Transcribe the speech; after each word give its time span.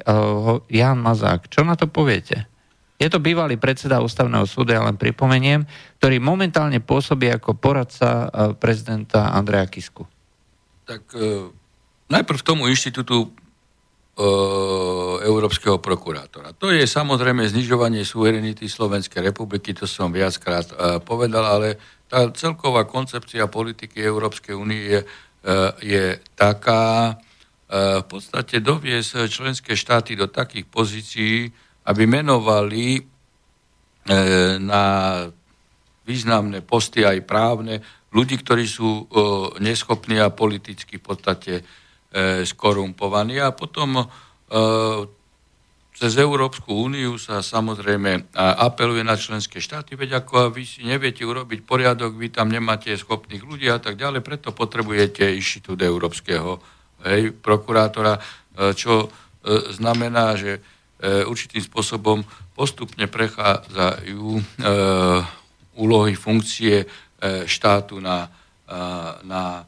Jan 0.74 1.00
Mazák. 1.00 1.48
Čo 1.48 1.62
na 1.64 1.78
to 1.78 1.86
poviete? 1.86 2.50
Je 2.98 3.10
to 3.10 3.22
bývalý 3.22 3.58
predseda 3.58 4.02
ústavného 4.02 4.46
súdu, 4.46 4.74
ja 4.74 4.82
len 4.82 4.98
pripomeniem, 4.98 5.66
ktorý 6.02 6.22
momentálne 6.22 6.82
pôsobí 6.82 7.30
ako 7.30 7.58
poradca 7.58 8.10
e, 8.10 8.28
prezidenta 8.58 9.32
Andreja 9.32 9.70
Kisku. 9.70 10.10
Tak 10.90 11.14
najprv 12.12 12.40
tomu 12.44 12.68
inštitútu 12.68 13.32
európskeho 15.22 15.78
prokurátora. 15.78 16.54
To 16.58 16.70
je 16.70 16.84
samozrejme 16.86 17.46
znižovanie 17.48 18.06
suverenity 18.06 18.70
Slovenskej 18.70 19.32
republiky, 19.32 19.74
to 19.74 19.90
som 19.90 20.14
viackrát 20.14 20.68
e, 20.70 20.76
povedal, 21.02 21.46
ale 21.46 21.68
tá 22.06 22.28
celková 22.36 22.84
koncepcia 22.86 23.48
politiky 23.48 24.04
Európskej 24.04 24.54
únie 24.58 24.82
je, 24.84 25.00
e, 25.02 25.08
je 25.82 26.04
taká, 26.36 27.18
v 27.72 28.04
podstate 28.04 28.60
doviesť 28.60 29.32
členské 29.32 29.80
štáty 29.80 30.20
do 30.20 30.28
takých 30.28 30.68
pozícií, 30.68 31.48
aby 31.88 32.04
menovali 32.04 33.00
na 34.60 34.84
významné 36.04 36.68
posty 36.68 37.08
aj 37.08 37.24
právne 37.24 37.80
ľudí, 38.12 38.44
ktorí 38.44 38.68
sú 38.68 39.08
neschopní 39.64 40.20
a 40.20 40.28
politicky 40.28 41.00
v 41.00 41.06
podstate 41.16 41.54
e, 41.56 41.81
skorumpovaní 42.44 43.40
a 43.40 43.56
potom 43.56 44.04
e, 44.04 44.06
cez 46.02 46.18
Európsku 46.18 46.74
úniu 46.74 47.22
sa 47.22 47.46
samozrejme 47.46 48.34
apeluje 48.36 49.06
na 49.06 49.14
členské 49.14 49.62
štáty, 49.62 49.94
veď 49.94 50.26
ako 50.26 50.50
vy 50.50 50.66
si 50.66 50.82
neviete 50.82 51.22
urobiť 51.22 51.62
poriadok, 51.62 52.18
vy 52.18 52.34
tam 52.34 52.50
nemáte 52.50 52.90
schopných 52.98 53.46
ľudí 53.46 53.70
a 53.70 53.78
tak 53.78 54.02
ďalej, 54.02 54.26
preto 54.26 54.50
potrebujete 54.50 55.30
inštitút 55.38 55.78
Európskeho 55.78 56.58
hej, 57.06 57.38
prokurátora, 57.38 58.18
e, 58.18 58.22
čo 58.74 59.06
e, 59.06 59.08
znamená, 59.78 60.34
že 60.36 60.58
e, 60.58 61.22
určitým 61.22 61.62
spôsobom 61.62 62.26
postupne 62.58 63.06
prechádzajú 63.06 64.26
e, 64.26 64.42
úlohy, 65.78 66.18
funkcie 66.18 66.82
e, 66.82 66.86
štátu 67.46 68.02
na, 68.02 68.26
e, 68.66 68.78
na 69.22 69.44
e, 69.62 69.64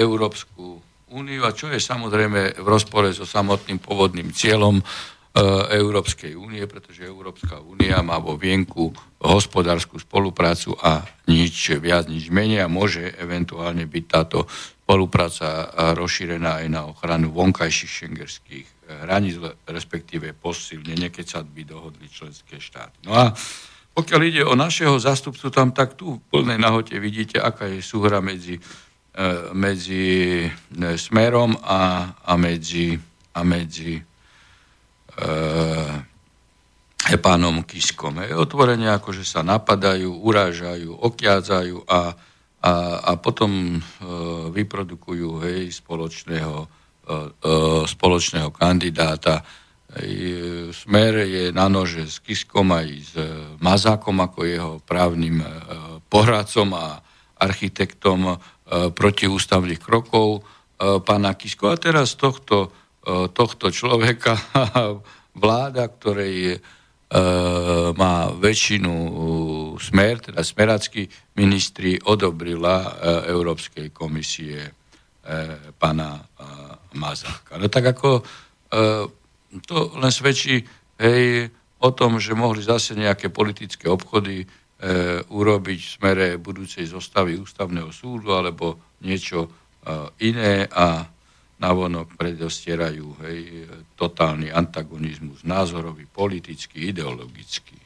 Európsku 0.00 0.89
úniu 1.10 1.42
a 1.44 1.54
čo 1.54 1.68
je 1.70 1.82
samozrejme 1.82 2.62
v 2.62 2.66
rozpore 2.66 3.10
so 3.10 3.26
samotným 3.26 3.82
pôvodným 3.82 4.30
cieľom 4.30 4.78
e, 4.78 4.84
Európskej 5.74 6.38
únie, 6.38 6.62
pretože 6.70 7.06
Európska 7.06 7.58
únia 7.58 7.98
má 8.00 8.22
vo 8.22 8.38
vienku 8.38 8.94
hospodárskú 9.20 9.98
spoluprácu 9.98 10.78
a 10.80 11.02
nič 11.26 11.74
viac, 11.82 12.06
nič 12.06 12.30
menej 12.30 12.64
a 12.64 12.72
môže 12.72 13.10
eventuálne 13.18 13.84
byť 13.84 14.04
táto 14.06 14.46
spolupráca 14.86 15.70
rozšírená 15.94 16.64
aj 16.64 16.66
na 16.70 16.82
ochranu 16.86 17.30
vonkajších 17.30 17.92
šengerských 18.02 18.66
hraníc, 19.06 19.38
respektíve 19.70 20.34
posilnenie, 20.34 21.14
keď 21.14 21.26
sa 21.26 21.40
by 21.46 21.62
dohodli 21.62 22.10
členské 22.10 22.58
štáty. 22.58 23.06
No 23.06 23.14
a 23.14 23.30
pokiaľ 23.94 24.20
ide 24.26 24.42
o 24.42 24.58
našeho 24.58 24.98
zastupcu 24.98 25.50
tam, 25.50 25.70
tak 25.70 25.94
tu 25.94 26.18
v 26.18 26.22
plnej 26.30 26.58
nahote 26.58 26.98
vidíte, 26.98 27.38
aká 27.38 27.70
je 27.70 27.82
súhra 27.82 28.18
medzi 28.18 28.58
E, 28.58 28.89
medzi 29.52 30.46
e, 30.46 30.50
Smerom 30.94 31.58
a, 31.62 32.14
a 32.22 32.34
medzi, 32.38 32.94
a 33.34 33.42
medzi 33.42 33.98
e, 33.98 34.04
pánom 37.18 37.66
Kiskom. 37.66 38.22
Je 38.22 38.34
otvorene 38.36 38.86
akože 38.94 39.26
sa 39.26 39.42
napadajú, 39.42 40.14
urážajú, 40.14 40.94
okiadzajú 40.94 41.90
a, 41.90 42.14
a, 42.62 42.72
a 43.02 43.12
potom 43.18 43.76
e, 43.76 43.78
vyprodukujú 44.54 45.42
hej, 45.42 45.74
spoločného, 45.74 46.56
e, 46.62 46.68
e 47.10 47.52
spoločného 47.90 48.54
kandidáta. 48.54 49.42
E, 49.90 50.70
Smer 50.70 51.26
je 51.26 51.44
na 51.50 51.66
nože 51.66 52.06
s 52.06 52.22
Kiskom 52.22 52.70
aj 52.70 52.86
s 52.94 53.12
Mazákom 53.58 54.22
ako 54.22 54.38
jeho 54.46 54.72
právnym 54.86 55.42
e, 55.42 55.46
poradcom 56.06 56.78
a 56.78 57.02
architektom 57.40 58.38
E, 58.59 58.59
protiústavných 58.70 59.82
krokov 59.82 60.40
e, 60.40 61.00
pána 61.02 61.34
Kisko. 61.34 61.74
A 61.74 61.76
teraz 61.76 62.14
tohto, 62.14 62.70
e, 63.02 63.26
tohto 63.34 63.74
človeka 63.74 64.38
vláda, 65.42 65.90
ktorej 65.90 66.62
má 67.98 68.30
väčšinu 68.30 68.94
smer, 69.82 70.22
teda 70.22 70.46
smerácky 70.46 71.10
ministri 71.42 71.98
odobrila 71.98 73.02
Európskej 73.26 73.90
komisie 73.90 74.70
pána 75.74 76.22
Mazáka. 76.94 77.58
No 77.58 77.66
tak 77.66 77.98
ako 77.98 78.22
to 79.66 79.76
len 79.98 80.12
svedčí 80.14 80.62
hej, 81.02 81.50
o 81.80 81.90
tom, 81.90 82.20
že 82.20 82.36
mohli 82.36 82.62
zase 82.62 82.92
nejaké 82.94 83.32
politické 83.32 83.88
obchody 83.88 84.44
e, 84.44 84.46
urobiť 85.28 85.80
v 85.84 85.92
smere 86.00 86.26
budúcej 86.40 86.88
zostavy 86.88 87.36
ústavného 87.36 87.92
súdu 87.92 88.32
alebo 88.32 88.96
niečo 89.04 89.44
e, 89.44 89.48
iné 90.24 90.64
a 90.68 91.04
navonok 91.60 92.16
predostierajú 92.16 93.06
hej, 93.20 93.40
totálny 93.92 94.48
antagonizmus 94.48 95.44
názorový, 95.44 96.08
politický, 96.08 96.88
ideologický. 96.88 97.76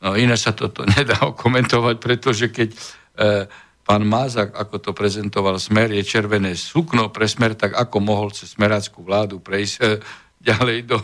No 0.00 0.16
iné 0.16 0.34
sa 0.40 0.56
toto 0.56 0.88
nedá 0.96 1.20
komentovať, 1.20 1.96
pretože 2.00 2.48
keď 2.48 2.68
e, 2.72 2.78
pán 3.84 4.02
Mázak, 4.08 4.56
ako 4.56 4.76
to 4.80 4.90
prezentoval 4.96 5.60
Smer, 5.60 5.92
je 5.92 6.00
červené 6.00 6.56
sukno 6.56 7.12
pre 7.12 7.28
Smer, 7.28 7.52
tak 7.52 7.76
ako 7.76 7.96
mohol 8.00 8.32
cez 8.32 8.56
smeráckú 8.56 9.04
vládu 9.04 9.36
prejsť 9.44 9.76
e, 9.84 9.86
ďalej 10.42 10.78
do, 10.90 10.98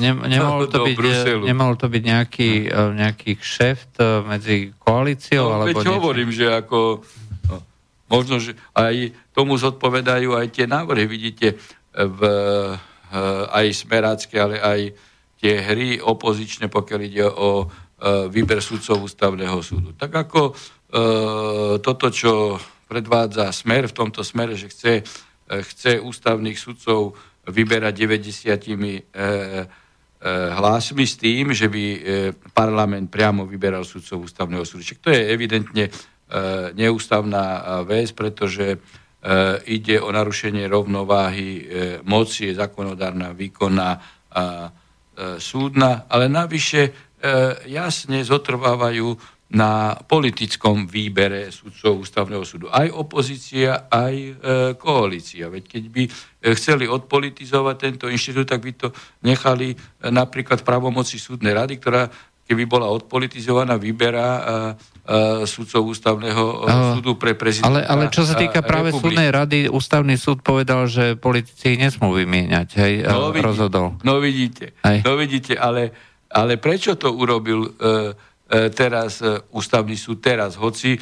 ne, 0.00 0.16
nemohol, 0.16 0.64
to 0.66 0.80
do 0.80 0.84
byť, 0.88 0.96
Bruselu. 0.96 1.44
Nemohol 1.44 1.76
to 1.76 1.86
byť 1.92 2.02
nejaký, 2.02 2.50
no. 2.72 2.96
nejaký 2.96 3.30
kšeft 3.36 4.00
e, 4.00 4.04
medzi 4.24 4.56
koalíciou? 4.80 5.44
No, 5.52 5.54
alebo 5.60 5.76
veď 5.76 5.92
hovorím, 5.92 6.32
že 6.32 6.48
ako 6.48 7.04
no, 7.52 7.56
možno, 8.08 8.40
že 8.40 8.56
aj 8.72 9.12
tomu 9.36 9.60
zodpovedajú 9.60 10.32
aj 10.32 10.46
tie 10.56 10.64
návrhy. 10.64 11.04
Vidíte, 11.04 11.60
v, 11.92 12.20
aj 13.52 13.66
smerácké, 13.76 14.40
ale 14.40 14.56
aj 14.56 14.80
tie 15.36 15.60
hry 15.60 16.00
opozičné, 16.00 16.72
pokiaľ 16.72 17.00
ide 17.04 17.26
o 17.28 17.68
výber 18.32 18.58
sudcov 18.58 19.04
ústavného 19.06 19.60
súdu. 19.62 19.94
Tak 19.94 20.10
ako 20.10 20.40
e, 20.50 20.52
toto, 21.78 22.10
čo 22.10 22.58
predvádza 22.90 23.46
smer 23.54 23.86
v 23.86 23.94
tomto 23.94 24.26
smere, 24.26 24.58
že 24.58 24.68
chce, 24.68 24.94
chce 25.46 25.92
ústavných 26.02 26.58
sudcov 26.58 27.14
vyberať 27.48 27.94
90 27.98 29.10
hlasmi 30.54 31.02
s 31.02 31.14
tým, 31.18 31.50
že 31.50 31.66
by 31.66 31.84
parlament 32.54 33.10
priamo 33.10 33.42
vyberal 33.42 33.82
sudcov 33.82 34.30
ústavného 34.30 34.62
súdu. 34.62 34.86
to 35.02 35.10
je 35.10 35.22
evidentne 35.34 35.90
neústavná 36.78 37.82
vec, 37.82 38.14
pretože 38.14 38.78
ide 39.66 39.98
o 39.98 40.14
narušenie 40.14 40.70
rovnováhy 40.70 41.66
moci, 42.06 42.50
je 42.50 42.58
zákonodárna, 42.58 43.34
výkonná 43.34 43.90
a 44.30 44.70
súdna, 45.42 46.06
ale 46.06 46.30
navyše 46.30 46.94
jasne 47.66 48.22
zotrvávajú 48.22 49.14
na 49.52 49.92
politickom 50.08 50.88
výbere 50.88 51.52
sudcov 51.52 52.08
ústavného 52.08 52.40
súdu. 52.40 52.72
Aj 52.72 52.88
opozícia, 52.88 53.84
aj 53.92 54.14
e, 54.16 54.32
koalícia. 54.80 55.52
Veď 55.52 55.76
keď 55.76 55.84
by 55.92 56.02
e, 56.08 56.10
chceli 56.56 56.88
odpolitizovať 56.88 57.76
tento 57.76 58.06
inštitút, 58.08 58.48
tak 58.48 58.64
by 58.64 58.72
to 58.72 58.88
nechali 59.20 59.76
e, 59.76 59.76
napríklad 60.08 60.64
v 60.64 60.68
pravomoci 60.72 61.20
súdnej 61.20 61.52
rady, 61.52 61.76
ktorá 61.76 62.08
keby 62.42 62.64
bola 62.64 62.88
odpolitizovaná, 62.90 63.76
vyberá 63.76 64.28
e, 64.28 64.42
e, 64.42 65.16
sudcov 65.46 65.94
ústavného 65.94 66.44
uh, 66.66 66.98
súdu 66.98 67.14
pre 67.14 67.38
prezidenta. 67.38 67.70
Ale, 67.70 67.80
ale 67.86 68.04
čo 68.10 68.26
sa 68.26 68.34
týka 68.34 68.60
práve 68.66 68.90
republiky. 68.90 69.04
súdnej 69.14 69.28
rady, 69.30 69.58
ústavný 69.70 70.18
súd 70.18 70.42
povedal, 70.42 70.90
že 70.90 71.14
politici 71.14 71.78
nesmú 71.78 72.12
vymieňať, 72.12 72.68
hej, 72.82 72.94
no, 73.06 73.30
vidí, 73.30 73.46
rozhodol. 73.46 73.96
No 74.02 74.18
vidíte, 74.18 74.74
no 75.06 75.14
vidíte, 75.14 75.54
ale, 75.54 75.94
ale 76.28 76.58
prečo 76.58 76.98
to 76.98 77.14
urobil 77.14 77.72
e, 77.78 78.12
E, 78.12 78.31
teraz 78.68 79.24
e, 79.24 79.40
ústavný 79.56 79.96
súd 79.96 80.20
teraz, 80.20 80.60
hoci 80.60 80.96
e, 80.96 81.00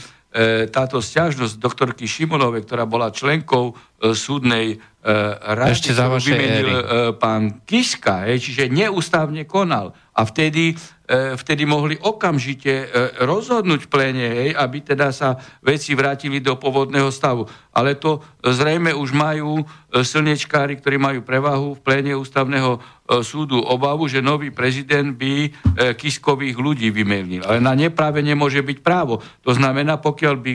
táto 0.71 1.03
stiažnosť 1.03 1.59
doktorky 1.59 2.07
Šimonovej, 2.07 2.63
ktorá 2.63 2.87
bola 2.87 3.11
členkou 3.11 3.75
súdnej 4.01 4.81
rady, 5.01 5.73
Ešte 5.77 5.93
za 5.97 6.13
vymenil 6.13 7.17
pán 7.17 7.65
Kiska, 7.65 8.29
čiže 8.37 8.69
neústavne 8.69 9.49
konal. 9.49 9.97
A 10.13 10.29
vtedy 10.29 10.77
E, 11.11 11.35
vtedy 11.35 11.67
mohli 11.67 11.99
okamžite 11.99 12.71
e, 12.71 12.87
rozhodnúť 13.27 13.83
v 13.83 13.91
pléne, 13.91 14.27
hej, 14.31 14.51
aby 14.55 14.79
teda 14.79 15.11
sa 15.11 15.35
veci 15.59 15.99
vrátili 15.99 16.39
do 16.39 16.55
pôvodného 16.55 17.11
stavu. 17.11 17.51
Ale 17.75 17.99
to 17.99 18.23
zrejme 18.47 18.95
už 18.95 19.11
majú 19.11 19.59
e, 19.59 19.65
slnečkári, 20.07 20.79
ktorí 20.79 21.03
majú 21.03 21.27
prevahu 21.27 21.75
v 21.75 21.83
pléne 21.83 22.15
ústavného 22.15 22.79
súdu 23.27 23.59
obavu, 23.59 24.07
že 24.07 24.23
nový 24.23 24.55
prezident 24.55 25.19
by 25.19 25.51
Kiskových 25.99 26.55
ľudí 26.55 26.95
vymenil. 26.95 27.43
Ale 27.43 27.59
na 27.59 27.75
nepráve 27.75 28.23
nemôže 28.23 28.63
byť 28.63 28.87
právo. 28.87 29.19
To 29.43 29.51
znamená, 29.51 29.99
pokiaľ 29.99 30.35
by 30.39 30.53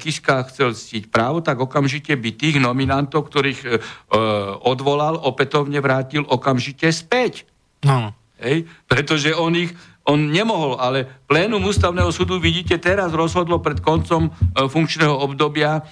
Kiska 0.00 0.48
chcel 0.48 0.72
ctiť 0.72 1.12
právo, 1.12 1.44
tak 1.44 1.60
okamžite 1.60 2.16
by 2.16 2.32
tých 2.32 2.56
nominantov, 2.80 3.28
ktorých 3.28 3.60
odvolal, 4.64 5.20
opätovne 5.20 5.84
vrátil 5.84 6.24
okamžite 6.24 6.88
späť. 6.88 7.44
No. 7.84 8.16
Hej? 8.40 8.64
Pretože 8.88 9.36
on 9.36 9.52
ich 9.52 9.76
on 10.08 10.32
nemohol, 10.32 10.80
ale 10.80 11.04
plénum 11.28 11.60
ústavného 11.60 12.08
súdu, 12.08 12.40
vidíte, 12.40 12.80
teraz 12.80 13.12
rozhodlo 13.12 13.60
pred 13.60 13.84
koncom 13.84 14.26
e, 14.26 14.30
funkčného 14.64 15.12
obdobia 15.12 15.76
e, 15.76 15.82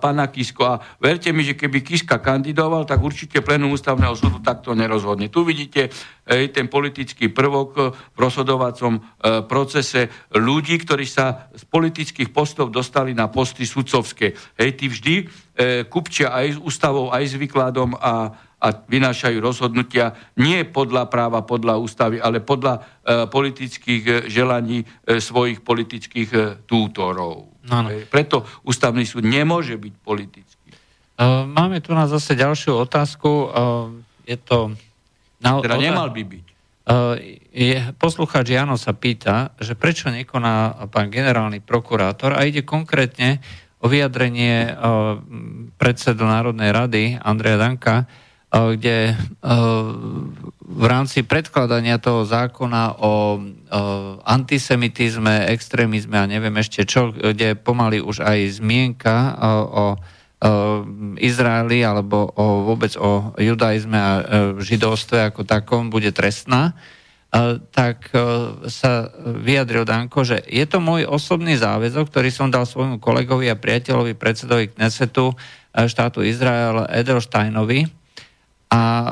pána 0.00 0.32
Kisko. 0.32 0.62
A 0.64 0.80
verte 0.96 1.28
mi, 1.30 1.44
že 1.44 1.52
keby 1.52 1.84
Kiska 1.84 2.18
kandidoval, 2.18 2.88
tak 2.88 3.04
určite 3.04 3.44
plénum 3.44 3.76
ústavného 3.76 4.16
súdu 4.16 4.40
takto 4.40 4.72
nerozhodne. 4.72 5.28
Tu 5.28 5.44
vidíte 5.44 5.92
e, 6.24 6.48
ten 6.48 6.72
politický 6.72 7.28
prvok 7.28 7.92
v 7.92 8.18
rozhodovacom 8.18 8.96
e, 8.96 9.00
procese 9.44 10.08
ľudí, 10.32 10.80
ktorí 10.80 11.04
sa 11.04 11.52
z 11.52 11.62
politických 11.68 12.32
postov 12.32 12.72
dostali 12.72 13.12
na 13.12 13.28
posty 13.28 13.68
sudcovské. 13.68 14.32
Hej, 14.56 14.70
tí 14.80 14.86
vždy 14.88 15.14
e, 15.20 15.24
kupčia 15.86 16.32
aj 16.32 16.56
s 16.56 16.58
ústavou, 16.58 17.12
aj 17.12 17.24
s 17.30 17.34
výkladom 17.36 18.00
a 18.00 18.32
a 18.60 18.66
vynášajú 18.76 19.40
rozhodnutia 19.40 20.12
nie 20.36 20.60
podľa 20.68 21.08
práva, 21.08 21.40
podľa 21.40 21.80
ústavy, 21.80 22.20
ale 22.20 22.44
podľa 22.44 22.74
e, 22.76 22.80
politických 23.32 24.02
e, 24.04 24.12
želaní 24.28 24.84
e, 24.84 25.16
svojich 25.16 25.64
politických 25.64 26.60
tútorov. 26.68 27.48
No, 27.64 27.76
no. 27.80 27.88
Preto 28.12 28.44
ústavný 28.68 29.08
súd 29.08 29.24
nemôže 29.24 29.80
byť 29.80 29.94
politický. 30.04 30.68
Máme 31.52 31.84
tu 31.84 31.92
na 31.92 32.08
zase 32.08 32.32
ďalšiu 32.32 32.80
otázku. 32.80 33.52
Je 34.24 34.40
to... 34.40 34.72
Na, 35.44 35.60
teda 35.60 35.76
nemal 35.76 36.08
by 36.08 36.24
byť. 36.24 36.46
Je, 37.52 37.76
poslucháč 38.00 38.56
Jano 38.56 38.80
sa 38.80 38.96
pýta, 38.96 39.52
že 39.60 39.76
prečo 39.76 40.08
nekoná 40.08 40.88
pán 40.88 41.12
generálny 41.12 41.60
prokurátor 41.60 42.32
a 42.32 42.48
ide 42.48 42.64
konkrétne 42.64 43.36
o 43.84 43.92
vyjadrenie 43.92 44.72
predsedu 45.76 46.24
Národnej 46.24 46.72
rady 46.72 47.20
Andreja 47.20 47.60
Danka, 47.60 48.08
kde 48.50 49.14
v 50.58 50.84
rámci 50.86 51.22
predkladania 51.22 52.02
toho 52.02 52.26
zákona 52.26 52.98
o 52.98 53.38
antisemitizme, 54.26 55.46
extrémizme 55.54 56.18
a 56.18 56.26
neviem 56.26 56.54
ešte 56.58 56.82
čo, 56.82 57.14
kde 57.14 57.54
pomaly 57.54 58.02
už 58.02 58.26
aj 58.26 58.58
zmienka 58.58 59.38
o 59.70 59.94
Izraeli 61.20 61.84
alebo 61.84 62.32
o, 62.32 62.64
vôbec 62.64 62.96
o 62.96 63.36
judaizme 63.36 63.98
a 64.00 64.12
židovstve 64.56 65.30
ako 65.30 65.44
takom 65.44 65.92
bude 65.92 66.10
trestná, 66.16 66.72
tak 67.70 68.10
sa 68.66 68.92
vyjadril 69.22 69.84
Danko, 69.86 70.24
že 70.26 70.42
je 70.48 70.64
to 70.64 70.82
môj 70.82 71.06
osobný 71.06 71.54
záväzok, 71.60 72.08
ktorý 72.08 72.32
som 72.32 72.48
dal 72.48 72.64
svojmu 72.66 72.98
kolegovi 72.98 73.52
a 73.52 73.60
priateľovi, 73.60 74.16
predsedovi 74.16 74.72
Knesetu 74.74 75.36
štátu 75.70 76.26
Izrael 76.26 76.88
Edelsteinovi, 76.88 77.99
a 78.70 78.82
e, 78.82 79.10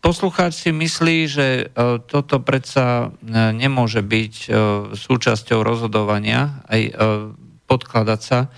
poslucháč 0.00 0.66
si 0.66 0.70
myslí, 0.72 1.16
že 1.28 1.46
e, 1.46 1.64
toto 2.08 2.40
predsa 2.40 3.12
e, 3.12 3.52
nemôže 3.52 4.00
byť 4.00 4.34
súčasťou 4.96 5.60
rozhodovania, 5.60 6.64
aj 6.68 6.82
podkladať 7.66 8.20
sa 8.22 8.48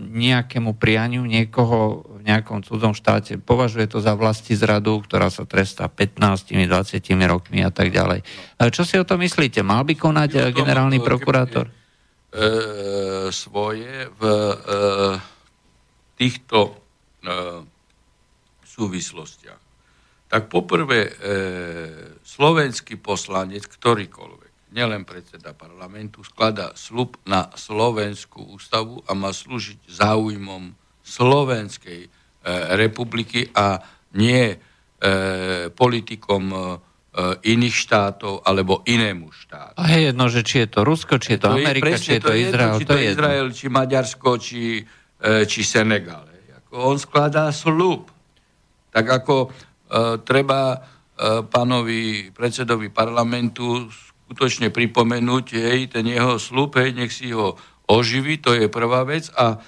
nejakému 0.00 0.80
prianiu 0.80 1.28
niekoho 1.28 2.08
v 2.16 2.24
nejakom 2.24 2.64
cudzom 2.64 2.96
štáte. 2.96 3.36
Považuje 3.36 3.84
to 3.84 4.00
za 4.00 4.16
vlasti 4.16 4.56
zradu, 4.56 4.96
ktorá 5.04 5.28
sa 5.28 5.44
trestá 5.44 5.92
15, 5.92 6.56
20 6.56 7.04
rokmi 7.28 7.60
a 7.60 7.68
tak 7.68 7.92
ďalej. 7.92 8.24
Čo 8.72 8.88
si 8.88 8.96
o 8.96 9.04
to 9.04 9.20
myslíte? 9.20 9.60
Mal 9.60 9.84
by 9.84 9.92
konať 9.92 10.56
generálny 10.56 11.04
prokurátor? 11.04 11.68
E, 12.28 13.32
svoje 13.32 14.04
v 14.20 14.22
e, 14.28 14.54
týchto 16.20 16.60
e, 16.68 16.72
súvislostiach. 18.78 19.60
Tak 20.28 20.46
poprvé, 20.46 21.08
e, 21.08 21.12
slovenský 22.22 23.00
poslanec, 23.02 23.66
ktorýkoľvek, 23.66 24.70
nielen 24.70 25.02
predseda 25.08 25.56
parlamentu, 25.56 26.20
skladá 26.22 26.76
slub 26.76 27.16
na 27.24 27.48
Slovenskú 27.56 28.44
ústavu 28.54 29.00
a 29.08 29.16
má 29.16 29.32
slúžiť 29.32 29.88
záujmom 29.88 30.76
Slovenskej 31.00 32.00
e, 32.06 32.08
republiky 32.76 33.48
a 33.56 33.80
nie 34.14 34.52
e, 34.52 34.56
politikom 35.72 36.44
e, 36.52 36.58
iných 37.48 37.76
štátov 37.88 38.44
alebo 38.44 38.84
inému 38.84 39.32
štátu. 39.32 39.80
A 39.80 39.96
je 39.96 40.12
jedno, 40.12 40.28
že 40.28 40.44
či 40.44 40.56
je 40.62 40.68
to 40.68 40.80
Rusko, 40.84 41.16
či 41.16 41.34
je 41.34 41.40
to, 41.40 41.48
to 41.48 41.56
Amerika, 41.56 41.96
je, 41.96 42.04
či 42.04 42.10
je 42.14 42.22
to, 42.22 42.28
to 42.28 42.34
Izrael. 42.36 42.76
Či 42.76 42.84
to, 42.84 42.94
je 43.00 43.04
Izrael, 43.08 43.46
či 43.48 43.66
Maďarsko, 43.72 44.30
či, 44.36 44.62
e, 45.16 45.48
či 45.48 45.60
Senegal. 45.64 46.28
On 46.68 47.00
skladá 47.00 47.48
slub 47.48 48.12
tak 48.98 49.22
ako 49.22 49.36
e, 49.46 49.48
treba 50.26 50.74
e, 50.74 50.78
pánovi 51.46 52.34
predsedovi 52.34 52.90
parlamentu 52.90 53.86
skutočne 54.26 54.74
pripomenúť, 54.74 55.46
hej, 55.54 55.80
ten 55.94 56.10
jeho 56.10 56.34
slúb, 56.42 56.74
hej, 56.82 56.98
nech 56.98 57.14
si 57.14 57.30
ho 57.30 57.54
oživí, 57.86 58.42
to 58.42 58.58
je 58.58 58.66
prvá 58.66 59.06
vec. 59.06 59.30
A 59.38 59.54
e, 59.54 59.58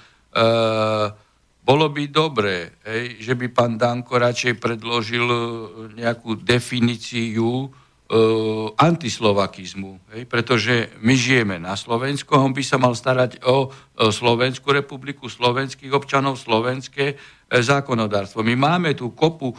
bolo 1.62 1.86
by 1.94 2.10
dobré, 2.10 2.74
hej, 2.82 3.22
že 3.22 3.38
by 3.38 3.46
pán 3.54 3.78
Danko 3.78 4.18
radšej 4.18 4.58
predložil 4.58 5.26
nejakú 5.94 6.42
definíciu 6.42 7.70
antislovakizmu, 8.74 10.02
hej, 10.10 10.26
pretože 10.26 10.90
my 10.98 11.14
žijeme 11.14 11.56
na 11.62 11.78
Slovensku, 11.78 12.34
on 12.34 12.50
by 12.50 12.62
sa 12.66 12.74
mal 12.74 12.98
starať 12.98 13.38
o, 13.46 13.70
o 13.70 14.06
Slovenskú 14.10 14.74
republiku, 14.74 15.30
slovenských 15.30 15.94
občanov, 15.94 16.34
slovenské 16.34 17.06
e, 17.06 17.16
zákonodárstvo. 17.48 18.42
My 18.42 18.58
máme 18.58 18.98
tu 18.98 19.14
kopu 19.14 19.54
e, 19.54 19.56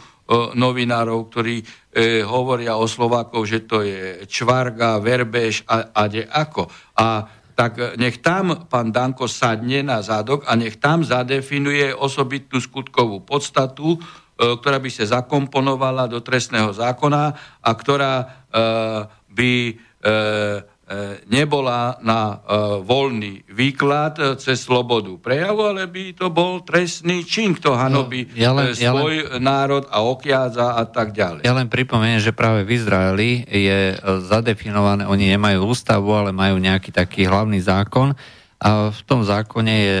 novinárov, 0.52 1.32
ktorí 1.32 1.64
hovoria 2.24 2.80
o 2.80 2.88
Slovákov, 2.88 3.44
že 3.44 3.68
to 3.68 3.84
je 3.84 4.24
čvarga, 4.24 4.96
verbež 4.96 5.68
a, 5.68 5.92
a 5.92 6.08
de 6.08 6.24
ako. 6.24 6.64
A 6.96 7.28
tak 7.52 8.00
nech 8.00 8.24
tam 8.24 8.64
pán 8.64 8.88
Danko 8.88 9.28
sadne 9.28 9.84
na 9.84 10.00
zádok 10.00 10.48
a 10.48 10.56
nech 10.56 10.80
tam 10.80 11.04
zadefinuje 11.04 11.92
osobitnú 11.92 12.64
skutkovú 12.64 13.20
podstatu, 13.20 14.00
ktorá 14.58 14.82
by 14.82 14.90
sa 14.90 15.22
zakomponovala 15.22 16.10
do 16.10 16.18
trestného 16.18 16.74
zákona 16.74 17.22
a 17.62 17.70
ktorá 17.70 18.14
e, 18.18 18.26
by 19.32 19.52
e, 19.70 19.74
nebola 21.30 21.96
na 22.04 22.42
voľný 22.84 23.48
výklad 23.48 24.36
cez 24.36 24.60
slobodu 24.60 25.16
prejavu, 25.16 25.72
ale 25.72 25.88
by 25.88 26.12
to 26.12 26.28
bol 26.28 26.60
trestný 26.60 27.24
čin, 27.24 27.56
kto 27.56 27.72
hanobí 27.72 28.28
no, 28.28 28.36
ja 28.36 28.52
len, 28.52 28.76
svoj 28.76 29.14
ja 29.16 29.38
len, 29.38 29.40
národ 29.40 29.88
a 29.88 30.04
okiaza 30.04 30.76
a 30.76 30.84
tak 30.84 31.16
ďalej. 31.16 31.48
Ja 31.48 31.56
len 31.56 31.72
pripomeniem, 31.72 32.20
že 32.20 32.36
práve 32.36 32.68
v 32.68 32.76
Izraeli 32.76 33.30
je 33.48 33.96
zadefinované, 34.28 35.08
oni 35.08 35.32
nemajú 35.32 35.64
ústavu, 35.64 36.12
ale 36.12 36.28
majú 36.34 36.60
nejaký 36.60 36.92
taký 36.92 37.24
hlavný 37.24 37.62
zákon, 37.64 38.12
a 38.62 38.94
v 38.94 39.00
tom 39.02 39.26
zákone 39.26 39.74
je 39.74 39.96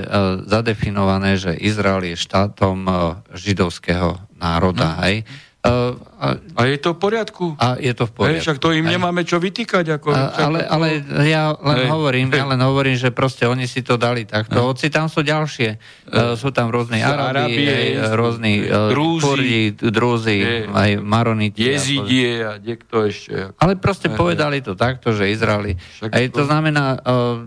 zadefinované, 0.46 1.34
že 1.34 1.50
Izrael 1.58 2.14
je 2.14 2.14
štátom 2.14 2.86
židovského 3.34 4.22
národa. 4.38 4.94
No. 4.94 5.02
Hej. 5.02 5.26
Uh, 5.62 5.94
a, 6.18 6.42
a 6.58 6.66
je 6.66 6.74
to 6.74 6.90
v 6.90 6.98
poriadku? 6.98 7.54
A 7.54 7.78
je 7.78 7.94
to 7.94 8.10
v 8.10 8.12
poriadku. 8.18 8.34
Hej, 8.34 8.42
však 8.42 8.58
to 8.58 8.74
im 8.74 8.82
aj. 8.82 8.98
nemáme 8.98 9.22
čo 9.22 9.38
vytýkať. 9.38 9.94
Ako, 9.94 10.10
a, 10.10 10.34
ale, 10.34 10.66
to... 10.66 10.74
ale 10.74 10.86
ja 11.22 11.54
len 11.54 11.86
hej. 11.86 11.86
hovorím, 11.86 12.26
hej. 12.34 12.42
ja 12.42 12.46
len 12.50 12.58
hovorím, 12.58 12.98
že 12.98 13.14
proste 13.14 13.46
oni 13.46 13.70
si 13.70 13.86
to 13.86 13.94
dali 13.94 14.26
takto. 14.26 14.58
Hej. 14.58 14.66
Hoci 14.66 14.86
tam 14.90 15.06
sú 15.06 15.22
ďalšie. 15.22 15.78
Uh, 16.10 16.34
sú 16.34 16.50
tam 16.50 16.66
rôzne 16.66 16.98
Arabie, 17.06 17.62
Arabie 17.62 17.74
rôzni 18.10 18.54
Drúzi, 18.66 19.78
Drúzi 19.78 20.66
aj 20.66 20.98
Maroniti. 20.98 21.62
Jezidie 21.62 22.42
a 22.42 22.58
niekto 22.58 23.06
ešte. 23.06 23.54
Ale 23.54 23.78
proste 23.78 24.10
hej. 24.10 24.18
povedali 24.18 24.66
to 24.66 24.74
takto, 24.74 25.14
že 25.14 25.30
Izraeli. 25.30 25.78
A 26.10 26.26
to 26.26 26.42
znamená, 26.42 26.98
uh, 27.06 27.38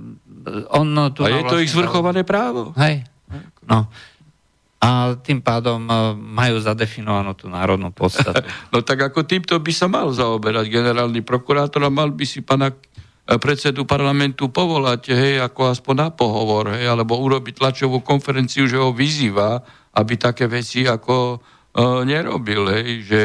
on 0.70 0.88
tu 1.12 1.26
a 1.26 1.30
je 1.30 1.42
to 1.46 1.58
ich 1.60 1.74
zvrchované 1.74 2.22
právo. 2.22 2.72
Hej. 2.78 3.06
No 3.66 3.90
a 4.86 5.18
tým 5.18 5.42
pádom 5.42 5.82
e, 5.82 5.92
majú 6.14 6.62
zadefinovanú 6.62 7.34
tú 7.34 7.50
národnú 7.50 7.90
podstatu. 7.90 8.46
No 8.74 8.86
tak 8.86 9.02
ako 9.02 9.26
týmto 9.26 9.58
by 9.58 9.72
sa 9.74 9.90
mal 9.90 10.14
zaoberať 10.14 10.70
generálny 10.70 11.26
prokurátor 11.26 11.82
a 11.82 11.90
mal 11.90 12.14
by 12.14 12.26
si 12.28 12.46
pana 12.46 12.70
e, 12.70 12.76
predsedu 13.42 13.88
parlamentu 13.90 14.54
povolať, 14.54 15.10
hej, 15.10 15.34
ako 15.42 15.74
aspoň 15.74 15.96
na 15.98 16.10
pohovor, 16.14 16.76
hej, 16.78 16.86
alebo 16.86 17.18
urobiť 17.18 17.58
tlačovú 17.58 18.06
konferenciu, 18.06 18.70
že 18.70 18.78
ho 18.78 18.94
vyzýva, 18.94 19.64
aby 19.96 20.14
také 20.22 20.46
veci 20.46 20.86
ako 20.86 21.16
e, 21.34 21.38
nerobil, 22.06 22.70
hej, 22.70 22.90
že 23.02 23.22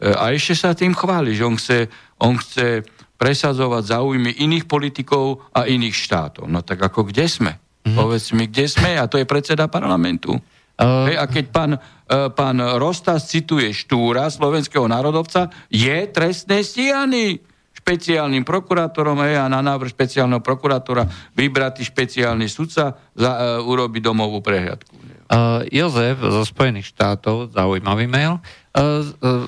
e, 0.00 0.08
a 0.08 0.32
ešte 0.32 0.54
sa 0.56 0.72
tým 0.72 0.96
chváli, 0.96 1.36
že 1.36 1.44
on 1.44 1.58
chce, 1.60 1.92
on 2.22 2.40
chce 2.40 2.86
presadzovať 3.22 3.94
záujmy 3.94 4.42
iných 4.42 4.66
politikov 4.66 5.46
a 5.54 5.70
iných 5.70 5.94
štátov. 5.94 6.50
No 6.50 6.66
tak 6.66 6.82
ako 6.82 7.06
kde 7.06 7.30
sme? 7.30 7.52
Mm-hmm. 7.54 7.94
Povedz 7.94 8.34
mi, 8.34 8.50
kde 8.50 8.66
sme? 8.66 8.98
A 8.98 9.06
to 9.06 9.14
je 9.14 9.30
predseda 9.30 9.70
parlamentu. 9.70 10.34
Uh... 10.74 11.06
Hej, 11.06 11.16
a 11.22 11.24
keď 11.30 11.44
pán, 11.54 11.72
uh, 11.78 12.34
pán 12.34 12.58
Rostas 12.82 13.30
cituje 13.30 13.70
Štúra, 13.70 14.26
slovenského 14.26 14.90
národovca, 14.90 15.54
je 15.70 16.10
trestné 16.10 16.66
stíhaný 16.66 17.38
špeciálnym 17.78 18.42
prokurátorom 18.42 19.22
hej, 19.22 19.38
a 19.38 19.46
na 19.46 19.62
návrh 19.62 19.94
špeciálneho 19.94 20.42
prokurátora 20.42 21.06
vybratý 21.38 21.86
špeciálny 21.86 22.50
sudca 22.50 22.98
za, 23.14 23.30
uh, 23.38 23.62
urobi 23.62 24.02
domovú 24.02 24.42
prehľadku. 24.42 24.98
Uh, 25.30 25.62
Jozef 25.70 26.18
zo 26.18 26.42
Spojených 26.42 26.90
štátov, 26.90 27.54
zaujímavý 27.54 28.10
mail, 28.10 28.42
uh, 28.74 29.06
uh, 29.22 29.46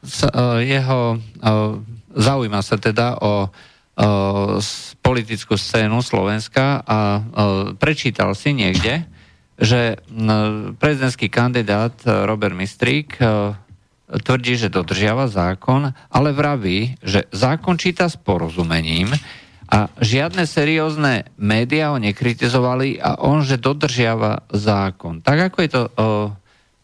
sa, 0.00 0.28
uh, 0.32 0.58
jeho 0.64 1.16
uh, 1.20 1.78
zaujíma 2.14 2.60
sa 2.60 2.76
teda 2.76 3.20
o 3.20 3.48
politickú 5.04 5.60
scénu 5.60 6.00
Slovenska 6.00 6.80
a 6.80 7.20
prečítal 7.76 8.32
si 8.32 8.56
niekde, 8.56 9.04
že 9.60 10.00
prezidentský 10.80 11.28
kandidát 11.28 11.92
Robert 12.04 12.56
Mistrík 12.56 13.20
tvrdí, 14.12 14.56
že 14.56 14.72
dodržiava 14.72 15.28
zákon, 15.28 15.92
ale 16.08 16.32
vraví, 16.32 16.96
že 17.04 17.28
zákon 17.32 17.76
číta 17.76 18.08
s 18.08 18.16
porozumením 18.16 19.12
a 19.72 19.88
žiadne 20.00 20.44
seriózne 20.44 21.32
médiá 21.40 21.92
ho 21.92 21.98
nekritizovali 22.00 23.00
a 23.00 23.20
on, 23.24 23.40
že 23.44 23.60
dodržiava 23.60 24.44
zákon. 24.52 25.24
Tak 25.24 25.52
ako 25.52 25.58
je 25.64 25.70
to, 25.72 25.82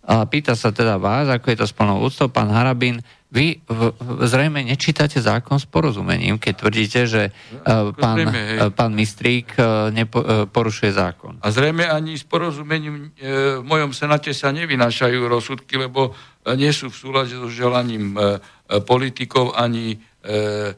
a 0.08 0.24
pýta 0.24 0.56
sa 0.56 0.72
teda 0.72 0.96
vás, 0.96 1.28
ako 1.28 1.52
je 1.52 1.58
to 1.60 1.66
s 1.68 1.76
plnou 1.76 2.00
úctou, 2.00 2.32
pán 2.32 2.48
Harabín, 2.48 3.04
vy 3.28 3.60
v, 3.68 3.80
zrejme 4.24 4.64
nečítate 4.64 5.20
zákon 5.20 5.60
s 5.60 5.68
porozumením, 5.68 6.40
keď 6.40 6.54
tvrdíte, 6.64 7.00
že 7.04 7.22
uh, 7.28 7.92
pán, 7.92 8.24
zrejme, 8.24 8.40
uh, 8.40 8.72
pán 8.72 8.96
Mistrík 8.96 9.52
uh, 9.60 9.92
nepo, 9.92 10.24
uh, 10.24 10.48
porušuje 10.48 10.96
zákon. 10.96 11.36
A 11.44 11.52
zrejme 11.52 11.84
ani 11.84 12.16
s 12.16 12.24
porozumením 12.24 13.12
uh, 13.12 13.60
v 13.60 13.64
mojom 13.68 13.92
senáte 13.92 14.32
sa 14.32 14.48
nevynášajú 14.48 15.20
rozsudky, 15.28 15.76
lebo 15.76 16.16
nie 16.56 16.72
sú 16.72 16.88
v 16.88 16.96
súlade 16.96 17.36
so 17.36 17.52
želaním 17.52 18.16
uh, 18.16 18.40
politikov 18.88 19.52
ani 19.52 20.00
uh, 20.00 20.72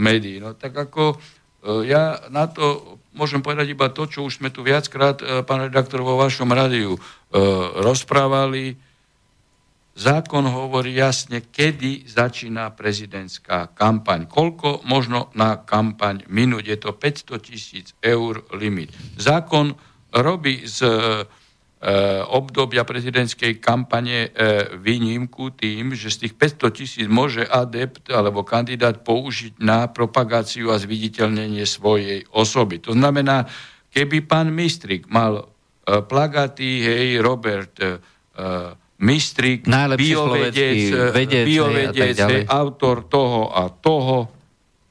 médií. 0.00 0.40
No 0.40 0.56
tak 0.56 0.72
ako 0.72 1.20
uh, 1.20 1.84
ja 1.84 2.16
na 2.32 2.48
to 2.48 2.96
môžem 3.12 3.44
povedať 3.44 3.76
iba 3.76 3.92
to, 3.92 4.08
čo 4.08 4.24
už 4.24 4.40
sme 4.40 4.48
tu 4.48 4.64
viackrát, 4.64 5.20
uh, 5.20 5.44
pán 5.44 5.68
redaktor, 5.68 6.00
vo 6.00 6.16
vašom 6.16 6.48
rádiu 6.48 6.96
uh, 6.96 7.00
rozprávali, 7.84 8.80
Zákon 10.00 10.48
hovorí 10.48 10.96
jasne, 10.96 11.44
kedy 11.44 12.08
začína 12.08 12.72
prezidentská 12.72 13.76
kampaň. 13.76 14.24
Koľko 14.24 14.80
možno 14.88 15.28
na 15.36 15.60
kampaň 15.60 16.24
minúť. 16.24 16.64
Je 16.72 16.78
to 16.80 16.96
500 16.96 17.36
tisíc 17.44 17.86
eur 18.00 18.40
limit. 18.56 18.96
Zákon 19.20 19.76
robí 20.08 20.64
z 20.64 20.88
e, 20.88 20.92
obdobia 22.32 22.88
prezidentskej 22.88 23.60
kampane 23.60 24.32
e, 24.32 24.72
výnimku 24.80 25.52
tým, 25.52 25.92
že 25.92 26.08
z 26.08 26.16
tých 26.24 26.34
500 26.64 26.72
tisíc 26.72 27.04
môže 27.04 27.44
adept 27.44 28.08
alebo 28.08 28.40
kandidát 28.40 29.04
použiť 29.04 29.60
na 29.60 29.84
propagáciu 29.84 30.72
a 30.72 30.80
zviditeľnenie 30.80 31.68
svojej 31.68 32.24
osoby. 32.32 32.80
To 32.88 32.96
znamená, 32.96 33.44
keby 33.92 34.24
pán 34.24 34.48
Mistrik 34.48 35.12
mal 35.12 35.44
e, 35.44 36.00
plagaty, 36.00 36.88
hej, 36.88 37.20
Robert 37.20 37.76
e, 37.84 38.00
mistrik, 39.00 39.64
biovedec, 39.96 41.12
vedec, 41.16 41.44
biovedec 41.48 42.16
hej, 42.20 42.44
autor 42.44 43.08
toho 43.08 43.48
a 43.48 43.72
toho, 43.72 44.28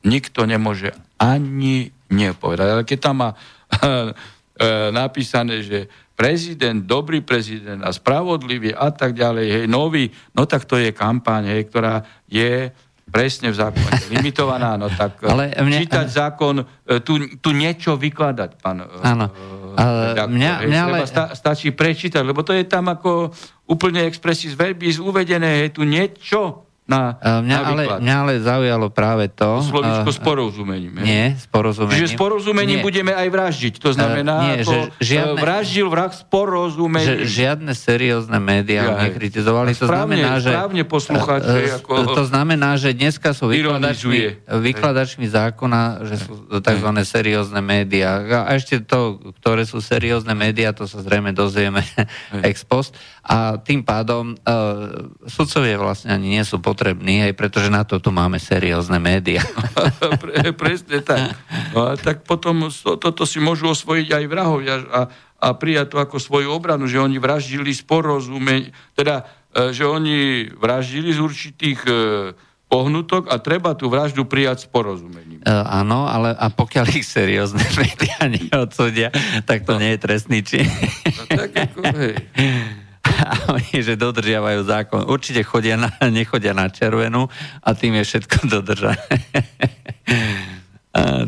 nikto 0.09 0.49
nemôže 0.49 0.89
ani 1.21 1.93
nepovedať. 2.09 2.67
Ale 2.73 2.83
keď 2.83 2.99
tam 2.99 3.15
má 3.21 3.29
napísané, 5.05 5.61
že 5.61 5.85
prezident, 6.17 6.83
dobrý 6.83 7.23
prezident 7.23 7.79
a 7.85 7.95
spravodlivý 7.95 8.75
a 8.75 8.91
tak 8.91 9.15
ďalej, 9.15 9.45
hej, 9.47 9.65
nový, 9.71 10.11
no 10.35 10.43
tak 10.43 10.67
to 10.67 10.75
je 10.75 10.91
kampaň, 10.91 11.55
hej, 11.55 11.71
ktorá 11.71 12.03
je 12.27 12.73
presne 13.09 13.49
v 13.49 13.57
zákone 13.57 14.13
limitovaná, 14.13 14.77
no 14.77 14.87
tak 14.93 15.21
Ale 15.31 15.51
mne, 15.59 15.81
čítať 15.83 16.07
zákon, 16.07 16.61
e, 16.61 16.65
tu, 17.01 17.17
tu 17.41 17.49
niečo 17.51 17.97
vykladať, 17.97 18.49
pán 18.61 18.85
e, 18.85 19.03
Áno. 19.03 19.27
Ale 19.73 20.17
mňa, 20.27 20.53
hej, 20.61 20.67
mňa 20.69 20.83
ale... 20.85 20.97
sta, 21.09 21.23
stačí 21.33 21.73
prečítať, 21.73 22.21
lebo 22.21 22.45
to 22.45 22.53
je 22.53 22.65
tam 22.69 22.89
ako 22.89 23.33
úplne 23.69 24.05
expressis 24.05 24.53
verbis 24.53 25.01
uvedené, 25.01 25.67
je 25.67 25.69
tu 25.73 25.83
niečo 25.85 26.68
na, 26.89 27.13
mňa, 27.21 27.57
na 27.61 27.67
ale, 27.69 27.83
mňa 28.01 28.15
ale 28.17 28.33
zaujalo 28.41 28.89
práve 28.89 29.29
to... 29.29 29.61
Slovičko 29.61 30.09
uh, 30.09 30.15
s 30.17 30.19
porozumením. 30.19 30.97
Nie, 30.97 31.37
s 31.37 31.45
porozumením. 31.45 32.01
Čiže 32.01 32.09
s 32.09 32.17
porozumením 32.17 32.81
nie. 32.81 32.85
budeme 32.85 33.13
aj 33.13 33.29
vraždiť. 33.29 33.73
To 33.77 33.93
znamená, 33.93 34.33
uh, 34.33 34.45
nie, 34.49 34.55
že 34.65 34.77
žiadne, 34.97 35.37
vraždil 35.37 35.85
vrah 35.85 36.09
s 36.09 36.25
porozumením. 36.25 37.21
Že 37.21 37.29
žiadne 37.29 37.73
seriózne 37.77 38.41
médiá 38.41 38.89
ja, 38.89 39.05
nekritizovali. 39.05 39.77
To 39.77 39.85
správne, 39.85 40.17
znamená, 40.17 40.31
že... 40.41 40.49
Správne 40.49 40.83
poslúchať. 40.89 41.41
Uh, 41.45 41.77
ako 41.77 42.13
to 42.17 42.23
znamená, 42.25 42.69
že 42.81 42.89
dneska 42.97 43.37
sú 43.37 43.53
vykladačmi, 43.53 44.49
vykladačmi 44.49 45.29
zákona, 45.29 46.09
že 46.09 46.15
sú 46.25 46.33
tzv. 46.57 46.89
seriózne 47.05 47.61
médiá. 47.61 48.17
A 48.49 48.57
ešte 48.57 48.81
to, 48.81 49.21
ktoré 49.37 49.61
sú 49.61 49.77
seriózne 49.77 50.33
médiá, 50.33 50.73
to 50.73 50.89
sa 50.89 51.05
zrejme 51.05 51.37
dozvieme 51.37 51.85
ex 52.49 52.65
post. 52.65 52.97
A 53.21 53.61
tým 53.61 53.85
pádom 53.85 54.33
uh, 54.33 55.13
sudcovie 55.29 55.77
vlastne 55.77 56.17
ani 56.17 56.33
nie 56.33 56.41
sú 56.41 56.57
potrební, 56.79 57.27
aj 57.27 57.35
pretože 57.35 57.67
na 57.67 57.83
to 57.83 57.99
tu 57.99 58.07
máme 58.15 58.39
seriózne 58.39 59.03
médiá. 59.03 59.43
Pre, 60.23 60.55
presne 60.55 61.03
tak. 61.03 61.35
No 61.75 61.91
a 61.91 61.99
tak 61.99 62.23
potom 62.23 62.71
to, 62.71 62.95
toto 62.95 63.27
si 63.27 63.43
môžu 63.43 63.75
osvojiť 63.75 64.07
aj 64.15 64.23
vrahovia 64.31 64.75
a, 64.87 65.01
a 65.43 65.47
prijať 65.59 65.91
to 65.91 65.97
ako 65.99 66.23
svoju 66.23 66.47
obranu, 66.55 66.87
že 66.87 67.03
oni 67.03 67.19
vraždili 67.19 67.75
z 67.75 67.83
porozumenia, 67.83 68.71
teda, 68.95 69.27
uh, 69.27 69.75
že 69.75 69.83
oni 69.83 70.47
vraždili 70.55 71.11
z 71.11 71.19
určitých 71.19 71.83
uh, 71.83 72.31
pohnutok 72.71 73.27
a 73.27 73.43
treba 73.43 73.75
tú 73.75 73.91
vraždu 73.91 74.23
prijať 74.23 74.63
s 74.63 74.67
porozumením. 74.71 75.43
E, 75.43 75.51
áno, 75.51 76.07
ale 76.07 76.31
a 76.31 76.47
pokiaľ 76.47 76.85
ich 76.95 77.03
seriózne 77.03 77.59
médiá 77.81 78.23
neodsúdia, 78.23 79.11
tak 79.43 79.67
to 79.67 79.75
no. 79.75 79.83
nie 79.83 79.97
je 79.97 79.99
trestný 79.99 80.39
čin. 80.47 80.63
No, 80.63 81.23
tak 81.27 81.51
ako, 81.59 81.79
hej. 81.91 82.15
a 83.31 83.55
oni, 83.55 83.79
že 83.79 83.99
dodržiavajú 83.99 84.59
zákon. 84.67 85.01
Určite 85.07 85.43
chodia 85.43 85.79
na, 85.79 85.89
nechodia 86.11 86.51
na 86.51 86.67
červenú 86.67 87.27
a 87.63 87.69
tým 87.73 87.99
je 88.01 88.03
všetko 88.05 88.37
dodržané. 88.59 89.15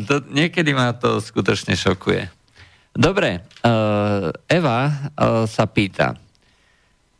to, 0.06 0.14
niekedy 0.30 0.70
ma 0.76 0.92
to 0.92 1.18
skutočne 1.18 1.76
šokuje. 1.76 2.28
Dobre, 2.92 3.40
uh, 3.64 4.28
Eva 4.44 4.80
uh, 4.84 5.48
sa 5.48 5.64
pýta. 5.64 6.12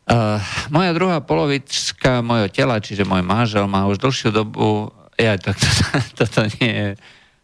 Uh, 0.03 0.37
moja 0.69 0.93
druhá 0.93 1.17
polovička 1.23 2.21
mojho 2.21 2.51
tela, 2.53 2.77
čiže 2.77 3.07
môj 3.07 3.25
manžel, 3.25 3.65
má 3.65 3.89
už 3.89 3.97
dlhšiu 3.97 4.29
dobu... 4.29 4.93
Ja, 5.17 5.33
to, 5.37 5.49
to, 5.49 5.69
toto 6.21 6.45
nie 6.61 6.71
je 6.71 6.89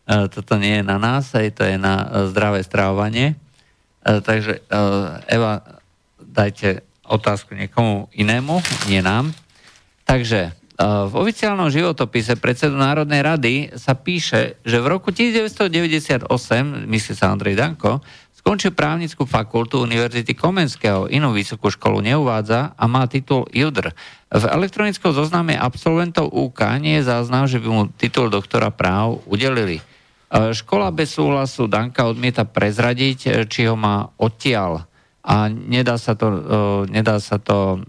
toto 0.09 0.57
nie 0.57 0.81
je 0.81 0.83
na 0.89 0.97
nás, 0.97 1.29
aj 1.37 1.53
to 1.53 1.61
je 1.69 1.77
na 1.77 2.25
zdravé 2.33 2.65
strávanie. 2.65 3.37
Takže 4.01 4.65
Eva, 5.29 5.61
dajte 6.17 6.88
otázku 7.09 7.57
niekomu 7.57 8.07
inému, 8.13 8.61
nie 8.85 9.01
nám. 9.01 9.33
Takže 10.05 10.53
v 10.79 11.11
oficiálnom 11.11 11.67
životopise 11.67 12.39
predsedu 12.39 12.79
Národnej 12.79 13.19
rady 13.19 13.53
sa 13.75 13.99
píše, 13.99 14.55
že 14.63 14.79
v 14.79 14.87
roku 14.87 15.11
1998, 15.11 16.31
myslí 16.87 17.13
sa 17.19 17.35
Andrej 17.35 17.59
Danko, 17.59 17.99
Skončil 18.39 18.71
právnickú 18.71 19.27
fakultu 19.27 19.83
Univerzity 19.83 20.31
Komenského, 20.31 21.11
inú 21.11 21.35
vysokú 21.35 21.67
školu 21.67 22.01
neuvádza 22.01 22.71
a 22.73 22.83
má 22.87 23.03
titul 23.03 23.43
JUDR. 23.51 23.91
V 24.31 24.43
elektronickom 24.49 25.13
zozname 25.13 25.59
absolventov 25.59 26.33
UK 26.33 26.81
nie 26.81 26.97
je 26.97 27.13
záznam, 27.13 27.45
že 27.45 27.61
by 27.61 27.67
mu 27.67 27.81
titul 27.93 28.31
doktora 28.33 28.73
práv 28.73 29.21
udelili. 29.27 29.77
E, 29.77 29.83
škola 30.55 30.89
bez 30.89 31.13
súhlasu 31.13 31.69
Danka 31.69 32.09
odmieta 32.09 32.47
prezradiť, 32.47 33.19
e, 33.27 33.29
či 33.45 33.67
ho 33.69 33.77
má 33.77 34.09
odtiaľ. 34.17 34.88
A 35.29 35.45
nedá 35.53 36.01
sa 36.01 36.17
to, 36.17 36.27
e, 36.27 36.39
nedá 36.89 37.21
sa 37.21 37.37
to 37.37 37.85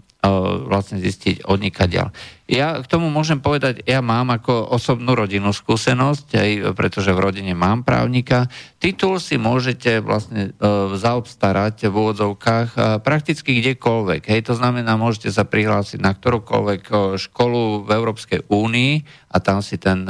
vlastne 0.69 1.01
zistiť 1.01 1.49
odnikadiaľ. 1.49 2.13
Ja 2.45 2.77
k 2.77 2.85
tomu 2.85 3.09
môžem 3.09 3.41
povedať, 3.41 3.81
ja 3.89 4.05
mám 4.05 4.29
ako 4.29 4.69
osobnú 4.69 5.17
rodinnú 5.17 5.49
skúsenosť, 5.49 6.27
aj 6.37 6.49
pretože 6.77 7.09
v 7.09 7.23
rodine 7.23 7.53
mám 7.57 7.81
právnika. 7.81 8.45
Titul 8.77 9.17
si 9.17 9.41
môžete 9.41 10.03
vlastne 10.03 10.53
uh, 10.53 10.93
zaobstarať 10.93 11.89
v 11.89 11.95
úvodzovkách 11.95 13.01
prakticky 13.01 13.63
kdekoľvek. 13.63 14.21
Hej, 14.29 14.51
to 14.51 14.53
znamená, 14.53 14.93
môžete 14.99 15.33
sa 15.33 15.47
prihlásiť 15.47 15.97
na 16.03 16.13
ktorúkoľvek 16.13 17.17
školu 17.17 17.87
v 17.87 17.89
Európskej 17.89 18.39
únii 18.51 18.93
a 19.31 19.37
tam 19.41 19.63
si 19.65 19.81
ten, 19.81 20.05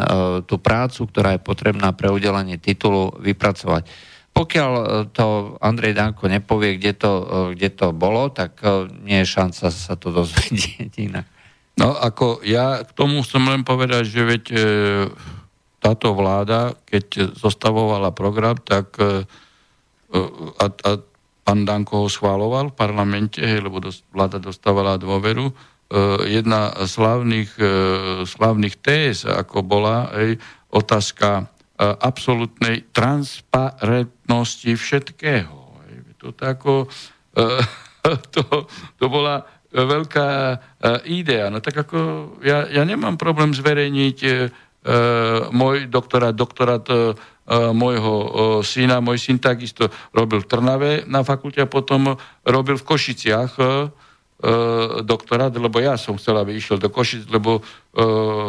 tú 0.50 0.59
prácu, 0.59 1.07
ktorá 1.07 1.38
je 1.38 1.45
potrebná 1.45 1.93
pre 1.95 2.11
udelenie 2.11 2.59
titulu, 2.59 3.15
vypracovať. 3.21 4.10
Pokiaľ 4.31 4.71
e, 4.71 4.85
to 5.11 5.57
Andrej 5.59 5.93
Danko 5.95 6.31
nepovie, 6.31 6.79
kde 6.79 6.93
to, 6.95 7.11
e, 7.21 7.25
kde 7.55 7.69
to 7.75 7.88
bolo, 7.91 8.31
tak 8.31 8.59
e, 8.63 8.88
nie 9.03 9.21
je 9.23 9.31
šanca 9.31 9.67
sa 9.71 9.93
to 10.00 10.09
dozvedieť 10.09 10.91
inak. 10.97 11.27
No 11.79 11.95
ako 11.95 12.43
ja 12.43 12.83
k 12.83 12.91
tomu 12.93 13.23
chcem 13.23 13.43
len 13.47 13.63
povedať, 13.63 14.03
že 14.03 14.21
veď 14.27 14.43
táto 15.81 16.13
vláda, 16.13 16.77
keď 16.85 17.33
zostavovala 17.33 18.13
program, 18.13 18.55
tak 18.61 18.93
e, 19.01 19.25
a, 20.61 20.65
a 20.69 20.89
pán 21.41 21.65
Danko 21.65 22.05
ho 22.05 22.07
schváloval 22.07 22.69
v 22.69 22.77
parlamente, 22.77 23.41
hej, 23.41 23.65
lebo 23.65 23.81
vláda 24.13 24.38
dostávala 24.38 25.01
dôveru. 25.01 25.50
Jedna 26.23 26.71
z 26.85 26.88
slavných, 26.88 27.51
e, 27.57 27.71
slavných 28.23 28.75
téz, 28.79 29.27
ako 29.27 29.65
bola 29.65 30.07
hej, 30.15 30.38
otázka 30.71 31.50
absolútnej 31.81 32.85
transparentnosti 32.93 34.69
všetkého. 34.77 35.57
To, 36.21 36.29
tako, 36.38 36.85
to, 38.33 38.43
to 39.01 39.05
bola 39.09 39.41
veľká 39.73 40.29
idea. 41.09 41.50
No 41.50 41.57
tak 41.57 41.81
ako 41.81 41.97
ja, 42.45 42.69
ja 42.69 42.85
nemám 42.85 43.17
problém 43.17 43.55
zverejniť 43.57 44.17
e, 44.21 44.29
môj 45.50 45.89
doktorát, 45.89 46.35
doktorát 46.38 46.85
e, 46.91 47.17
môjho 47.73 48.13
e, 48.13 48.29
syna. 48.61 49.01
Môj 49.01 49.17
syn 49.17 49.41
takisto 49.41 49.89
robil 50.13 50.45
v 50.45 50.50
Trnave 50.51 50.91
na 51.09 51.25
fakulte 51.25 51.63
a 51.63 51.71
potom 51.71 52.13
robil 52.45 52.77
v 52.77 52.85
Košiciach 52.85 53.57
E, 53.57 53.89
doktorát, 55.05 55.53
lebo 55.53 55.77
ja 55.77 55.95
som 56.01 56.17
chcel, 56.17 56.33
aby 56.41 56.57
išiel 56.57 56.81
do 56.81 56.89
Košic, 56.89 57.29
lebo 57.29 57.62
e, 57.62 57.62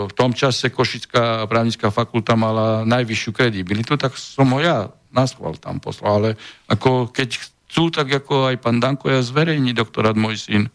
v 0.09 0.13
tom 0.17 0.33
čase 0.33 0.73
Košická 0.73 1.45
právnická 1.45 1.93
fakulta 1.93 2.33
mala 2.33 2.89
najvyššiu 2.89 3.31
kredibilitu, 3.37 4.01
tak 4.01 4.17
som 4.17 4.49
ho 4.57 4.61
ja 4.61 4.89
na 5.13 5.29
schvál 5.29 5.61
tam 5.61 5.79
poslal. 5.79 6.13
Ale 6.17 6.31
ako 6.73 7.13
keď 7.13 7.37
chcú, 7.37 7.93
tak 7.93 8.09
ako 8.09 8.53
aj 8.53 8.57
pán 8.65 8.81
Danko, 8.81 9.13
ja 9.13 9.21
zverejní 9.21 9.77
doktorát 9.77 10.17
môj 10.17 10.41
syn. 10.41 10.73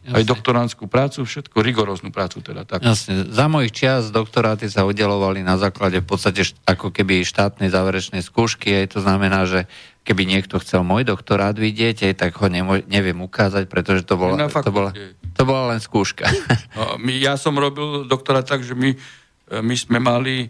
Jasne. 0.00 0.16
Aj 0.16 0.24
doktorantskú 0.24 0.88
prácu, 0.88 1.28
všetko, 1.28 1.60
rigoróznu 1.60 2.08
prácu 2.08 2.40
teda. 2.40 2.64
Tak. 2.64 2.80
Jasne. 2.80 3.28
Za 3.28 3.52
mojich 3.52 3.68
čias 3.68 4.08
doktoráty 4.08 4.64
sa 4.72 4.88
udelovali 4.88 5.44
na 5.44 5.60
základe 5.60 6.00
v 6.00 6.08
podstate 6.08 6.56
ako 6.64 6.88
keby 6.88 7.20
štátnej 7.20 7.68
záverečnej 7.68 8.24
skúšky, 8.24 8.72
aj 8.80 8.96
to 8.96 9.04
znamená, 9.04 9.44
že 9.44 9.68
keby 10.00 10.22
niekto 10.24 10.56
chcel 10.58 10.80
môj 10.82 11.04
doktorát 11.04 11.52
vidieť, 11.52 12.16
tak 12.16 12.32
ho 12.40 12.48
nemo- 12.48 12.82
neviem 12.88 13.20
ukázať, 13.20 13.68
pretože 13.68 14.02
to 14.08 14.16
bola, 14.16 14.48
to 14.48 14.72
bola, 14.72 14.90
to 15.36 15.42
bola 15.44 15.76
len 15.76 15.80
skúška. 15.80 16.26
No, 16.76 16.96
my, 16.96 17.12
ja 17.18 17.36
som 17.36 17.52
robil 17.58 18.08
doktorát 18.08 18.46
tak, 18.46 18.64
že 18.64 18.72
my, 18.72 18.94
e, 18.94 19.58
my 19.60 19.74
sme 19.76 19.98
mali 20.00 20.46
e, 20.46 20.48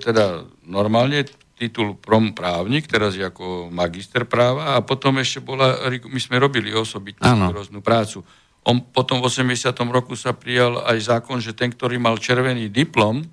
teda 0.00 0.46
normálne 0.64 1.28
titul 1.58 1.94
prom 1.94 2.32
právnik, 2.32 2.88
teraz 2.88 3.14
je 3.14 3.22
ako 3.22 3.68
magister 3.68 4.24
práva 4.24 4.74
a 4.74 4.82
potom 4.82 5.20
ešte 5.20 5.44
bola, 5.44 5.78
my 5.90 6.20
sme 6.20 6.40
robili 6.40 6.72
osobitnú 6.72 7.22
rôznu 7.52 7.84
prácu. 7.84 8.24
On 8.62 8.78
potom 8.78 9.18
v 9.18 9.26
80. 9.30 9.74
roku 9.90 10.14
sa 10.14 10.34
prijal 10.34 10.82
aj 10.86 10.98
zákon, 11.18 11.38
že 11.42 11.54
ten, 11.54 11.70
ktorý 11.70 11.98
mal 11.98 12.18
červený 12.18 12.70
diplom, 12.70 13.26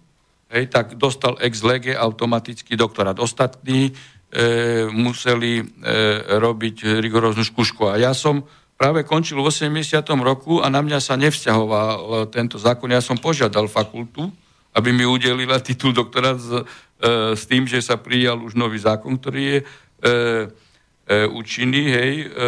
hej, 0.49 0.69
tak 0.69 0.97
dostal 0.97 1.37
ex 1.41 1.61
lege 1.61 1.93
automaticky 1.93 2.73
doktorát. 2.73 3.17
Ostatní 3.21 3.93
museli 4.93 5.57
e, 5.57 5.63
robiť 6.37 7.01
rigoróznu 7.01 7.41
skúšku. 7.41 7.89
A 7.89 7.97
ja 7.97 8.13
som 8.13 8.45
práve 8.77 9.01
končil 9.01 9.41
v 9.41 9.49
80. 9.49 10.05
roku 10.21 10.61
a 10.61 10.69
na 10.69 10.85
mňa 10.85 11.01
sa 11.01 11.17
nevzťahoval 11.17 12.29
tento 12.29 12.61
zákon. 12.61 12.93
Ja 12.93 13.01
som 13.01 13.17
požiadal 13.17 13.65
fakultu, 13.65 14.29
aby 14.73 14.89
mi 14.93 15.05
udelila 15.05 15.59
titul 15.65 15.91
doktora 15.91 16.37
s, 16.37 16.47
e, 16.47 16.63
s 17.35 17.43
tým, 17.49 17.65
že 17.65 17.81
sa 17.81 17.97
prijal 17.97 18.39
už 18.39 18.53
nový 18.53 18.77
zákon, 18.77 19.17
ktorý 19.17 19.41
je 19.41 19.57
e, 19.59 19.65
e, 21.09 21.25
účinný, 21.27 21.83
hej, 21.89 22.13
e, 22.23 22.27
e, 22.29 22.43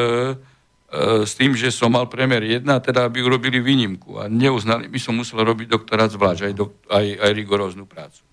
s 1.25 1.33
tým, 1.33 1.57
že 1.57 1.73
som 1.73 1.91
mal 1.91 2.05
premer 2.05 2.45
1, 2.45 2.63
teda 2.63 3.09
aby 3.09 3.25
urobili 3.25 3.57
výnimku 3.59 4.21
a 4.21 4.29
neuznali, 4.29 4.87
my 4.87 4.99
som 5.01 5.17
musel 5.17 5.41
robiť 5.41 5.67
doktorát 5.67 6.13
zvlášť, 6.13 6.41
aj, 6.47 6.53
do, 6.53 6.77
aj, 6.87 7.05
aj 7.17 7.31
rigoróznu 7.33 7.89
prácu. 7.89 8.30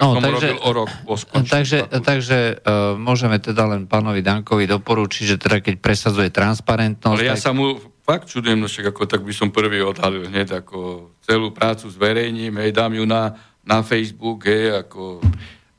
No, 0.00 0.16
som 0.16 0.24
takže, 0.24 0.56
robil 0.56 0.58
o 0.64 0.70
rok 0.72 0.90
po 1.04 1.14
Takže, 1.44 1.78
takže 2.00 2.38
uh, 2.64 2.96
môžeme 2.96 3.36
teda 3.36 3.68
len 3.68 3.84
pánovi 3.84 4.24
Dankovi 4.24 4.64
doporučiť, 4.64 5.24
že 5.28 5.36
teda 5.36 5.60
keď 5.60 5.76
presadzuje 5.76 6.32
transparentnosť... 6.32 7.20
Ale 7.20 7.28
ja 7.28 7.36
tak... 7.36 7.44
sa 7.44 7.52
mu 7.52 7.76
fakt 8.00 8.32
čudujem, 8.32 8.56
no 8.56 8.64
však 8.64 8.96
ako 8.96 9.04
tak 9.04 9.20
by 9.20 9.32
som 9.36 9.52
prvý 9.52 9.84
odhalil 9.84 10.24
hneď 10.32 10.64
ako 10.64 11.12
celú 11.20 11.52
prácu 11.52 11.92
zverejním, 11.92 12.56
hej, 12.64 12.72
dám 12.72 12.96
ju 12.96 13.04
na, 13.04 13.36
na 13.60 13.84
Facebook, 13.84 14.48
hej, 14.48 14.80
ako... 14.88 15.20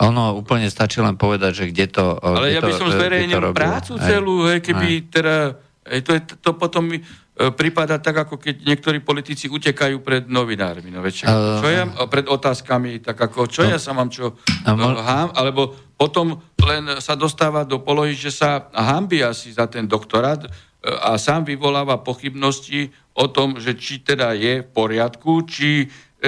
Ono 0.02 0.38
úplne 0.38 0.70
stačí 0.70 1.02
len 1.02 1.18
povedať, 1.18 1.52
že 1.58 1.66
kde 1.74 1.86
to 1.90 2.06
Ale 2.22 2.54
kde 2.54 2.58
ja 2.58 2.62
by 2.62 2.74
som 2.78 2.88
zverejnil 2.94 3.42
prácu 3.58 3.98
celú, 3.98 4.46
hej, 4.54 4.62
keby 4.62 4.88
aj. 5.02 5.06
teda... 5.10 5.36
Hej, 5.82 6.02
to, 6.06 6.12
je, 6.14 6.22
to 6.46 6.52
potom 6.62 6.94
e, 6.94 7.02
prípada 7.50 7.98
tak, 7.98 8.30
ako 8.30 8.38
keď 8.38 8.62
niektorí 8.62 9.02
politici 9.02 9.50
utekajú 9.50 10.06
pred 10.06 10.30
novinármi. 10.30 10.94
No 10.94 11.02
veď, 11.02 11.26
uh, 11.26 11.58
čo 11.58 11.68
ja, 11.74 11.90
pred 12.06 12.30
otázkami, 12.30 13.02
tak 13.02 13.18
ako, 13.18 13.50
čo 13.50 13.66
uh, 13.66 13.74
ja 13.74 13.82
sa 13.82 13.98
mám 13.98 14.14
čo 14.14 14.38
uh, 14.38 15.02
hám, 15.02 15.34
alebo 15.34 15.74
potom 15.98 16.38
len 16.62 17.02
sa 17.02 17.18
dostáva 17.18 17.66
do 17.66 17.82
polohy, 17.82 18.14
že 18.14 18.30
sa 18.30 18.70
hambí 18.70 19.26
asi 19.26 19.50
za 19.50 19.66
ten 19.66 19.90
doktorát, 19.90 20.46
a 20.82 21.18
sám 21.18 21.46
vyvoláva 21.46 22.02
pochybnosti 22.02 22.90
o 23.14 23.30
tom, 23.30 23.62
že 23.62 23.78
či 23.78 24.02
teda 24.02 24.34
je 24.34 24.66
v 24.66 24.70
poriadku, 24.74 25.46
či 25.46 25.86
e, 25.86 26.28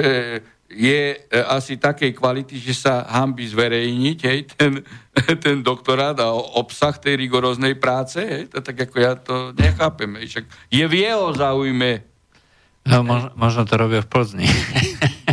je 0.70 1.14
e, 1.14 1.18
asi 1.44 1.76
takej 1.76 2.16
kvality, 2.16 2.56
že 2.56 2.74
sa 2.74 3.04
hambi 3.04 3.44
zverejniť 3.44 4.18
hej, 4.24 4.38
ten, 4.48 4.72
ten 5.44 5.60
doktorát 5.60 6.16
a 6.20 6.32
obsah 6.32 6.96
tej 6.96 7.20
rigoróznej 7.20 7.76
práce. 7.76 8.20
Hej, 8.20 8.52
to, 8.52 8.64
tak 8.64 8.88
ako 8.90 8.96
ja 8.96 9.12
to 9.16 9.52
nechápem. 9.56 10.20
Hej, 10.20 10.26
však 10.30 10.44
je 10.72 10.84
v 10.84 10.94
jeho 10.94 11.32
záujme. 11.36 12.04
No, 12.84 13.00
možno, 13.00 13.30
možno 13.36 13.62
to 13.64 13.80
robia 13.80 14.04
v 14.04 14.08
Plzni. 14.12 14.44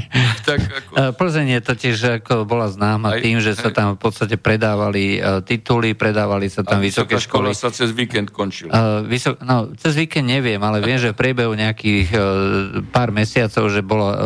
tak 0.44 0.60
ako... 0.66 0.92
E, 0.98 1.02
Plzeň 1.14 1.48
je 1.58 1.62
totiž 1.62 1.96
ako 2.22 2.44
bola 2.44 2.68
známa 2.68 3.18
aj, 3.18 3.22
tým, 3.22 3.38
že 3.40 3.54
aj. 3.54 3.60
sa 3.60 3.70
tam 3.70 3.88
v 3.96 4.00
podstate 4.02 4.36
predávali 4.36 5.22
uh, 5.22 5.40
tituly, 5.46 5.94
predávali 5.94 6.50
sa 6.50 6.66
tam 6.66 6.82
vysoké 6.82 7.22
školy. 7.22 7.54
sa 7.54 7.70
cez 7.70 7.94
víkend 7.94 8.34
končila. 8.34 8.72
Uh, 8.72 8.80
vysok, 9.06 9.40
no, 9.46 9.72
cez 9.78 9.94
víkend 9.94 10.28
neviem, 10.28 10.60
ale 10.60 10.82
viem, 10.82 10.98
že 10.98 11.14
v 11.14 11.20
priebehu 11.20 11.54
nejakých 11.54 12.08
uh, 12.14 12.22
pár 12.90 13.14
mesiacov, 13.14 13.70
že 13.70 13.82
bolo, 13.86 14.08
uh, 14.10 14.18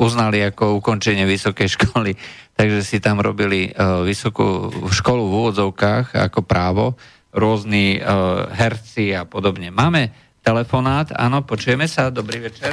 uznali 0.00 0.40
ako 0.42 0.80
ukončenie 0.80 1.28
vysokej 1.28 1.68
školy, 1.68 2.16
takže 2.58 2.80
si 2.82 2.98
tam 2.98 3.20
robili 3.20 3.68
uh, 3.70 4.02
vysokú 4.02 4.72
školu 4.88 5.22
v 5.28 5.34
úvodzovkách 5.44 6.16
ako 6.16 6.40
právo, 6.42 6.96
rôzni 7.36 8.00
uh, 8.00 8.48
herci 8.50 9.12
a 9.12 9.28
podobne. 9.28 9.68
Máme 9.68 10.10
telefonát, 10.40 11.12
áno, 11.12 11.44
počujeme 11.44 11.84
sa, 11.84 12.08
dobrý 12.08 12.40
večer. 12.40 12.72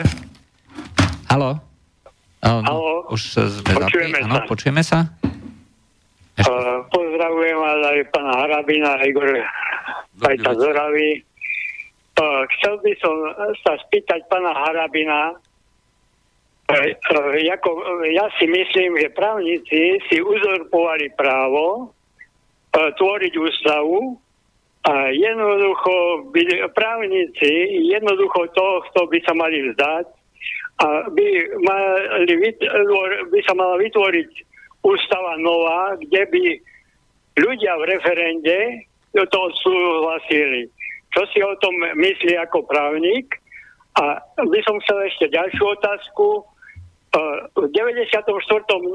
Halo? 1.28 1.75
Áno, 2.46 3.02
už 3.10 3.22
sme 3.50 3.74
počujeme 3.74 4.22
zapí... 4.22 4.30
Áno, 4.30 4.38
počujeme 4.46 4.84
sa? 4.86 5.10
Uh, 6.46 6.86
pozdravujem 6.94 7.58
vás 7.58 7.82
aj 7.90 8.00
pána 8.14 8.34
Harabina, 8.38 9.02
Igor 9.02 9.34
Pajta 10.22 10.54
Zoravy. 10.54 11.26
Uh, 12.22 12.46
chcel 12.56 12.78
by 12.86 12.92
som 13.02 13.16
sa 13.66 13.74
spýtať 13.88 14.30
pána 14.30 14.54
Harabina, 14.54 15.34
uh, 16.70 17.50
ako, 17.50 17.70
ja 18.14 18.30
si 18.38 18.46
myslím, 18.46 18.94
že 19.02 19.16
právnici 19.18 19.98
si 20.06 20.18
uzurpovali 20.22 21.18
právo 21.18 21.90
tvoriť 22.76 23.34
ústavu 23.40 24.20
a 24.84 25.08
jednoducho 25.08 26.28
by, 26.30 26.68
právnici 26.76 27.80
jednoducho 27.90 28.52
tohto 28.52 29.08
by 29.08 29.18
sa 29.24 29.34
mali 29.34 29.72
vzdať 29.72 30.06
a 30.76 31.08
by, 31.08 31.28
mali, 31.64 32.34
by 33.32 33.40
sa 33.48 33.54
mala 33.56 33.80
vytvoriť 33.80 34.32
ústava 34.84 35.40
nová, 35.40 35.96
kde 35.98 36.22
by 36.28 36.44
ľudia 37.40 37.80
v 37.80 37.84
referende 37.96 38.60
to 39.16 39.42
súhlasili. 39.64 40.68
Čo 41.16 41.24
si 41.32 41.40
o 41.40 41.56
tom 41.64 41.72
myslí 41.96 42.36
ako 42.36 42.68
právnik? 42.68 43.40
A 43.96 44.20
by 44.36 44.60
som 44.68 44.76
chcel 44.84 45.08
ešte 45.08 45.32
ďalšiu 45.32 45.64
otázku. 45.80 46.44
V 47.56 47.72
94. 47.72 48.28
E, 48.28 48.92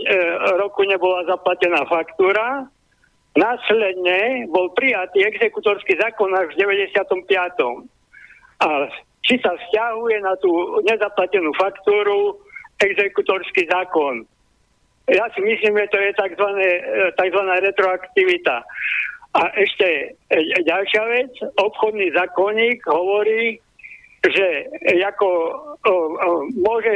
roku 0.61 0.85
nebola 0.85 1.25
zaplatená 1.25 1.89
faktúra, 1.89 2.69
následne 3.33 4.45
bol 4.53 4.69
prijatý 4.77 5.25
exekutorský 5.25 5.97
zákon 5.97 6.29
až 6.37 6.53
v 6.53 6.69
95. 6.69 7.25
A 8.61 8.93
či 9.31 9.39
sa 9.39 9.55
vzťahuje 9.55 10.27
na 10.27 10.35
tú 10.43 10.51
nezaplatenú 10.83 11.55
faktúru 11.55 12.35
exekutorský 12.83 13.71
zákon. 13.71 14.27
Ja 15.07 15.31
si 15.31 15.41
myslím, 15.47 15.79
že 15.79 15.87
to 15.95 15.99
je 16.03 16.11
tzv. 16.19 16.49
tzv. 17.15 17.43
retroaktivita. 17.63 18.67
A 19.39 19.43
ešte 19.55 20.19
e, 20.35 20.39
ďalšia 20.67 21.03
vec, 21.07 21.31
obchodný 21.55 22.11
zákonník 22.11 22.83
hovorí, 22.91 23.63
že 24.27 24.67
ako 25.07 25.29
o, 25.87 25.95
o, 25.95 26.31
môže 26.59 26.95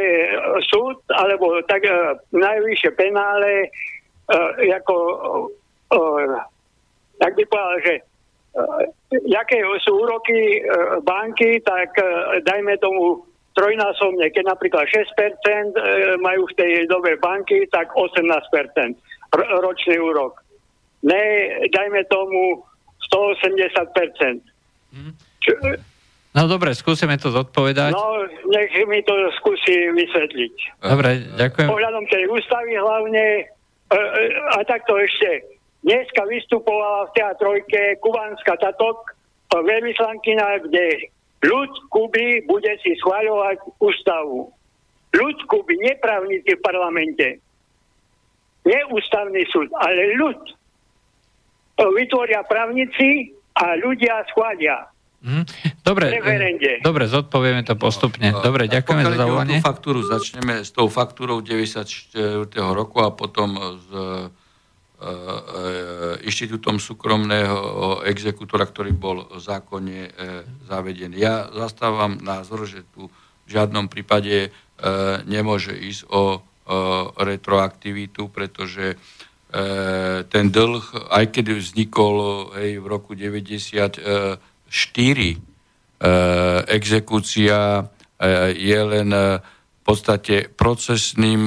súd 0.66 0.98
alebo 1.14 1.62
tak 1.70 1.86
o, 1.86 1.94
e, 1.94 1.98
najvyššie 2.34 2.90
penále 2.98 3.70
o, 4.26 4.38
e, 4.58 4.74
ako 4.74 4.94
o, 5.94 6.00
tak 7.22 7.38
by 7.38 7.44
povedal, 7.46 7.78
že 7.86 7.94
jaké 9.26 9.58
sú 9.82 9.92
úroky 9.98 10.62
banky, 11.02 11.58
tak 11.62 11.94
dajme 12.46 12.78
tomu 12.78 13.26
trojnásobne, 13.54 14.30
keď 14.34 14.54
napríklad 14.54 14.86
6% 14.90 16.22
majú 16.22 16.46
v 16.50 16.54
tej 16.58 16.72
dobe 16.90 17.18
banky, 17.18 17.66
tak 17.70 17.90
18% 17.94 18.30
ročný 19.62 19.96
úrok 19.98 20.44
ne, 21.04 21.24
dajme 21.68 22.00
tomu 22.08 22.64
180%. 23.12 24.40
Mm. 24.96 25.12
Čo, 25.44 25.52
no 26.32 26.42
dobre, 26.48 26.72
skúsime 26.72 27.20
to 27.20 27.28
zodpovedať. 27.28 27.92
No, 27.92 28.24
nech 28.48 28.72
mi 28.88 29.04
to 29.04 29.12
skúsi 29.38 29.92
vysvetliť. 29.92 30.54
Dobre, 30.80 31.10
ďakujem. 31.36 31.68
Pohľadom 31.68 32.04
tej 32.08 32.24
ústavy 32.32 32.72
hlavne, 32.80 33.44
e, 33.92 33.96
e, 34.00 34.22
a 34.56 34.64
takto 34.64 34.96
ešte, 34.96 35.53
dneska 35.84 36.24
vystupovala 36.24 37.12
v 37.12 37.14
teatrojke 37.20 38.00
kubánska 38.00 38.56
tatok, 38.56 39.12
e, 39.12 39.60
veľvyslankina, 39.60 40.64
kde 40.64 41.12
ľud 41.44 41.72
Kuby 41.92 42.48
bude 42.48 42.72
si 42.80 42.96
schváľovať 42.98 43.60
ústavu. 43.78 44.48
Ľud 45.14 45.38
Kuby, 45.46 45.78
neprávnici 45.78 46.56
v 46.56 46.64
parlamente. 46.64 47.38
Neústavný 48.64 49.44
súd, 49.52 49.68
ale 49.76 50.16
ľud 50.16 50.40
vytvoria 51.76 52.40
právnici 52.48 53.34
a 53.60 53.76
ľudia 53.76 54.24
schvália. 54.32 54.88
Mm, 55.24 55.48
dobre, 55.80 56.20
dobre, 56.84 57.04
zodpovieme 57.08 57.64
to 57.64 57.80
postupne. 57.80 58.28
Dobre, 58.44 58.68
ďakujeme 58.68 59.02
za 59.08 59.16
zavolanie. 59.16 59.58
faktúru 59.64 60.04
začneme 60.04 60.60
s 60.60 60.68
tou 60.68 60.92
faktúrou 60.92 61.40
94. 61.40 62.12
roku 62.76 63.00
a 63.00 63.08
potom 63.08 63.56
s 63.56 63.88
e, 63.88 63.96
e, 63.96 64.43
inštitútom 66.24 66.78
súkromného 66.80 68.00
exekútora, 68.06 68.64
ktorý 68.64 68.94
bol 68.94 69.26
zákonne 69.36 70.08
e, 70.08 70.10
zavedený. 70.64 71.18
Ja 71.18 71.50
zastávam 71.50 72.16
názor, 72.22 72.64
že 72.64 72.86
tu 72.94 73.10
v 73.44 73.48
žiadnom 73.48 73.90
prípade 73.90 74.48
e, 74.48 74.50
nemôže 75.28 75.76
ísť 75.76 76.08
o, 76.08 76.40
retroaktivitu, 77.20 78.32
pretože 78.32 78.96
E, 79.54 79.62
ten 80.26 80.50
dlh, 80.50 81.14
aj 81.14 81.30
keď 81.30 81.54
vznikol 81.54 82.50
hej, 82.58 82.82
v 82.82 82.86
roku 82.90 83.14
94, 83.14 83.62
e, 85.22 85.38
exekúcia 86.74 87.58
e, 87.78 87.82
je 88.50 88.80
len 88.82 89.08
v 89.14 89.63
podstate 89.84 90.48
procesným 90.48 91.44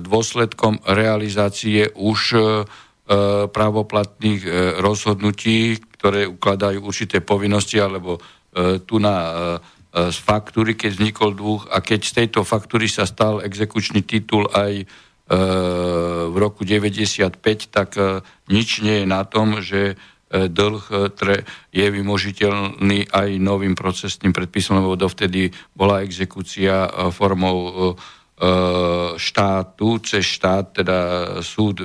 dôsledkom 0.00 0.80
realizácie 0.88 1.92
už 1.92 2.20
právoplatných 3.52 4.42
rozhodnutí, 4.80 5.76
ktoré 6.00 6.24
ukladajú 6.24 6.80
určité 6.80 7.20
povinnosti, 7.20 7.78
alebo 7.78 8.16
tu 8.88 8.96
na 8.96 9.16
z 9.92 10.18
faktúry, 10.20 10.72
keď 10.76 10.90
vznikol 10.96 11.30
dlh. 11.36 11.68
A 11.68 11.84
keď 11.84 12.00
z 12.04 12.12
tejto 12.24 12.40
faktúry 12.48 12.88
sa 12.88 13.04
stal 13.04 13.44
exekučný 13.44 14.04
titul 14.04 14.48
aj 14.52 14.88
v 15.26 16.36
roku 16.38 16.62
95, 16.62 17.42
tak 17.74 17.98
e, 17.98 18.22
nič 18.46 18.78
nie 18.86 19.02
je 19.02 19.06
na 19.10 19.26
tom, 19.26 19.58
že 19.58 19.82
e, 19.90 19.94
dlh 20.30 20.84
e, 20.90 21.34
je 21.70 21.86
vymožiteľný 21.86 23.14
aj 23.14 23.28
novým 23.38 23.78
procesným 23.78 24.34
predpisom, 24.34 24.82
lebo 24.82 24.98
dovtedy 24.98 25.50
bola 25.74 26.02
exekúcia 26.02 26.90
formou 27.14 27.94
štátu, 29.16 29.88
cez 30.04 30.28
štát, 30.28 30.84
teda 30.84 30.98
súd 31.40 31.80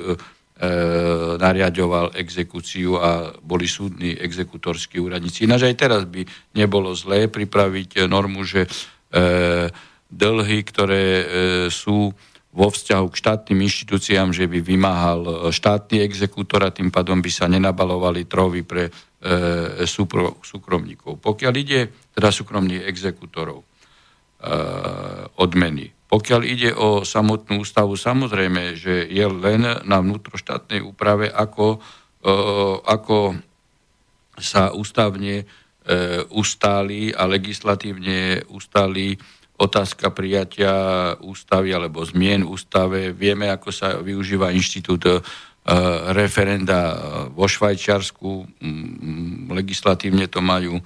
nariadoval 1.40 2.12
exekúciu 2.12 3.00
a 3.00 3.32
boli 3.40 3.72
súdni 3.72 4.12
exekutorskí 4.20 5.00
úradníci. 5.00 5.48
Ináč 5.48 5.72
aj 5.72 5.76
teraz 5.80 6.04
by 6.04 6.28
nebolo 6.60 6.92
zlé 6.92 7.32
pripraviť 7.32 8.04
normu, 8.04 8.44
že 8.44 8.68
dlhy, 10.12 10.60
ktoré 10.68 11.06
sú 11.72 12.12
vo 12.52 12.68
vzťahu 12.68 13.06
k 13.12 13.20
štátnym 13.20 13.60
inštitúciám, 13.64 14.36
že 14.36 14.44
by 14.46 14.60
vymáhal 14.60 15.22
e, 15.24 15.34
štátny 15.56 16.04
exekútor 16.04 16.68
a 16.68 16.76
tým 16.76 16.92
pádom 16.92 17.24
by 17.24 17.32
sa 17.32 17.48
nenabalovali 17.48 18.28
trovy 18.28 18.68
pre 18.68 18.92
e, 18.92 18.92
súpro, 19.88 20.40
súkromníkov. 20.44 21.24
Pokiaľ 21.24 21.54
ide 21.56 21.88
teda 22.12 22.28
súkromných 22.28 22.84
exekútorov, 22.84 23.64
e, 23.64 23.66
odmeny. 25.40 25.96
Pokiaľ 26.12 26.42
ide 26.44 26.76
o 26.76 27.08
samotnú 27.08 27.64
ústavu, 27.64 27.96
samozrejme, 27.96 28.76
že 28.76 29.08
je 29.08 29.26
len 29.32 29.64
na 29.64 29.98
vnútroštátnej 30.04 30.84
úprave, 30.84 31.32
ako, 31.32 31.80
e, 32.20 32.30
ako 32.84 33.40
sa 34.36 34.76
ústavne 34.76 35.44
e, 35.44 35.46
ustáli 36.36 37.16
a 37.16 37.24
legislatívne 37.32 38.44
ustáli 38.52 39.16
otázka 39.62 40.10
prijatia 40.10 40.74
ústavy 41.22 41.70
alebo 41.70 42.02
zmien 42.02 42.42
ústave. 42.42 43.14
Vieme, 43.14 43.54
ako 43.54 43.70
sa 43.70 44.02
využíva 44.02 44.50
inštitút 44.50 45.06
uh, 45.06 45.22
referenda 46.18 46.98
vo 47.30 47.46
Švajčiarsku. 47.46 48.58
Mm, 48.58 49.54
legislatívne 49.54 50.26
to 50.26 50.42
majú 50.42 50.82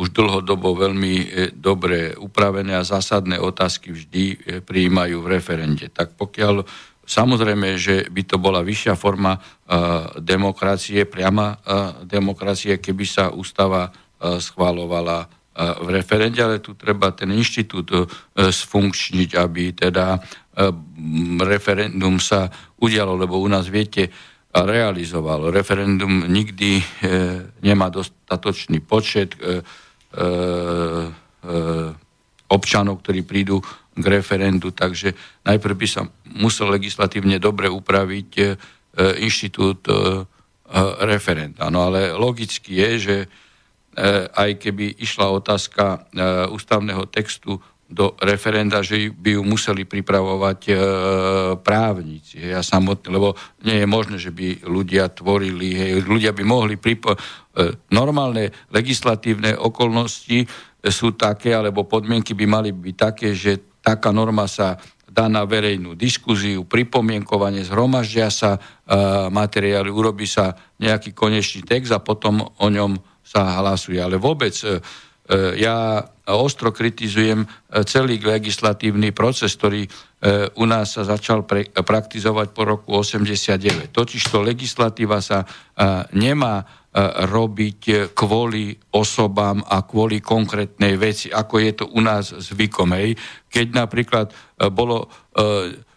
už 0.00 0.16
dlhodobo 0.16 0.80
veľmi 0.80 1.14
e, 1.20 1.26
dobre 1.52 2.16
upravené 2.16 2.72
a 2.72 2.86
zásadné 2.86 3.36
otázky 3.36 3.92
vždy 3.92 4.24
e, 4.32 4.36
prijímajú 4.64 5.20
v 5.20 5.30
referende. 5.36 5.90
Tak 5.90 6.14
pokiaľ 6.14 6.64
Samozrejme, 7.10 7.74
že 7.74 8.06
by 8.06 8.22
to 8.22 8.38
bola 8.38 8.62
vyššia 8.62 8.94
forma 8.94 9.34
uh, 9.34 10.14
demokracie, 10.22 11.10
priama 11.10 11.58
uh, 11.58 12.06
demokracie, 12.06 12.78
keby 12.78 13.02
sa 13.02 13.34
ústava 13.34 13.90
uh, 13.90 14.38
schválovala 14.38 15.26
v 15.58 15.88
referende, 15.90 16.38
ale 16.38 16.62
tu 16.62 16.78
treba 16.78 17.10
ten 17.10 17.34
inštitút 17.34 17.90
e, 17.90 18.00
sfunkčniť, 18.48 19.30
aby 19.34 19.74
teda 19.74 20.14
e, 20.14 20.18
referendum 21.42 22.22
sa 22.22 22.46
udialo, 22.78 23.18
lebo 23.18 23.42
u 23.42 23.48
nás, 23.50 23.66
viete, 23.66 24.08
realizoval. 24.50 25.50
Referendum 25.50 26.26
nikdy 26.30 26.78
e, 26.78 26.84
nemá 27.62 27.90
dostatočný 27.90 28.82
počet 28.82 29.38
občanov, 32.50 32.98
ktorí 32.98 33.22
prídu 33.22 33.62
k 33.94 34.04
referendu, 34.10 34.74
takže 34.74 35.14
najprv 35.46 35.74
by 35.78 35.86
sa 35.86 36.02
musel 36.34 36.66
legislatívne 36.74 37.38
dobre 37.38 37.70
upraviť 37.70 38.30
inštitút 39.22 39.86
referenda. 41.06 41.70
No 41.70 41.86
ale 41.86 42.10
logicky 42.10 42.74
je, 42.74 42.90
že 42.98 43.16
aj 44.34 44.50
keby 44.62 45.02
išla 45.02 45.34
otázka 45.34 45.84
e, 45.84 45.98
ústavného 46.54 47.10
textu 47.10 47.58
do 47.90 48.14
referenda, 48.22 48.86
že 48.86 49.10
by 49.10 49.34
ju 49.34 49.42
museli 49.42 49.82
pripravovať 49.82 50.60
e, 50.70 50.72
právnici. 51.58 52.38
Ja 52.38 52.62
samotný, 52.62 53.10
lebo 53.10 53.34
nie 53.66 53.82
je 53.82 53.86
možné, 53.90 54.16
že 54.22 54.30
by 54.30 54.62
ľudia 54.62 55.10
tvorili, 55.10 55.74
hej, 55.74 55.90
ľudia 56.06 56.30
by 56.30 56.42
mohli 56.46 56.78
pripo- 56.78 57.18
normálne 57.90 58.54
legislatívne 58.70 59.58
okolnosti 59.58 60.46
sú 60.86 61.12
také, 61.18 61.52
alebo 61.52 61.84
podmienky 61.84 62.32
by 62.32 62.46
mali 62.46 62.70
byť 62.70 62.94
také, 62.96 63.34
že 63.34 63.82
taká 63.82 64.14
norma 64.14 64.46
sa 64.46 64.78
dá 65.10 65.26
na 65.26 65.42
verejnú 65.42 65.98
diskuziu, 65.98 66.62
pripomienkovanie, 66.62 67.66
zhromaždia 67.66 68.30
sa 68.30 68.56
e, 68.56 68.60
materiály, 69.28 69.90
urobí 69.90 70.24
sa 70.24 70.54
nejaký 70.78 71.10
konečný 71.10 71.66
text 71.66 71.90
a 71.90 71.98
potom 71.98 72.46
o 72.46 72.66
ňom 72.70 72.94
sa 73.30 73.62
hlasuje. 73.62 74.02
Ale 74.02 74.18
vôbec 74.18 74.50
e, 74.66 74.82
ja 75.62 76.02
ostro 76.26 76.74
kritizujem 76.74 77.46
celý 77.86 78.18
legislatívny 78.18 79.14
proces, 79.14 79.54
ktorý 79.54 79.86
u 80.58 80.66
nás 80.66 80.98
sa 80.98 81.06
začal 81.06 81.46
pre, 81.46 81.70
praktizovať 81.70 82.50
po 82.50 82.66
roku 82.66 82.98
89. 82.98 83.94
Totižto 83.94 84.42
legislatíva 84.42 85.22
sa 85.22 85.46
nemá 86.10 86.66
robiť 87.30 88.10
kvôli 88.10 88.74
osobám 88.90 89.62
a 89.62 89.86
kvôli 89.86 90.18
konkrétnej 90.18 90.98
veci, 90.98 91.30
ako 91.30 91.54
je 91.62 91.72
to 91.78 91.84
u 91.94 92.02
nás 92.02 92.34
zvykom. 92.34 92.90
Hej. 92.98 93.14
Keď 93.46 93.66
napríklad 93.70 94.26
e, 94.30 94.34
bolo 94.74 95.06
e, 95.06 95.08
E, 95.38 95.89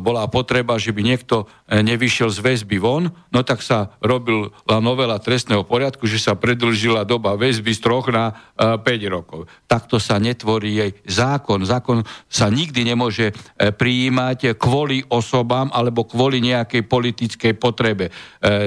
bola 0.00 0.24
potreba, 0.30 0.80
že 0.80 0.94
by 0.94 1.02
niekto 1.04 1.44
e, 1.44 1.80
nevyšiel 1.82 2.30
z 2.32 2.38
väzby 2.40 2.78
von, 2.80 3.10
no 3.10 3.40
tak 3.44 3.60
sa 3.60 3.94
robila 4.00 4.50
novela 4.80 5.20
trestného 5.20 5.66
poriadku, 5.66 6.08
že 6.08 6.22
sa 6.22 6.38
predlžila 6.38 7.04
doba 7.04 7.36
väzby 7.36 7.72
z 7.74 7.80
troch 7.82 8.08
na 8.08 8.32
5 8.56 8.80
e, 8.84 9.08
rokov. 9.10 9.46
Takto 9.68 10.00
sa 10.00 10.16
netvorí 10.16 10.80
jej 10.80 10.92
zákon. 11.04 11.66
Zákon 11.66 12.02
sa 12.30 12.48
nikdy 12.48 12.94
nemôže 12.94 13.34
prijímať 13.56 14.56
kvôli 14.56 15.02
osobám 15.08 15.68
alebo 15.72 16.06
kvôli 16.06 16.40
nejakej 16.44 16.86
politickej 16.86 17.52
potrebe. 17.56 18.10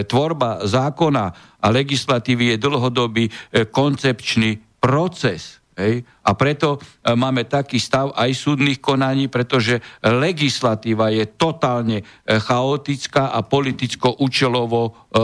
Tvorba 0.08 0.66
zákona 0.66 1.26
a 1.62 1.68
legislatívy 1.70 2.56
je 2.56 2.64
dlhodobý 2.64 3.26
koncepčný 3.72 4.62
proces 4.82 5.57
Hej? 5.78 6.02
A 6.26 6.34
preto 6.34 6.82
e, 6.82 7.14
máme 7.14 7.46
taký 7.46 7.78
stav 7.78 8.12
aj 8.18 8.34
súdnych 8.34 8.82
konaní, 8.82 9.30
pretože 9.30 9.80
legislatíva 10.02 11.14
je 11.14 11.30
totálne 11.30 12.02
e, 12.02 12.04
chaotická 12.42 13.30
a 13.30 13.46
politicko-účelovo 13.46 14.82
e, 14.84 14.92
e, 14.92 15.24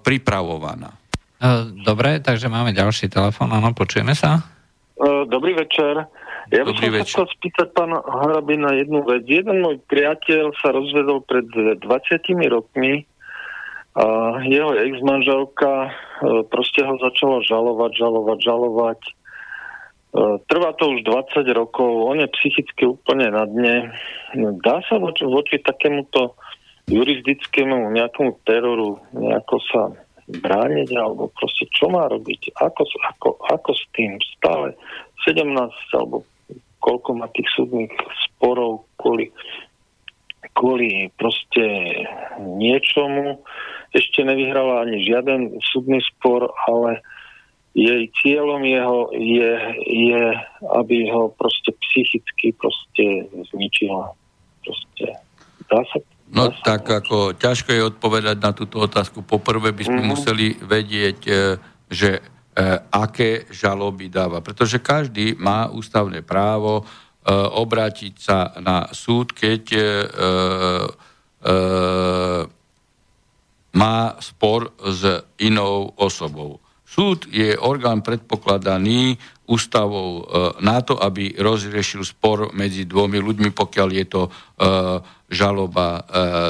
pripravovaná. 0.00 0.96
Dobre, 1.86 2.18
takže 2.18 2.50
máme 2.50 2.74
ďalší 2.74 3.14
telefon. 3.14 3.54
Áno, 3.54 3.70
počujeme 3.70 4.10
sa? 4.10 4.42
Dobrý 5.30 5.54
večer. 5.54 6.10
Ja 6.50 6.66
by 6.66 6.74
som 6.74 6.90
sa 6.98 7.06
chcel 7.06 7.26
spýtať 7.38 7.78
pán 7.78 7.94
Harabi 7.94 8.58
na 8.58 8.74
jednu 8.74 9.06
vec. 9.06 9.22
Jeden 9.22 9.62
môj 9.62 9.78
priateľ 9.86 10.50
sa 10.58 10.74
rozvedol 10.74 11.22
pred 11.22 11.46
20 11.78 11.86
rokmi 12.50 13.06
a 13.94 14.06
jeho 14.50 14.74
ex-manželka 14.82 15.94
proste 16.50 16.82
ho 16.82 16.98
začala 16.98 17.38
žalovať, 17.46 17.92
žalovať, 17.94 18.38
žalovať 18.42 19.00
trvá 20.48 20.70
to 20.76 20.96
už 20.96 21.04
20 21.04 21.44
rokov, 21.52 21.88
on 22.08 22.20
je 22.20 22.28
psychicky 22.40 22.88
úplne 22.88 23.28
na 23.28 23.44
dne. 23.44 23.92
Dá 24.64 24.80
sa 24.88 24.96
voči, 24.96 25.28
voči 25.28 25.60
takémuto 25.60 26.36
jurisdickému 26.88 27.92
nejakému 27.92 28.32
teroru 28.48 28.96
nejako 29.12 29.56
sa 29.68 29.82
brániť, 30.28 30.88
alebo 30.96 31.32
proste 31.32 31.68
čo 31.72 31.88
má 31.88 32.08
robiť, 32.08 32.52
ako, 32.60 32.82
ako, 33.16 33.28
ako 33.48 33.70
s 33.72 33.84
tým 33.96 34.16
stále 34.36 34.76
17 35.24 35.52
alebo 35.96 36.24
koľko 36.78 37.10
má 37.16 37.26
tých 37.32 37.48
súdnych 37.56 37.92
sporov 38.28 38.86
kvôli, 39.00 39.32
kvôli 40.56 41.10
proste 41.16 41.64
niečomu. 42.40 43.40
Ešte 43.92 44.20
nevyhrala 44.24 44.84
ani 44.84 45.04
žiaden 45.04 45.56
súdny 45.72 46.00
spor, 46.04 46.52
ale 46.68 47.00
jej 47.78 48.10
cieľom 48.18 48.62
jeho 48.66 49.14
je, 49.14 49.52
je, 49.86 50.24
aby 50.74 51.06
ho 51.14 51.30
proste 51.38 51.70
psychicky 51.78 52.50
proste 52.58 53.30
zničila. 53.54 54.10
Proste. 54.66 55.06
Dá 55.70 55.80
sa, 55.86 56.02
no 56.34 56.50
tak 56.50 56.90
ako 56.90 57.38
ťažko 57.38 57.70
je 57.70 57.88
odpovedať 57.94 58.36
na 58.42 58.50
túto 58.50 58.82
otázku. 58.82 59.22
Poprvé 59.22 59.70
by 59.70 59.82
sme 59.86 60.02
mm-hmm. 60.02 60.10
museli 60.10 60.46
vedieť, 60.58 61.18
e, 61.28 61.32
že 61.86 62.10
e, 62.18 62.22
aké 62.90 63.46
žaloby 63.54 64.10
dáva. 64.10 64.42
Pretože 64.42 64.82
každý 64.82 65.38
má 65.38 65.70
ústavné 65.70 66.26
právo 66.26 66.82
e, 66.82 66.84
obrátiť 67.36 68.14
sa 68.18 68.58
na 68.58 68.90
súd, 68.90 69.30
keď 69.30 69.64
má 73.78 74.18
spor 74.18 74.74
s 74.82 75.22
inou 75.38 75.94
osobou. 75.94 76.58
Súd 76.88 77.28
je 77.28 77.52
orgán 77.60 78.00
predpokladaný 78.00 79.20
ústavou 79.44 80.08
e, 80.08 80.22
na 80.64 80.80
to, 80.80 80.96
aby 80.96 81.36
rozriešil 81.36 82.00
spor 82.00 82.48
medzi 82.56 82.88
dvomi 82.88 83.20
ľuďmi, 83.20 83.52
pokiaľ 83.52 83.88
je 83.92 84.06
to 84.08 84.22
e, 84.24 84.30
žaloba 85.28 85.88
e, 85.88 86.02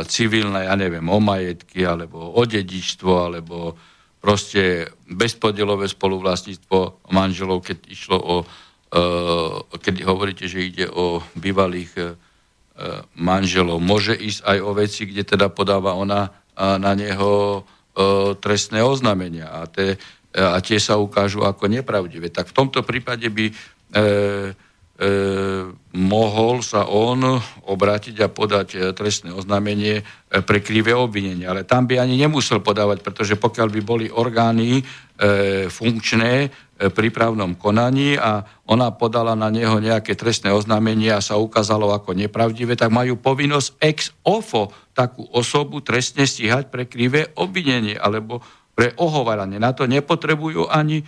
civilná, 0.07 0.71
ja 0.71 0.79
neviem, 0.79 1.03
o 1.11 1.19
majetky, 1.19 1.83
alebo 1.83 2.39
o 2.39 2.43
dedičstvo, 2.47 3.13
alebo 3.19 3.75
proste 4.19 4.95
bezpodielové 5.11 5.91
spoluvlastníctvo 5.91 7.11
manželov, 7.15 7.63
keď 7.63 7.79
išlo 7.87 8.19
o, 8.19 8.37
keď 9.79 9.95
hovoríte, 10.03 10.51
že 10.51 10.65
ide 10.65 10.87
o 10.91 11.23
bývalých 11.39 12.19
manželov. 13.15 13.79
Môže 13.79 14.19
ísť 14.19 14.43
aj 14.43 14.59
o 14.59 14.71
veci, 14.75 15.07
kde 15.07 15.23
teda 15.23 15.47
podáva 15.55 15.95
ona 15.95 16.35
na 16.59 16.93
neho 16.99 17.63
trestné 18.43 18.83
oznámenia. 18.83 19.55
A 19.55 19.71
tie 19.71 20.03
a 20.39 20.59
tie 20.63 20.79
sa 20.79 20.97
ukážu 20.97 21.43
ako 21.43 21.67
nepravdivé. 21.67 22.31
Tak 22.31 22.55
v 22.55 22.57
tomto 22.57 22.87
prípade 22.87 23.27
by 23.27 23.47
e, 23.51 23.55
e, 24.99 25.13
mohol 25.95 26.63
sa 26.63 26.87
on 26.87 27.39
obrátiť 27.67 28.17
a 28.23 28.29
podať 28.31 28.69
e, 28.75 28.79
trestné 28.95 29.35
oznámenie 29.35 30.03
e, 30.03 30.03
pre 30.43 30.63
krivé 30.63 30.95
obvinenie. 30.95 31.47
Ale 31.47 31.67
tam 31.67 31.91
by 31.91 31.99
ani 31.99 32.19
nemusel 32.19 32.63
podávať, 32.63 33.03
pretože 33.03 33.35
pokiaľ 33.35 33.69
by 33.79 33.81
boli 33.83 34.07
orgány 34.11 34.79
e, 34.79 34.83
funkčné 35.71 36.33
e, 36.47 36.49
pri 36.91 37.09
právnom 37.11 37.59
konaní 37.59 38.15
a 38.19 38.47
ona 38.67 38.95
podala 38.95 39.39
na 39.39 39.51
neho 39.51 39.79
nejaké 39.83 40.15
trestné 40.19 40.55
oznámenie 40.55 41.15
a 41.15 41.25
sa 41.25 41.39
ukázalo 41.39 41.91
ako 41.95 42.15
nepravdivé, 42.15 42.79
tak 42.79 42.95
majú 42.95 43.19
povinnosť 43.19 43.69
ex 43.83 44.15
ofo 44.23 44.71
takú 44.99 45.27
osobu 45.31 45.79
trestne 45.79 46.27
stíhať 46.27 46.75
pre 46.75 46.91
krivé 46.91 47.31
obvinenie 47.39 47.95
alebo 47.95 48.43
pre 48.79 48.95
ohovaranie. 48.95 49.59
Na 49.59 49.75
to 49.75 49.91
nepotrebujú 49.91 50.71
ani 50.71 51.03
e, 51.03 51.05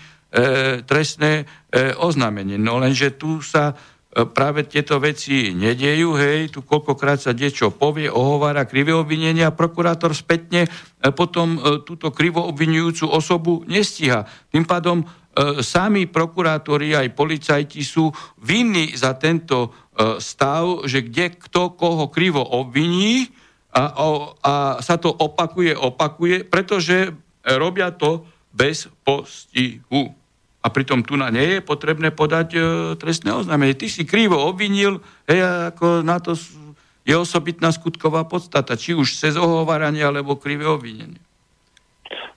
trestné 0.82 1.46
e, 1.70 1.94
oznámenie. 1.94 2.58
No 2.58 2.82
lenže 2.82 3.14
tu 3.14 3.38
sa 3.46 3.78
e, 4.10 4.26
práve 4.26 4.66
tieto 4.66 4.98
veci 4.98 5.54
nediejú, 5.54 6.18
hej, 6.18 6.50
tu 6.50 6.66
koľkokrát 6.66 7.22
sa 7.22 7.30
niečo 7.30 7.70
povie, 7.70 8.10
ohovára 8.10 8.66
krivé 8.66 8.90
obvinenia 8.90 9.54
a 9.54 9.54
prokurátor 9.54 10.18
spätne 10.18 10.66
e, 10.66 10.68
potom 11.14 11.54
e, 11.54 11.86
túto 11.86 12.10
krivo 12.10 12.42
obvinujúcu 12.50 13.06
osobu 13.06 13.62
nestíha. 13.70 14.26
Tým 14.50 14.66
pádom 14.66 15.06
sami 15.62 16.10
prokurátori 16.10 16.90
aj 16.90 17.14
policajti 17.14 17.86
sú 17.86 18.10
vinní 18.42 18.98
za 18.98 19.14
tento 19.14 19.70
stav, 20.18 20.82
že 20.90 21.06
kde 21.06 21.38
kto 21.38 21.78
koho 21.78 22.10
krivo 22.10 22.42
obviní 22.42 23.30
a, 23.70 23.94
a, 23.94 24.06
a 24.42 24.54
sa 24.82 24.98
to 24.98 25.06
opakuje, 25.06 25.70
opakuje, 25.78 26.42
pretože 26.50 27.14
robia 27.44 27.92
to 27.94 28.26
bez 28.50 28.90
postihu. 29.06 30.12
A 30.60 30.68
pritom 30.68 31.00
tu 31.00 31.16
na 31.16 31.32
nie 31.32 31.56
je 31.56 31.60
potrebné 31.64 32.12
podať 32.12 32.48
e, 32.52 32.60
trestné 33.00 33.32
oznámenie. 33.32 33.72
Ty 33.72 33.88
si 33.88 34.04
krivo 34.04 34.36
obvinil, 34.36 35.00
hej, 35.24 35.72
ako 35.72 36.04
na 36.04 36.20
to 36.20 36.36
je 37.08 37.16
osobitná 37.16 37.72
skutková 37.72 38.28
podstata, 38.28 38.76
či 38.76 38.92
už 38.92 39.08
cez 39.16 39.40
ohováranie 39.40 40.04
alebo 40.04 40.36
krivé 40.36 40.68
obvinenie. 40.68 41.16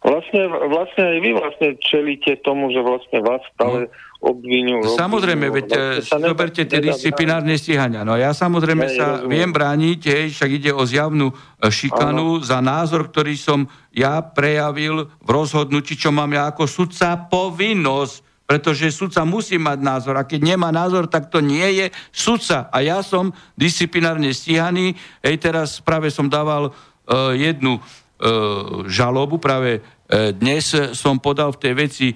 Vlastne, 0.04 0.48
vlastne 0.48 1.04
aj 1.04 1.18
vy 1.20 1.32
vlastne 1.36 1.70
čelíte 1.80 2.40
tomu, 2.44 2.72
že 2.72 2.80
vlastne 2.80 3.20
vás 3.24 3.44
stále 3.56 3.88
no 3.88 4.13
obvinujú. 4.24 4.96
Samozrejme, 4.96 5.52
veď 5.52 5.68
vlastne 6.00 6.24
e, 6.24 6.28
zoberte 6.32 6.64
tie 6.64 6.80
disciplinárne 6.80 7.60
stíhania. 7.60 8.08
No 8.08 8.16
ja 8.16 8.32
samozrejme 8.32 8.86
ne, 8.88 8.96
sa 8.96 9.06
rozumiem. 9.20 9.32
viem 9.36 9.52
brániť, 9.52 10.00
hej, 10.08 10.26
však 10.32 10.50
ide 10.64 10.72
o 10.72 10.84
zjavnú 10.88 11.28
e, 11.30 11.36
šikanu 11.68 12.40
ano. 12.40 12.46
za 12.46 12.64
názor, 12.64 13.12
ktorý 13.12 13.36
som 13.36 13.68
ja 13.92 14.24
prejavil 14.24 15.12
v 15.20 15.30
rozhodnutí, 15.30 16.00
čo 16.00 16.16
mám 16.16 16.32
ja 16.32 16.48
ako 16.48 16.64
sudca 16.64 17.20
povinnosť 17.28 18.34
pretože 18.44 18.92
sudca 18.92 19.24
musí 19.24 19.56
mať 19.56 19.80
názor 19.80 20.20
a 20.20 20.28
keď 20.28 20.54
nemá 20.54 20.70
názor, 20.70 21.08
tak 21.08 21.32
to 21.32 21.40
nie 21.40 21.64
je 21.80 21.86
sudca. 22.12 22.68
A 22.70 22.84
ja 22.84 23.00
som 23.00 23.32
disciplinárne 23.56 24.30
stíhaný. 24.36 24.94
Hej, 25.24 25.42
teraz 25.42 25.80
práve 25.80 26.12
som 26.12 26.28
dával 26.28 26.70
uh, 26.70 27.32
jednu 27.34 27.80
uh, 27.80 28.84
žalobu, 28.86 29.40
práve 29.40 29.80
uh, 29.80 30.36
dnes 30.36 30.70
som 30.94 31.18
podal 31.18 31.56
v 31.56 31.62
tej 31.66 31.74
veci 31.74 32.08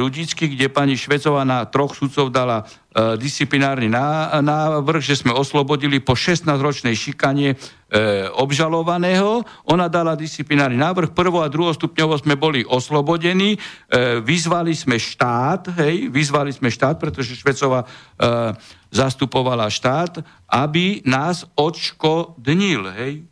Rudicky, 0.00 0.48
kde 0.48 0.72
pani 0.72 0.96
Švecová 0.96 1.44
na 1.44 1.68
troch 1.68 1.92
sudcov 1.92 2.32
dala 2.32 2.64
disciplinárny 3.20 3.84
návrh, 3.88 5.04
že 5.04 5.20
sme 5.20 5.36
oslobodili 5.36 6.00
po 6.00 6.16
16-ročnej 6.16 6.96
šikanie 6.96 7.60
obžalovaného. 8.32 9.44
Ona 9.68 9.92
dala 9.92 10.16
disciplinárny 10.16 10.80
návrh, 10.80 11.12
prvo 11.12 11.44
a 11.44 11.52
druhostupňovo 11.52 12.16
sme 12.16 12.40
boli 12.40 12.64
oslobodení, 12.64 13.60
vyzvali 14.24 14.72
sme 14.72 14.96
štát, 14.96 15.76
hej, 15.84 16.08
vyzvali 16.08 16.48
sme 16.48 16.72
štát, 16.72 16.96
pretože 16.96 17.36
Švecová 17.36 17.84
zastupovala 18.88 19.68
štát, 19.68 20.24
aby 20.48 21.04
nás 21.04 21.44
odškodnil, 21.60 22.88
hej, 22.96 23.28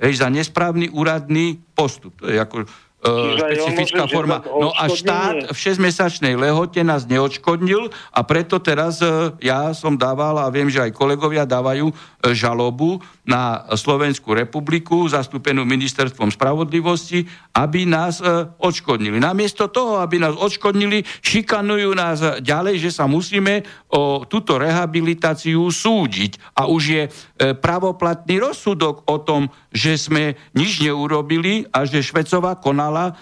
hej, 0.00 0.12
za 0.16 0.32
nesprávny 0.32 0.88
úradný 0.88 1.60
postup. 1.76 2.16
To 2.24 2.32
je 2.32 2.40
ako 2.40 2.64
Čiže 3.08 3.38
špecifická 3.38 4.04
forma. 4.10 4.44
No 4.44 4.74
a 4.74 4.90
štát 4.90 5.54
v 5.54 5.56
6-mesačnej 5.56 6.34
lehote 6.36 6.82
nás 6.84 7.08
neodškodnil 7.08 7.88
a 8.12 8.20
preto 8.26 8.60
teraz 8.60 9.00
e, 9.00 9.32
ja 9.40 9.72
som 9.72 9.96
dával 9.96 10.36
a 10.42 10.50
viem, 10.52 10.68
že 10.68 10.82
aj 10.82 10.92
kolegovia 10.92 11.48
dávajú 11.48 11.88
e, 11.88 11.94
žalobu 12.36 13.00
na 13.22 13.64
Slovenskú 13.76 14.34
republiku, 14.34 15.06
zastúpenú 15.08 15.62
ministerstvom 15.62 16.32
spravodlivosti, 16.32 17.24
aby 17.56 17.88
nás 17.88 18.20
e, 18.20 18.50
odškodnili. 18.60 19.22
Namiesto 19.22 19.70
toho, 19.70 20.02
aby 20.02 20.20
nás 20.20 20.36
odškodnili, 20.36 21.06
šikanujú 21.22 21.94
nás 21.94 22.42
ďalej, 22.42 22.82
že 22.82 22.90
sa 22.92 23.06
musíme 23.06 23.64
o 23.88 24.26
túto 24.26 24.60
rehabilitáciu 24.60 25.64
súdiť. 25.70 26.58
A 26.58 26.68
už 26.68 26.82
je 26.82 27.02
pravoplatný 27.38 28.42
rozsudok 28.42 29.06
o 29.08 29.16
tom, 29.22 29.48
že 29.72 29.94
sme 29.94 30.34
nič 30.52 30.82
neurobili 30.82 31.68
a 31.70 31.86
že 31.86 32.04
Švecová 32.04 32.58
konala 32.58 32.97
e, 33.06 33.12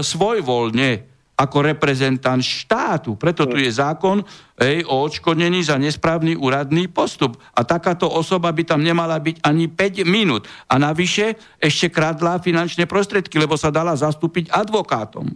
svojvoľne 0.00 1.14
ako 1.34 1.66
reprezentant 1.66 2.38
štátu. 2.38 3.18
Preto 3.18 3.50
tu 3.50 3.58
je 3.58 3.66
zákon 3.66 4.22
ej, 4.62 4.86
o 4.86 5.02
odškodnení 5.02 5.66
za 5.66 5.74
nesprávny 5.74 6.38
úradný 6.38 6.86
postup. 6.86 7.34
A 7.58 7.66
takáto 7.66 8.06
osoba 8.06 8.54
by 8.54 8.62
tam 8.62 8.86
nemala 8.86 9.18
byť 9.18 9.42
ani 9.42 9.66
5 9.66 10.06
minút. 10.06 10.46
A 10.70 10.78
navyše 10.78 11.34
ešte 11.58 11.90
kradla 11.90 12.38
finančné 12.38 12.86
prostriedky, 12.86 13.34
lebo 13.42 13.58
sa 13.58 13.74
dala 13.74 13.98
zastúpiť 13.98 14.54
advokátom. 14.54 15.34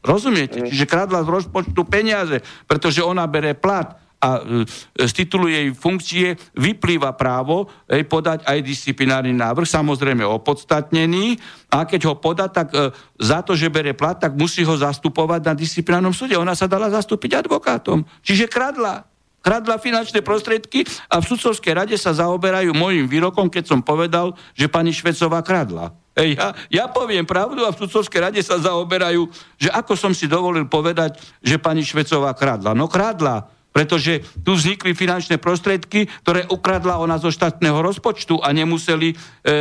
Rozumiete? 0.00 0.64
Čiže 0.70 0.88
kradla 0.88 1.26
z 1.26 1.28
rozpočtu 1.28 1.82
peniaze, 1.84 2.40
pretože 2.64 3.04
ona 3.04 3.26
bere 3.26 3.52
plat 3.58 4.00
a 4.20 4.44
e, 4.44 4.68
z 5.08 5.12
titulu 5.16 5.48
jej 5.48 5.72
funkcie 5.72 6.36
vyplýva 6.52 7.16
právo 7.16 7.72
jej 7.88 8.04
podať 8.04 8.44
aj 8.44 8.58
disciplinárny 8.60 9.32
návrh, 9.32 9.64
samozrejme 9.64 10.22
opodstatnený 10.22 11.40
a 11.72 11.88
keď 11.88 12.12
ho 12.12 12.14
podá, 12.20 12.52
tak 12.52 12.70
e, 12.76 12.92
za 13.16 13.40
to, 13.40 13.56
že 13.56 13.72
bere 13.72 13.96
plat, 13.96 14.20
tak 14.20 14.36
musí 14.36 14.60
ho 14.60 14.76
zastupovať 14.76 15.40
na 15.40 15.54
disciplinárnom 15.56 16.12
súde. 16.12 16.36
Ona 16.36 16.52
sa 16.52 16.68
dala 16.68 16.92
zastúpiť 16.92 17.40
advokátom. 17.40 18.04
Čiže 18.20 18.46
kradla 18.46 19.08
kradla 19.40 19.80
finančné 19.80 20.20
prostriedky 20.20 20.84
a 21.08 21.16
v 21.16 21.24
sudcovskej 21.24 21.72
rade 21.72 21.96
sa 21.96 22.12
zaoberajú 22.12 22.76
môjim 22.76 23.08
výrokom, 23.08 23.48
keď 23.48 23.72
som 23.72 23.80
povedal, 23.80 24.36
že 24.52 24.68
pani 24.68 24.92
Švecová 24.92 25.40
kradla. 25.40 25.96
Ej, 26.12 26.36
ja, 26.36 26.52
ja 26.68 26.84
poviem 26.92 27.24
pravdu 27.24 27.64
a 27.64 27.72
v 27.72 27.80
sudcovskej 27.80 28.20
rade 28.20 28.40
sa 28.44 28.60
zaoberajú, 28.60 29.32
že 29.56 29.72
ako 29.72 29.96
som 29.96 30.12
si 30.12 30.28
dovolil 30.28 30.68
povedať, 30.68 31.16
že 31.40 31.56
pani 31.56 31.80
Švecová 31.80 32.36
kradla. 32.36 32.76
No 32.76 32.84
kradla 32.84 33.48
pretože 33.70 34.22
tu 34.42 34.58
vznikli 34.58 34.94
finančné 34.94 35.38
prostriedky, 35.38 36.10
ktoré 36.26 36.46
ukradla 36.50 36.98
ona 36.98 37.16
zo 37.22 37.30
štátneho 37.30 37.78
rozpočtu 37.78 38.42
a 38.42 38.50
nemuseli 38.50 39.14
e, 39.14 39.16
e, 39.46 39.56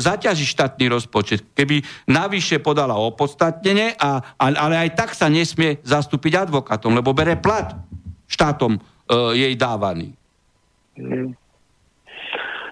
zaťažiť 0.00 0.48
štátny 0.48 0.84
rozpočet. 0.88 1.44
Keby 1.52 2.08
navyše 2.08 2.64
podala 2.64 2.96
opodstatnenie, 2.96 3.96
a, 4.00 4.34
ale 4.40 4.88
aj 4.88 4.90
tak 4.96 5.10
sa 5.12 5.28
nesmie 5.28 5.80
zastúpiť 5.84 6.48
advokátom, 6.48 6.96
lebo 6.96 7.12
bere 7.12 7.36
plat 7.36 7.76
štátom 8.24 8.76
e, 8.76 8.80
jej 9.36 9.54
dávaný. 9.54 10.16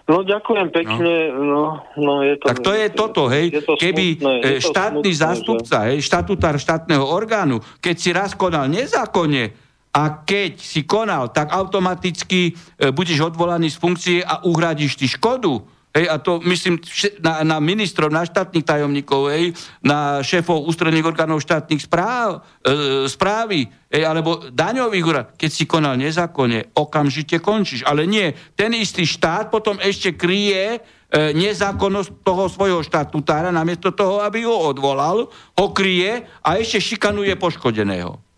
No 0.02 0.26
ďakujem 0.26 0.68
pekne. 0.74 1.30
No. 1.30 1.78
No, 1.94 1.94
no 1.94 2.14
je 2.26 2.34
to, 2.40 2.46
tak 2.50 2.58
to 2.58 2.72
je 2.74 2.86
toto, 2.90 3.22
hej. 3.30 3.54
Je 3.54 3.62
to 3.62 3.78
Keby 3.78 4.18
smutné, 4.18 4.34
je 4.42 4.58
to 4.58 4.68
štátny 4.74 5.10
smutné, 5.14 5.22
zástupca, 5.22 5.76
že... 5.78 5.86
hej, 5.88 5.98
štatutár 6.02 6.54
štátneho 6.58 7.04
orgánu, 7.06 7.62
keď 7.78 7.96
si 7.96 8.10
raz 8.10 8.34
konal 8.34 8.66
nezákonne, 8.66 9.54
a 9.92 10.24
keď 10.24 10.56
si 10.56 10.88
konal, 10.88 11.28
tak 11.36 11.52
automaticky 11.52 12.48
e, 12.48 12.52
budeš 12.96 13.28
odvolaný 13.28 13.68
z 13.68 13.76
funkcie 13.76 14.18
a 14.24 14.40
uhradíš 14.40 14.96
ty 14.96 15.04
škodu. 15.04 15.60
Hej, 15.92 16.08
a 16.08 16.16
to 16.16 16.40
myslím 16.48 16.80
na, 17.20 17.44
na 17.44 17.56
ministrov, 17.60 18.08
na 18.08 18.24
štátnych 18.24 18.64
tajomníkov, 18.64 19.28
hej, 19.28 19.52
na 19.84 20.24
šéfov 20.24 20.64
ústredných 20.64 21.04
orgánov 21.04 21.44
štátnych 21.44 21.84
správ, 21.84 22.40
e, 22.64 23.04
správy, 23.04 23.68
hej, 23.92 24.02
alebo 24.08 24.48
daňových 24.48 25.04
úrad. 25.04 25.26
Keď 25.36 25.50
si 25.52 25.68
konal 25.68 26.00
nezákonne, 26.00 26.72
okamžite 26.72 27.44
končíš. 27.44 27.84
Ale 27.84 28.08
nie, 28.08 28.32
ten 28.56 28.72
istý 28.72 29.04
štát 29.04 29.52
potom 29.52 29.76
ešte 29.76 30.16
kryje 30.16 30.80
e, 31.12 31.36
nezákonnosť 31.36 32.24
toho 32.24 32.48
svojho 32.48 32.80
štatutára, 32.80 33.52
namiesto 33.52 33.92
toho, 33.92 34.24
aby 34.24 34.48
ho 34.48 34.56
odvolal, 34.56 35.28
ho 35.28 35.66
kryje 35.76 36.24
a 36.40 36.56
ešte 36.56 36.80
šikanuje 36.80 37.36
poškodeného. 37.36 38.31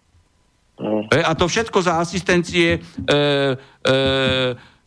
No. 0.75 1.07
A 1.07 1.33
to 1.39 1.47
všetko 1.47 1.79
za 1.87 2.03
asistencie 2.03 2.79
e, 2.79 2.79
e, 2.79 3.17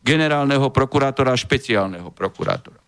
generálneho 0.03 0.67
prokurátora 0.67 1.31
a 1.31 1.39
špeciálneho 1.39 2.11
prokurátora. 2.11 2.79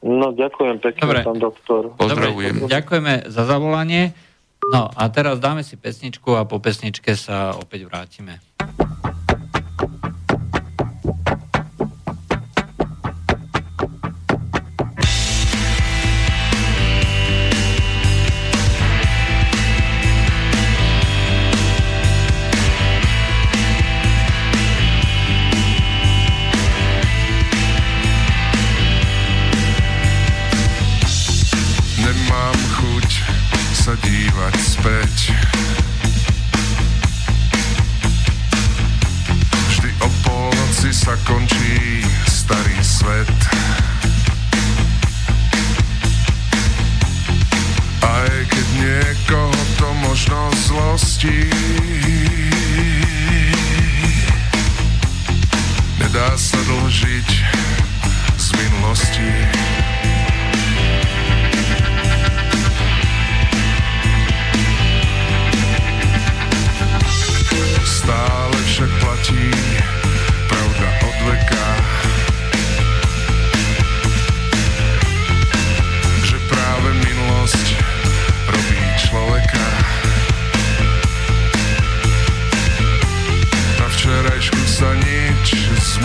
No, 0.00 0.32
ďakujem 0.32 0.80
pekne, 0.80 1.02
Dobre. 1.06 1.20
pán 1.22 1.38
doktor. 1.38 1.82
Pozdravujem. 1.94 2.66
Dobre, 2.66 2.72
ďakujeme 2.72 3.12
za 3.28 3.42
zavolanie. 3.44 4.16
No 4.72 4.88
a 4.90 5.02
teraz 5.12 5.38
dáme 5.38 5.60
si 5.62 5.76
pesničku 5.76 6.34
a 6.36 6.48
po 6.48 6.58
pesničke 6.58 7.14
sa 7.14 7.54
opäť 7.56 7.86
vrátime. 7.88 8.40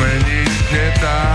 meniškė 0.02 0.86
tą. 1.02 1.35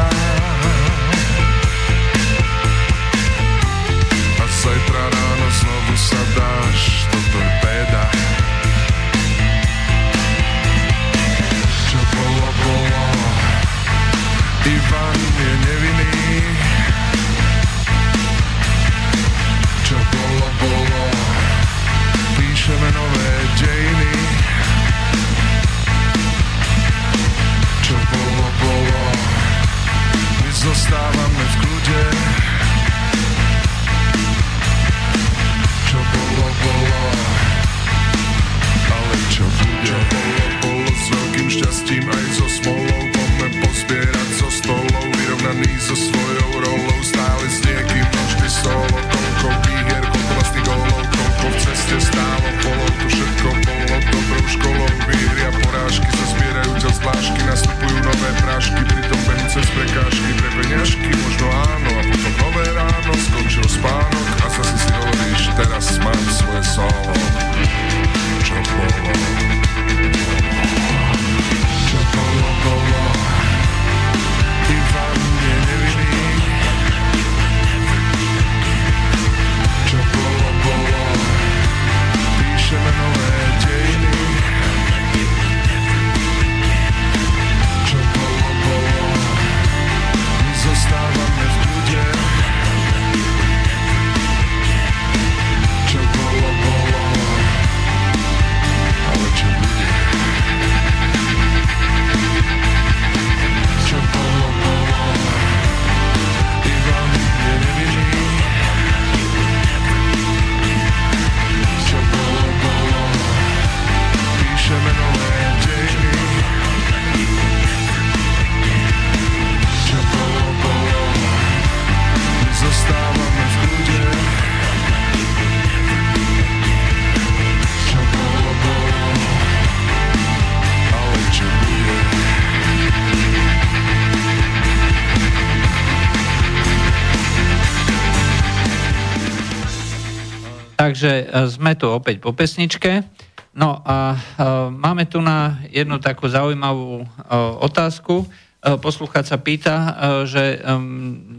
Takže 141.01 141.17
e, 141.17 141.48
sme 141.48 141.73
tu 141.81 141.88
opäť 141.88 142.21
po 142.21 142.37
pesničke. 142.37 143.09
No 143.57 143.81
a 143.81 144.13
uh, 144.13 144.69
máme 144.69 145.09
tu 145.09 145.25
na 145.25 145.65
jednu 145.73 145.96
takú 145.96 146.29
zaujímavú 146.29 147.03
uh, 147.03 147.57
otázku. 147.65 148.29
Poslúchať 148.61 149.25
sa 149.25 149.40
pýta, 149.40 149.96
že 150.29 150.61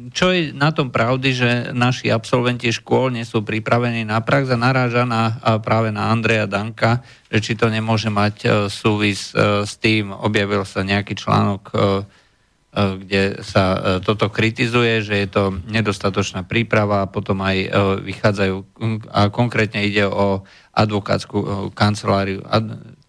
čo 0.09 0.33
je 0.33 0.57
na 0.57 0.73
tom 0.73 0.89
pravdy, 0.89 1.29
že 1.29 1.49
naši 1.69 2.09
absolventi 2.09 2.73
škôl 2.73 3.13
nie 3.13 3.21
sú 3.21 3.45
pripravení 3.45 4.01
na 4.01 4.25
prax 4.25 4.49
a 4.49 4.57
naráža 4.57 5.05
na, 5.05 5.37
práve 5.61 5.93
na 5.93 6.09
Andreja 6.09 6.49
Danka, 6.49 7.05
že 7.29 7.37
či 7.45 7.53
to 7.53 7.69
nemôže 7.69 8.09
mať 8.09 8.65
súvis 8.73 9.37
s 9.37 9.73
tým, 9.77 10.09
objavil 10.09 10.65
sa 10.65 10.81
nejaký 10.81 11.13
článok 11.13 11.63
E, 11.69 12.03
kde 12.71 13.43
sa 13.43 13.63
e, 13.75 13.79
toto 13.99 14.31
kritizuje, 14.31 15.03
že 15.03 15.15
je 15.19 15.27
to 15.27 15.43
nedostatočná 15.67 16.47
príprava 16.47 17.03
a 17.03 17.11
potom 17.11 17.43
aj 17.43 17.57
e, 17.59 17.67
vychádzajú, 17.99 18.55
a 19.11 19.27
konkrétne 19.27 19.83
ide 19.83 20.07
o 20.07 20.47
advokátsku 20.71 21.71
kanceláriu, 21.75 22.39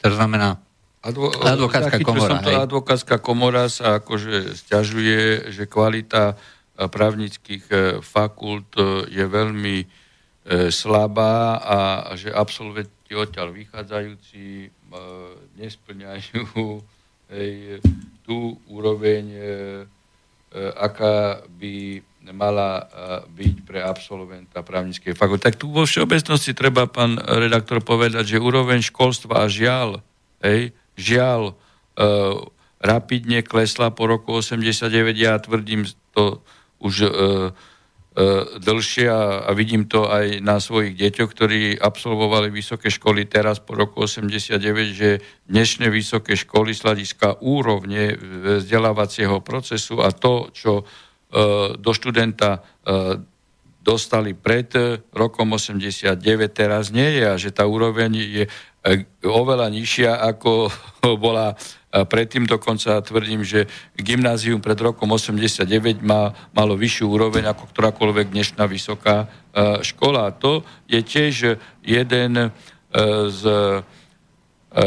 to 0.03 0.09
znamená 0.11 0.59
Advo- 1.03 1.35
advokátska 1.35 1.99
komora. 2.03 2.31
Som 2.31 2.47
to, 2.47 2.51
advokátska 2.55 3.17
komora 3.19 3.67
sa 3.67 3.99
akože 3.99 4.55
stiažuje, 4.55 5.51
že 5.51 5.67
kvalita 5.67 6.39
právnických 6.79 7.99
fakult 8.03 8.71
je 9.11 9.25
veľmi 9.27 9.77
e, 9.83 9.87
slabá 10.71 11.59
a 11.59 11.79
že 12.15 12.31
absolventi 12.31 13.15
odtiaľ 13.15 13.51
vychádzajúci 13.51 14.67
e, 14.67 14.69
nesplňajú 15.59 16.43
hej, 17.35 17.83
tú 18.23 18.59
úroveň, 18.71 19.25
e, 19.29 19.39
e, 19.39 19.49
aká 20.79 21.43
by 21.47 22.03
mala 22.31 22.71
e, 22.79 22.85
byť 23.27 23.57
pre 23.67 23.83
absolventa 23.83 24.63
právnickej 24.63 25.19
fakulty. 25.19 25.43
Tak 25.43 25.59
tu 25.59 25.75
vo 25.75 25.83
všeobecnosti 25.83 26.55
treba, 26.55 26.87
pán 26.87 27.19
redaktor, 27.19 27.83
povedať, 27.83 28.39
že 28.39 28.39
úroveň 28.39 28.79
školstva 28.79 29.43
a 29.43 29.51
žiaľ, 29.51 29.99
hej, 30.39 30.71
žiaľ, 30.95 31.59
e, 31.99 32.07
rapidne 32.83 33.43
klesla 33.43 33.91
po 33.91 34.07
roku 34.07 34.39
89. 34.39 35.19
Ja 35.19 35.39
tvrdím 35.43 35.87
to 36.15 36.43
už 36.79 36.95
e, 37.07 37.11
dlhšie 38.61 39.09
a, 39.09 39.49
a 39.49 39.51
vidím 39.57 39.89
to 39.89 40.05
aj 40.05 40.45
na 40.45 40.61
svojich 40.61 41.01
deťoch, 41.01 41.31
ktorí 41.33 41.61
absolvovali 41.81 42.53
vysoké 42.53 42.93
školy 42.93 43.25
teraz 43.25 43.57
po 43.57 43.73
roku 43.73 44.05
89, 44.05 44.61
že 44.93 45.25
dnešné 45.49 45.89
vysoké 45.89 46.37
školy 46.37 46.77
z 46.77 47.01
úrovne 47.41 48.13
vzdelávacieho 48.61 49.41
procesu 49.41 50.05
a 50.05 50.13
to, 50.13 50.53
čo 50.53 50.85
e, 50.85 50.85
do 51.81 51.93
študenta 51.97 52.61
e, 52.61 52.61
dostali 53.81 54.37
pred 54.37 54.77
rokom 55.17 55.57
89, 55.57 56.21
teraz 56.53 56.93
nie 56.93 57.17
je 57.17 57.25
a 57.25 57.35
že 57.41 57.51
tá 57.51 57.65
úroveň 57.65 58.13
je 58.13 58.45
oveľa 59.25 59.73
nižšia, 59.73 60.21
ako 60.21 60.69
bola 61.25 61.57
Predtým 61.93 62.49
dokonca 62.49 63.05
tvrdím, 63.05 63.45
že 63.45 63.69
gymnázium 64.01 64.65
pred 64.65 64.81
rokom 64.81 65.13
89 65.13 66.01
má, 66.01 66.33
malo 66.57 66.73
vyššiu 66.73 67.05
úroveň 67.05 67.53
ako 67.53 67.69
ktorákoľvek 67.69 68.33
dnešná 68.33 68.65
vysoká 68.65 69.29
e, 69.53 69.85
škola. 69.85 70.33
To 70.41 70.65
je 70.89 71.05
tiež 71.05 71.61
jeden 71.85 72.33
e, 72.41 72.49
z 73.29 73.43
e, 74.73 74.81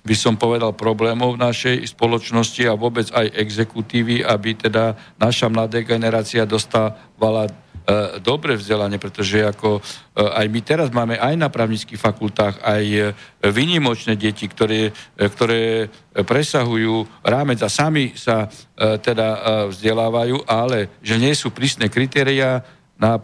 by 0.00 0.16
som 0.16 0.36
povedal, 0.36 0.76
problémov 0.76 1.36
v 1.36 1.48
našej 1.48 1.76
spoločnosti 1.96 2.60
a 2.68 2.76
vôbec 2.76 3.08
aj 3.12 3.32
exekutívy, 3.40 4.20
aby 4.20 4.56
teda 4.56 5.00
naša 5.16 5.48
mladá 5.48 5.80
generácia 5.80 6.44
dostávala 6.44 7.48
E, 7.90 8.22
dobré 8.22 8.54
vzdelanie, 8.54 9.02
pretože 9.02 9.42
ako 9.42 9.82
e, 10.14 10.22
aj 10.22 10.46
my 10.46 10.60
teraz 10.62 10.88
máme 10.94 11.18
aj 11.18 11.34
na 11.34 11.50
právnických 11.50 11.98
fakultách 11.98 12.62
aj 12.62 12.84
e, 12.86 13.00
vynimočné 13.42 14.14
deti, 14.14 14.46
ktoré, 14.46 14.94
ktoré 15.18 15.90
presahujú 16.14 17.10
rámec 17.26 17.58
a 17.66 17.72
sami 17.72 18.14
sa 18.14 18.46
teda 18.78 19.28
vzdelávajú, 19.72 20.44
ale 20.44 20.92
že 21.00 21.16
nie 21.16 21.32
sú 21.32 21.50
prísne 21.50 21.88
kritéria 21.88 22.62
na, 23.00 23.16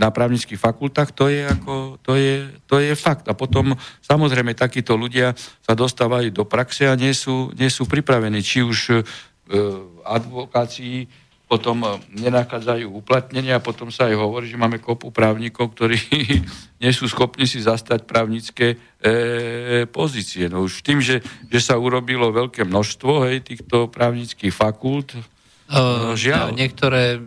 na 0.00 0.08
právnických 0.08 0.60
fakultách, 0.60 1.12
to 1.12 1.28
je, 1.28 1.44
ako, 1.44 2.00
to, 2.00 2.16
je, 2.16 2.48
to 2.64 2.80
je 2.80 2.96
fakt. 2.96 3.28
A 3.28 3.36
potom 3.36 3.76
samozrejme 4.00 4.56
takíto 4.56 4.96
ľudia 4.96 5.36
sa 5.60 5.76
dostávajú 5.76 6.32
do 6.32 6.48
praxe 6.48 6.88
a 6.88 6.96
nie 6.96 7.12
sú, 7.12 7.52
nie 7.52 7.68
sú 7.68 7.84
pripravení, 7.84 8.40
či 8.40 8.64
už 8.64 9.04
v 9.52 9.98
advokácii, 10.06 11.04
potom 11.52 11.84
eh, 11.84 12.00
nenachádzajú 12.16 12.88
uplatnenia 12.88 13.60
a 13.60 13.64
potom 13.64 13.92
sa 13.92 14.08
aj 14.08 14.16
hovorí, 14.16 14.48
že 14.48 14.56
máme 14.56 14.80
kopu 14.80 15.12
právnikov, 15.12 15.76
ktorí 15.76 16.00
nie 16.82 16.92
sú 16.96 17.04
schopní 17.12 17.44
si 17.44 17.60
zastať 17.60 18.08
právnické 18.08 18.80
e, 18.98 19.86
pozície. 19.86 20.48
No 20.48 20.64
už 20.64 20.80
tým, 20.80 20.98
že, 20.98 21.20
že 21.46 21.60
sa 21.60 21.76
urobilo 21.76 22.32
veľké 22.32 22.64
množstvo 22.64 23.28
hej, 23.28 23.44
týchto 23.44 23.86
právnických 23.86 24.50
fakult, 24.50 25.14
uh, 25.14 26.10
žiaľ. 26.18 26.50
Niektoré 26.50 27.22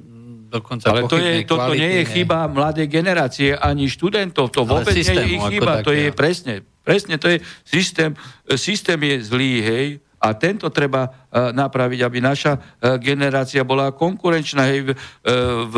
dokonca 0.51 0.91
Ale 0.91 1.07
to 1.07 1.15
je, 1.15 1.47
toto 1.47 1.71
kvality, 1.71 1.79
nie 1.79 1.91
je 1.99 2.03
chyba 2.19 2.51
mladej 2.51 2.87
generácie 2.91 3.55
ani 3.55 3.87
študentov, 3.87 4.51
to 4.51 4.67
vôbec 4.67 4.91
nie 4.91 5.07
je 5.07 5.39
ich 5.39 5.45
chyba, 5.55 5.83
to 5.83 5.95
je 5.95 6.11
presne, 6.11 6.63
presne, 6.83 7.15
to 7.15 7.31
je 7.31 7.37
systém, 7.63 8.11
systém 8.55 8.99
je 8.99 9.15
zlý, 9.23 9.53
hej, 9.63 9.87
a 10.19 10.33
tento 10.33 10.71
treba 10.71 11.05
uh, 11.05 11.51
napraviť, 11.53 11.99
aby 12.01 12.17
naša 12.23 12.53
uh, 12.57 12.95
generácia 12.97 13.61
bola 13.67 13.93
konkurenčná 13.93 14.67
hej, 14.71 14.87
v, 14.87 14.89
uh, 14.91 15.67
v 15.67 15.75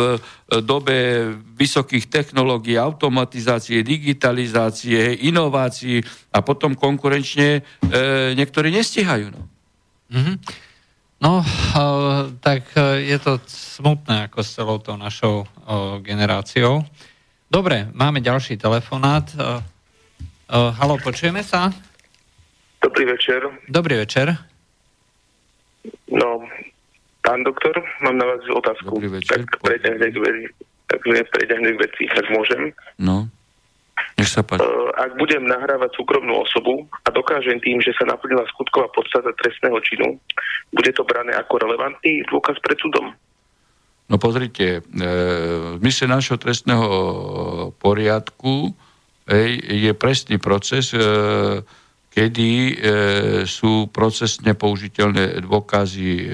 dobe 0.63 0.95
vysokých 1.57 2.07
technológií, 2.07 2.79
automatizácie, 2.79 3.83
digitalizácie, 3.83 4.95
hej, 5.11 5.15
inovácií 5.27 5.99
a 6.31 6.39
potom 6.39 6.77
konkurenčne 6.77 7.65
niektorí 8.37 8.71
nestihajú. 8.71 9.27
No, 9.33 9.41
mm-hmm. 10.13 10.35
no 11.19 11.31
tak 12.39 12.71
je 13.03 13.17
to 13.19 13.43
smutné 13.43 14.31
ako 14.31 14.39
s 14.39 14.49
celou 14.55 14.77
tou 14.79 14.95
našou 14.95 15.43
generáciou. 15.99 16.87
Dobre, 17.51 17.91
máme 17.91 18.23
ďalší 18.23 18.55
telefonát. 18.55 19.27
Halo, 20.47 20.95
počujeme 21.03 21.43
sa? 21.43 21.75
Dobrý 22.83 23.05
večer. 23.05 23.41
Dobrý 23.69 23.95
večer. 23.97 24.37
No, 26.11 26.47
Pán 27.27 27.43
doktor, 27.43 27.83
mám 28.01 28.17
na 28.17 28.25
vás 28.25 28.39
otázku. 28.55 28.95
Dobrý 28.95 29.19
večer. 29.19 29.43
Tak 29.43 29.59
prejdem 29.59 29.99
prejdem 31.27 31.59
k 31.75 31.79
veci, 31.83 32.03
ak 32.07 32.31
môžem. 32.31 32.71
No. 32.95 33.27
Nech 34.15 34.31
sa 34.31 34.47
páči. 34.47 34.63
Uh, 34.63 34.95
ak 34.95 35.19
budem 35.19 35.43
nahrávať 35.43 35.91
súkromnú 35.99 36.47
osobu 36.47 36.87
a 37.03 37.11
dokážem 37.11 37.59
tým, 37.59 37.83
že 37.83 37.91
sa 37.99 38.07
naplnila 38.07 38.47
skutková 38.55 38.87
podstata 38.95 39.35
trestného 39.43 39.75
činu, 39.83 40.15
bude 40.71 40.91
to 40.95 41.03
brané 41.03 41.35
ako 41.35 41.67
relevantný 41.67 42.23
dôkaz 42.31 42.55
pred 42.63 42.79
súdom? 42.79 43.11
No 44.07 44.15
pozrite, 44.15 44.79
e, 44.79 45.03
v 45.75 45.83
mysle 45.83 46.07
našho 46.07 46.39
trestného 46.39 46.87
poriadku 47.75 48.71
ej, 49.27 49.59
je 49.59 49.91
presný 49.91 50.39
proces, 50.39 50.95
e, 50.95 51.03
kedy 52.17 52.49
e, 52.49 52.73
sú 53.45 53.93
procesne 53.93 54.57
použiteľné 54.57 55.37
dôkazy 55.45 56.09
e, 56.09 56.25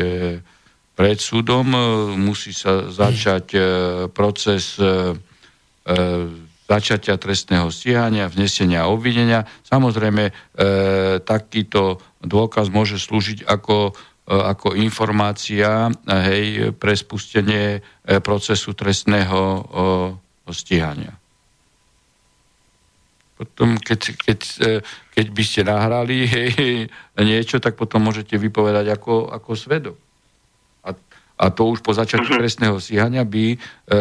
pred 0.96 1.20
súdom. 1.20 1.68
E, 1.76 1.80
musí 2.16 2.56
sa 2.56 2.88
začať 2.88 3.46
e, 3.52 3.60
proces 4.08 4.80
e, 4.80 4.88
e, 4.88 5.98
začatia 6.64 7.20
trestného 7.20 7.68
stíhania, 7.68 8.32
vznesenia 8.32 8.88
a 8.88 8.92
obvinenia. 8.96 9.44
Samozrejme, 9.68 10.24
e, 10.24 10.34
takýto 11.20 12.00
dôkaz 12.24 12.72
môže 12.72 12.96
slúžiť 12.96 13.44
ako 13.44 13.92
E, 14.24 14.32
ako 14.32 14.80
informácia 14.80 15.92
hej, 16.08 16.72
pre 16.80 16.96
spustenie 16.96 17.84
e, 18.08 18.20
procesu 18.24 18.72
trestného 18.72 19.68
stíhania. 20.48 21.20
Potom, 23.44 23.76
keď, 23.76 24.00
keď, 24.16 24.40
e, 24.64 24.70
keď 25.14 25.26
by 25.30 25.44
ste 25.44 25.62
nahrali 25.68 26.18
hej, 26.26 26.52
niečo, 27.30 27.60
tak 27.60 27.76
potom 27.76 28.08
môžete 28.08 28.40
vypovedať 28.40 28.96
ako, 28.96 29.30
ako 29.32 29.52
svedok. 29.54 29.98
A, 30.84 30.96
a 31.40 31.46
to 31.52 31.68
už 31.68 31.84
po 31.84 31.92
začiatku 31.92 32.28
uh-huh. 32.28 32.42
trestného 32.44 32.80
stíhania 32.80 33.28
by 33.28 33.46
e, 33.54 33.58
e, 33.58 33.98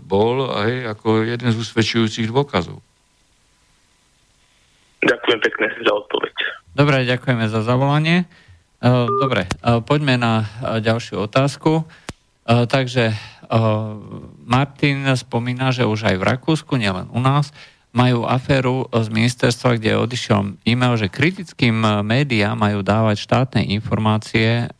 bol 0.00 0.48
hej, 0.64 0.88
ako 0.88 1.28
jeden 1.28 1.48
z 1.52 1.56
usvedčujúcich 1.56 2.28
dôkazov. 2.28 2.80
Ďakujem 5.00 5.38
pekne 5.40 5.66
za 5.80 5.92
odpoveď. 5.96 6.34
Dobre, 6.76 7.08
ďakujeme 7.08 7.48
za 7.48 7.64
zavolanie. 7.64 8.28
Eh, 8.80 8.88
dobre, 9.20 9.44
eh, 9.44 9.80
poďme 9.84 10.16
na 10.16 10.48
ďalšiu 10.80 11.28
otázku. 11.28 11.84
Takže 12.50 13.14
Martin 14.42 15.06
spomína, 15.14 15.70
že 15.70 15.86
už 15.86 16.10
aj 16.10 16.16
v 16.18 16.26
Rakúsku, 16.34 16.74
nielen 16.74 17.06
u 17.14 17.22
nás, 17.22 17.54
majú 17.90 18.22
aféru 18.22 18.86
z 18.86 19.10
ministerstva, 19.10 19.74
kde 19.74 19.98
odišiel 19.98 20.62
e-mail, 20.62 20.94
že 20.94 21.10
kritickým 21.10 21.82
médiám 22.06 22.54
majú 22.54 22.86
dávať 22.86 23.18
štátne 23.18 23.66
informácie, 23.66 24.70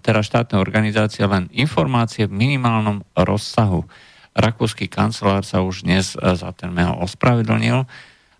teda 0.00 0.20
štátne 0.24 0.56
organizácie, 0.56 1.28
len 1.28 1.52
informácie 1.52 2.24
v 2.24 2.32
minimálnom 2.32 3.04
rozsahu. 3.12 3.84
Rakúsky 4.32 4.88
kancelár 4.88 5.44
sa 5.44 5.60
už 5.60 5.84
dnes 5.84 6.16
za 6.16 6.50
ten 6.56 6.72
mail 6.72 6.96
ospravedlnil 7.04 7.84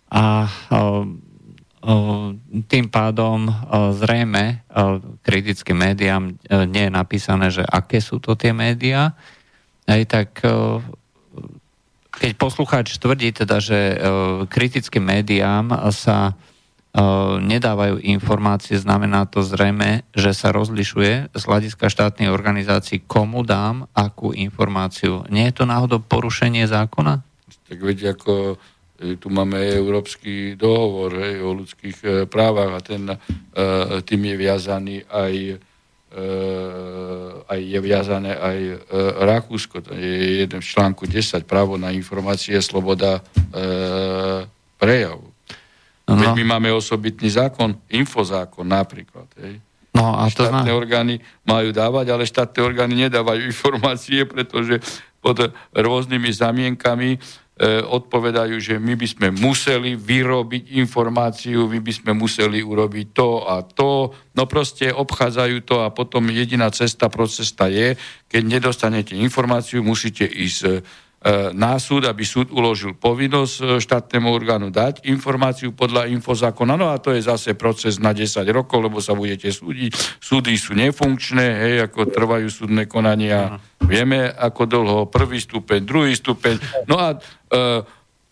a 0.09 0.23
tým 2.65 2.85
pádom 2.89 3.45
zrejme 3.93 4.65
kritickým 5.21 5.85
médiám 5.85 6.33
nie 6.65 6.89
je 6.89 6.91
napísané, 6.91 7.53
že 7.53 7.61
aké 7.61 8.01
sú 8.01 8.17
to 8.17 8.33
tie 8.33 8.57
médiá. 8.57 9.13
Aj 9.85 10.01
tak 10.09 10.41
keď 12.21 12.31
poslucháč 12.39 12.95
tvrdí 12.97 13.35
teda, 13.35 13.59
že 13.59 13.99
kritickým 14.47 15.03
médiám 15.03 15.91
sa 15.91 16.33
nedávajú 17.43 17.99
informácie, 18.07 18.79
znamená 18.79 19.27
to 19.27 19.43
zrejme, 19.43 20.07
že 20.15 20.31
sa 20.31 20.55
rozlišuje 20.55 21.35
z 21.35 21.43
hľadiska 21.43 21.91
štátnej 21.91 22.31
organizácií, 22.31 23.03
komu 23.03 23.43
dám 23.43 23.91
akú 23.91 24.31
informáciu. 24.31 25.27
Nie 25.27 25.51
je 25.51 25.59
to 25.59 25.63
náhodou 25.67 25.99
porušenie 25.99 26.63
zákona? 26.71 27.19
Tak 27.67 27.79
veď 27.83 28.15
ako 28.15 28.55
tu 28.95 29.27
máme 29.27 29.59
európsky 29.59 30.55
dohovor 30.55 31.19
hej, 31.19 31.43
o 31.43 31.51
ľudských 31.51 31.97
e, 31.99 32.07
právach 32.31 32.71
a 32.71 32.81
ten, 32.81 33.03
e, 33.11 33.17
tým 34.07 34.21
je 34.31 34.35
viazaný 34.39 34.95
aj, 35.11 35.33
e, 35.35 35.55
aj 37.45 37.59
je 37.59 37.79
viazané 37.83 38.37
aj 38.37 38.57
Rakúsko. 39.19 39.83
To 39.83 39.91
je 39.91 40.45
jeden 40.47 40.61
z 40.63 40.67
článku 40.71 41.03
10, 41.03 41.43
právo 41.43 41.75
na 41.75 41.91
informácie, 41.91 42.55
sloboda 42.63 43.19
prejavu. 44.79 45.27
No. 46.05 46.21
Veď 46.21 46.37
my 46.37 46.43
máme 46.55 46.69
osobitný 46.69 47.33
zákon, 47.33 47.73
infozákon 47.89 48.69
napríklad. 48.69 49.25
Hej. 49.41 49.57
No, 49.95 50.13
a 50.13 50.27
to 50.27 50.43
štátne 50.45 50.69
zna... 50.69 50.77
orgány 50.77 51.23
majú 51.47 51.71
dávať, 51.71 52.05
ale 52.11 52.27
štátne 52.27 52.61
orgány 52.61 53.07
nedávajú 53.07 53.41
informácie, 53.51 54.27
pretože 54.27 54.83
pod 55.23 55.49
rôznymi 55.73 56.29
zamienkami 56.29 57.17
odpovedajú, 57.63 58.59
že 58.59 58.75
my 58.75 58.99
by 58.99 59.07
sme 59.07 59.27
museli 59.31 59.95
vyrobiť 59.95 60.75
informáciu, 60.75 61.71
my 61.71 61.79
by 61.79 61.93
sme 61.95 62.11
museli 62.11 62.59
urobiť 62.59 63.15
to 63.15 63.47
a 63.47 63.63
to. 63.63 64.11
No 64.35 64.43
proste 64.43 64.91
obchádzajú 64.91 65.63
to 65.63 65.79
a 65.79 65.87
potom 65.87 66.27
jediná 66.35 66.67
cesta, 66.75 67.07
procesta 67.07 67.71
je, 67.71 67.95
keď 68.27 68.43
nedostanete 68.43 69.15
informáciu, 69.15 69.79
musíte 69.87 70.27
ísť 70.27 70.59
E, 70.65 70.81
na 71.57 71.81
súd, 71.81 72.05
aby 72.05 72.21
súd 72.21 72.53
uložil 72.53 72.93
povinnosť 72.93 73.55
e, 73.57 73.63
štátnemu 73.81 74.29
orgánu 74.29 74.69
dať 74.69 75.09
informáciu 75.09 75.73
podľa 75.73 76.05
infozákona. 76.13 76.77
No 76.77 76.93
a 76.93 77.01
to 77.01 77.17
je 77.17 77.25
zase 77.25 77.57
proces 77.57 77.97
na 77.97 78.13
10 78.13 78.45
rokov, 78.53 78.85
lebo 78.85 79.01
sa 79.01 79.17
budete 79.17 79.49
súdiť. 79.49 80.21
Súdy 80.21 80.53
sú 80.53 80.77
nefunkčné, 80.77 81.47
hej, 81.65 81.75
ako 81.89 82.13
trvajú 82.13 82.45
súdne 82.45 82.85
konania. 82.85 83.57
Vieme, 83.81 84.29
ako 84.29 84.69
dlho, 84.69 84.99
prvý 85.09 85.41
stupeň, 85.41 85.81
druhý 85.81 86.13
stupeň. 86.13 86.61
No 86.85 87.01
a 87.01 87.17
e, 87.17 87.17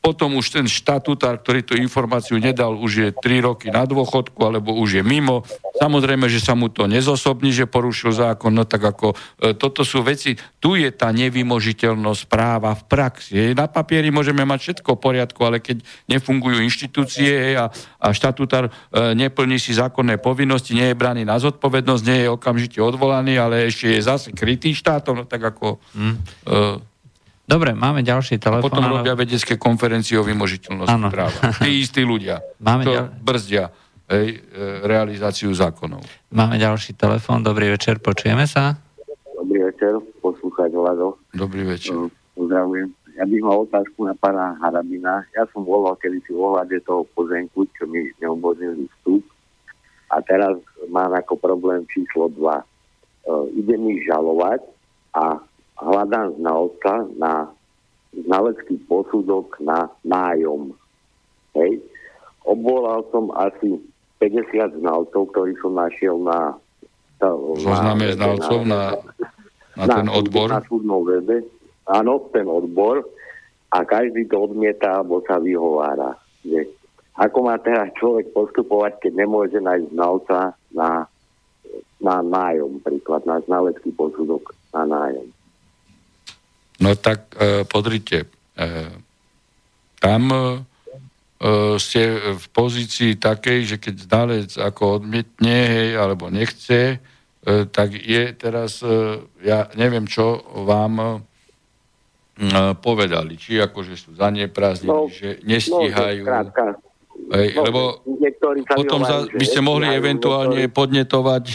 potom 0.03 0.35
už 0.35 0.59
ten 0.59 0.67
štatutár, 0.67 1.39
ktorý 1.39 1.63
tú 1.63 1.79
informáciu 1.79 2.35
nedal, 2.35 2.75
už 2.75 2.91
je 2.91 3.09
3 3.15 3.47
roky 3.47 3.71
na 3.71 3.87
dôchodku, 3.87 4.35
alebo 4.43 4.75
už 4.75 4.99
je 4.99 5.03
mimo. 5.03 5.47
Samozrejme, 5.79 6.27
že 6.27 6.43
sa 6.43 6.59
mu 6.59 6.67
to 6.67 6.91
nezosobní, 6.91 7.55
že 7.55 7.71
porušil 7.71 8.11
zákon, 8.11 8.51
no 8.51 8.67
tak 8.67 8.83
ako 8.83 9.15
e, 9.15 9.55
toto 9.55 9.87
sú 9.87 10.03
veci, 10.03 10.35
tu 10.59 10.75
je 10.75 10.91
tá 10.91 11.07
nevymožiteľnosť 11.15 12.27
práva 12.27 12.75
v 12.75 12.83
praxi. 12.83 13.55
Na 13.55 13.71
papieri 13.71 14.11
môžeme 14.11 14.43
mať 14.43 14.59
všetko 14.83 14.99
v 14.99 15.03
poriadku, 15.07 15.39
ale 15.47 15.63
keď 15.63 15.79
nefungujú 16.11 16.59
inštitúcie 16.59 17.55
a, 17.55 17.71
a 18.03 18.07
štatutár 18.11 18.67
e, 18.67 18.71
neplní 19.15 19.55
si 19.55 19.71
zákonné 19.71 20.19
povinnosti, 20.19 20.75
nie 20.75 20.91
je 20.91 20.99
braný 20.99 21.23
na 21.23 21.39
zodpovednosť, 21.39 22.03
nie 22.03 22.27
je 22.27 22.33
okamžite 22.35 22.83
odvolaný, 22.83 23.39
ale 23.39 23.71
ešte 23.71 23.87
je 23.87 24.03
zase 24.03 24.35
krytý 24.35 24.75
štátom, 24.75 25.23
no 25.23 25.25
tak 25.25 25.47
ako... 25.47 25.79
Hmm. 25.95 26.19
E, 26.43 26.91
Dobre, 27.43 27.75
máme 27.75 28.07
ďalší 28.07 28.39
telefón. 28.39 28.71
Potom 28.71 28.87
ale... 28.87 29.03
robia 29.03 29.19
vedecké 29.19 29.59
konferencie 29.59 30.15
o 30.15 30.23
vymožiteľnosti 30.23 30.95
ano. 30.95 31.11
práva. 31.11 31.35
Tí 31.63 31.83
istí 31.83 32.01
ľudia. 32.07 32.39
Máme 32.63 32.87
to 32.87 32.93
ďal... 32.95 33.05
brzdia 33.19 33.63
hej, 34.07 34.27
e, 34.39 34.63
realizáciu 34.87 35.51
zákonov. 35.51 36.03
Máme 36.31 36.55
ďalší 36.55 36.95
telefón. 36.95 37.43
Dobrý 37.43 37.71
večer, 37.71 37.99
počujeme 37.99 38.47
sa? 38.47 38.79
Dobrý 39.35 39.59
večer, 39.67 39.99
poslúchať 40.23 40.71
Vlado. 40.71 41.19
Dobrý 41.35 41.67
večer. 41.67 41.95
Pozdravujem. 42.33 42.95
Ja 43.13 43.29
bych 43.29 43.45
mal 43.45 43.61
otázku 43.61 44.09
na 44.09 44.15
pána 44.17 44.57
Harabina. 44.57 45.21
Ja 45.37 45.45
som 45.53 45.61
volal 45.61 45.93
kedy 46.01 46.25
si 46.25 46.33
ohľade 46.33 46.81
toho 46.81 47.05
pozemku, 47.13 47.69
čo 47.77 47.85
mi 47.85 48.09
neumožnili 48.17 48.89
vstup. 48.97 49.21
A 50.09 50.17
teraz 50.25 50.57
mám 50.89 51.13
ako 51.13 51.37
problém 51.37 51.85
číslo 51.93 52.31
2. 52.33 52.41
Uh, 52.41 53.45
ide 53.53 53.75
mi 53.77 54.01
žalovať 54.01 54.65
a 55.13 55.37
hľadám 55.77 56.37
znalca 56.37 57.07
na 57.17 57.49
znalecký 58.13 58.77
posudok 58.85 59.57
na 59.61 59.89
nájom. 60.05 60.73
Hej. 61.57 61.81
Obvolal 62.45 63.05
som 63.09 63.33
asi 63.33 63.81
50 64.21 64.79
znalcov, 64.79 65.31
ktorí 65.33 65.57
som 65.59 65.73
našiel 65.73 66.19
na... 66.21 66.53
Zozname 67.55 68.11
znalcov 68.19 68.67
na, 68.67 68.99
na, 69.79 69.83
na 69.87 69.95
ten 69.95 70.07
odbor? 70.11 70.47
Na 70.51 70.61
súdnom 70.67 71.07
webe. 71.07 71.39
Áno, 71.87 72.27
ten 72.35 72.45
odbor. 72.45 73.01
A 73.73 73.81
každý 73.87 74.27
to 74.27 74.45
odmieta, 74.45 75.01
alebo 75.01 75.23
sa 75.25 75.39
vyhovára. 75.39 76.19
Že 76.43 76.67
ako 77.17 77.37
má 77.47 77.55
teraz 77.63 77.89
človek 77.97 78.29
postupovať, 78.35 79.07
keď 79.07 79.23
nemôže 79.23 79.57
nájsť 79.57 79.87
znalca 79.95 80.53
na, 80.75 81.07
na 82.03 82.15
nájom, 82.21 82.83
príklad 82.83 83.23
na 83.23 83.39
znalecký 83.45 83.95
posudok 83.95 84.51
na 84.75 84.83
nájom. 84.83 85.27
No 86.83 86.99
tak 86.99 87.31
e, 87.39 87.63
podrite, 87.63 88.27
e, 88.59 88.67
tam 90.03 90.21
e, 90.27 90.43
ste 91.79 92.35
v 92.35 92.45
pozícii 92.51 93.15
takej, 93.15 93.59
že 93.63 93.77
keď 93.79 93.95
znalec 94.03 94.51
ako 94.59 94.99
odmietne, 94.99 95.57
hej, 95.63 95.89
alebo 95.95 96.27
nechce, 96.27 96.99
e, 96.99 97.57
tak 97.71 97.95
je 97.95 98.35
teraz, 98.35 98.83
e, 98.83 99.23
ja 99.47 99.71
neviem, 99.79 100.03
čo 100.11 100.43
vám 100.67 100.93
e, 100.99 101.07
povedali, 102.83 103.39
či 103.39 103.63
akože 103.63 103.95
sú 103.95 104.19
zaneprázdnení, 104.19 104.91
no, 104.91 105.07
že 105.07 105.39
nestíhajú. 105.47 106.27
No, 106.27 106.91
Hej, 107.23 107.55
no, 107.55 107.61
lebo 107.63 107.81
potom 108.75 109.07
za, 109.07 109.23
by 109.31 109.45
ste 109.47 109.63
mohli 109.63 109.87
eventuálne 109.87 110.67
podnetovať 110.67 111.45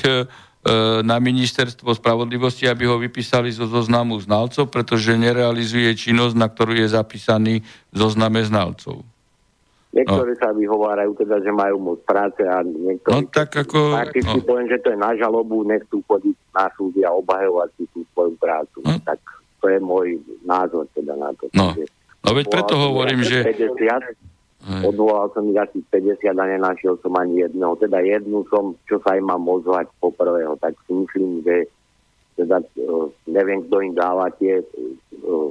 na 1.07 1.17
ministerstvo 1.23 1.95
spravodlivosti, 1.95 2.67
aby 2.67 2.85
ho 2.91 2.99
vypísali 2.99 3.49
zo 3.55 3.71
zoznamu 3.71 4.19
znalcov, 4.19 4.69
pretože 4.69 5.15
nerealizuje 5.15 5.95
činnosť, 5.95 6.35
na 6.35 6.51
ktorú 6.51 6.75
je 6.75 6.89
zapísaný 6.91 7.63
v 7.95 7.97
zozname 7.97 8.43
znalcov. 8.43 9.07
Niektorí 9.89 10.37
no. 10.37 10.41
sa 10.43 10.53
vyhovárajú 10.53 11.17
teda, 11.17 11.41
že 11.41 11.49
majú 11.49 11.81
moc 11.81 11.99
práce 12.05 12.45
a 12.45 12.61
niektorí... 12.61 13.25
No 13.25 13.25
tak 13.33 13.57
ako... 13.57 13.97
Prakticky 13.97 14.39
no. 14.39 14.45
poviem, 14.45 14.69
že 14.69 14.79
to 14.85 14.93
je 14.93 14.99
na 15.01 15.17
žalobu, 15.17 15.65
nechcú 15.65 16.05
chodiť 16.05 16.37
na 16.53 16.67
súdy 16.77 17.01
a 17.09 17.11
obhajovať 17.17 17.69
si 17.81 17.85
tú 17.97 18.05
svoju 18.13 18.37
prácu. 18.37 18.85
No. 18.85 19.01
Tak 19.01 19.17
to 19.65 19.67
je 19.73 19.79
môj 19.81 20.21
názor 20.45 20.85
teda 20.93 21.17
na 21.17 21.33
to. 21.33 21.49
No, 21.57 21.73
no 22.21 22.31
veď 22.37 22.47
preto 22.53 22.75
hovorím, 22.77 23.25
že... 23.25 23.49
50, 23.49 24.38
odvolal 24.67 25.31
som 25.33 25.47
ich 25.49 25.59
asi 25.59 25.79
50 25.87 26.35
a 26.35 26.45
nenašiel 26.45 26.99
som 26.99 27.15
ani 27.15 27.47
jedného. 27.47 27.79
Teda 27.79 28.03
jednu 28.03 28.43
som, 28.51 28.75
čo 28.91 28.99
sa 29.07 29.15
im 29.15 29.31
mám 29.31 29.47
ozvať 29.47 29.87
poprvého, 30.03 30.59
tak 30.59 30.75
si 30.85 30.93
myslím, 30.93 31.47
že 31.47 31.71
teda 32.39 32.63
uh, 32.63 33.07
neviem, 33.27 33.67
kto 33.67 33.77
im 33.83 33.95
dáva 33.95 34.31
tie 34.39 34.63
uh, 34.63 35.51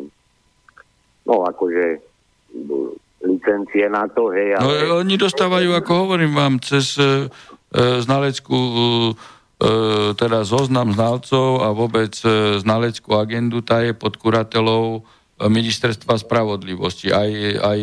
no 1.27 1.35
akože 1.43 1.99
uh, 1.99 2.91
licencie 3.23 3.89
na 3.89 4.05
to, 4.07 4.29
hej. 4.29 4.55
No, 4.61 4.69
ale... 4.69 4.85
No, 4.85 5.01
oni 5.01 5.15
dostávajú, 5.17 5.73
ako 5.73 5.91
hovorím 6.05 6.37
vám, 6.37 6.53
cez 6.61 6.95
e, 7.01 7.27
znaleckú 7.73 8.61
e, 9.09 9.13
teda 10.13 10.45
zoznam 10.45 10.93
znalcov 10.93 11.65
a 11.65 11.73
vôbec 11.73 12.13
e, 12.21 12.61
znaleckú 12.61 13.17
agendu, 13.17 13.65
tá 13.65 13.81
je 13.81 13.97
pod 13.97 14.21
kuratelou 14.21 15.01
e, 15.01 15.16
ministerstva 15.37 16.17
spravodlivosti, 16.17 17.13
aj, 17.13 17.29
aj, 17.61 17.79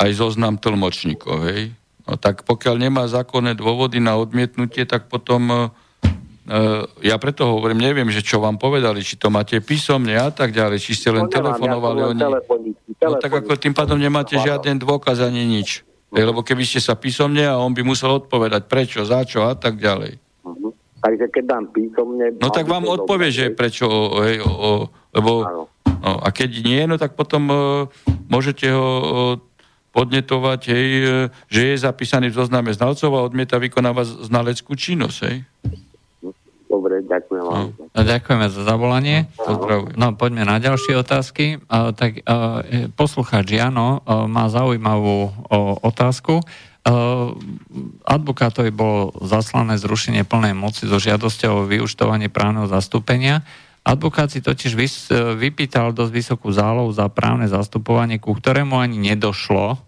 aj 0.00 0.10
zoznam 0.16 0.56
tlmočníkov, 0.56 1.36
hej. 1.52 1.76
No 2.08 2.16
tak 2.16 2.48
pokiaľ 2.48 2.88
nemá 2.88 3.04
zákonné 3.04 3.52
dôvody 3.52 4.00
na 4.00 4.16
odmietnutie, 4.16 4.88
tak 4.88 5.12
potom 5.12 5.52
e, 5.52 5.56
Uh, 6.48 6.88
ja 7.04 7.20
preto 7.20 7.44
hovorím, 7.44 7.76
neviem, 7.76 8.08
že 8.08 8.24
čo 8.24 8.40
vám 8.40 8.56
povedali, 8.56 9.04
či 9.04 9.20
to 9.20 9.28
máte 9.28 9.60
písomne 9.60 10.16
a 10.16 10.32
tak 10.32 10.56
ďalej, 10.56 10.80
či 10.80 10.96
ste 10.96 11.12
len 11.12 11.28
no, 11.28 11.32
telefonovali 11.32 12.00
ja 12.00 12.08
oni. 12.08 12.72
No 13.04 13.20
tak 13.20 13.44
ako 13.44 13.60
tým 13.60 13.76
pádom 13.76 14.00
nemáte 14.00 14.32
žiaden 14.40 14.80
dôkaz 14.80 15.20
ani 15.20 15.44
nič. 15.44 15.84
Uh-huh. 16.08 16.24
Lebo 16.24 16.40
keby 16.40 16.64
ste 16.64 16.80
sa 16.80 16.96
písomne 16.96 17.44
a 17.44 17.60
on 17.60 17.76
by 17.76 17.84
musel 17.84 18.24
odpovedať 18.24 18.64
prečo, 18.64 19.04
za 19.04 19.28
čo 19.28 19.44
a 19.44 19.52
tak 19.52 19.76
ďalej. 19.76 20.16
Uh-huh. 20.40 20.72
Takže 21.04 21.28
keď 21.36 21.44
dám 21.52 21.64
písomne... 21.68 22.24
No 22.40 22.48
tak 22.48 22.64
vám 22.64 22.88
odpovie, 22.88 23.28
že 23.28 23.52
prečo, 23.52 23.84
hej, 24.24 24.40
o, 24.40 24.48
o, 24.48 24.70
lebo... 25.12 25.30
No, 26.08 26.16
a 26.16 26.32
keď 26.32 26.64
nie, 26.64 26.80
no 26.88 26.96
tak 26.96 27.12
potom 27.12 27.52
uh, 27.52 27.60
môžete 28.32 28.72
ho 28.72 28.88
uh, 28.88 29.34
podnetovať, 29.92 30.60
hej, 30.72 30.88
uh, 31.04 31.08
že 31.52 31.76
je 31.76 31.84
zapísaný 31.84 32.32
v 32.32 32.38
zozname 32.40 32.72
znalcov 32.72 33.12
a 33.12 33.26
odmieta 33.28 33.60
vykonávať 33.60 34.24
znaleckú 34.24 34.72
činnosť, 34.72 35.18
hej. 35.28 35.44
Dobre, 36.68 37.04
ďakujem 37.04 37.44
vám. 37.44 37.76
No, 37.76 38.00
ďakujeme 38.00 38.46
za 38.48 38.62
zavolanie. 38.64 39.28
Pozdravujem. 39.36 40.00
No, 40.00 40.16
poďme 40.16 40.48
na 40.48 40.56
ďalšie 40.56 40.96
otázky. 40.96 41.60
Uh, 41.68 41.92
tak 41.92 42.24
uh, 42.24 42.88
poslucháč 42.96 43.52
Jano 43.52 44.00
uh, 44.00 44.24
má 44.24 44.48
zaujímavú 44.48 45.28
uh, 45.28 45.76
otázku. 45.84 46.40
Uh, 46.88 47.36
advokátovi 48.08 48.72
bolo 48.72 49.12
zaslané 49.28 49.76
zrušenie 49.76 50.24
plnej 50.24 50.56
moci 50.56 50.88
so 50.88 50.96
žiadosťou 50.96 51.52
o 51.52 51.68
vyuštovanie 51.68 52.32
právneho 52.32 52.64
zastúpenia. 52.64 53.44
Advokát 53.88 54.28
si 54.28 54.44
totiž 54.44 54.72
vys, 54.76 55.08
vypýtal 55.40 55.96
dosť 55.96 56.12
vysokú 56.12 56.52
zálohu 56.52 56.92
za 56.92 57.08
právne 57.08 57.48
zastupovanie, 57.48 58.20
ku 58.20 58.36
ktorému 58.36 58.76
ani 58.76 59.00
nedošlo. 59.00 59.80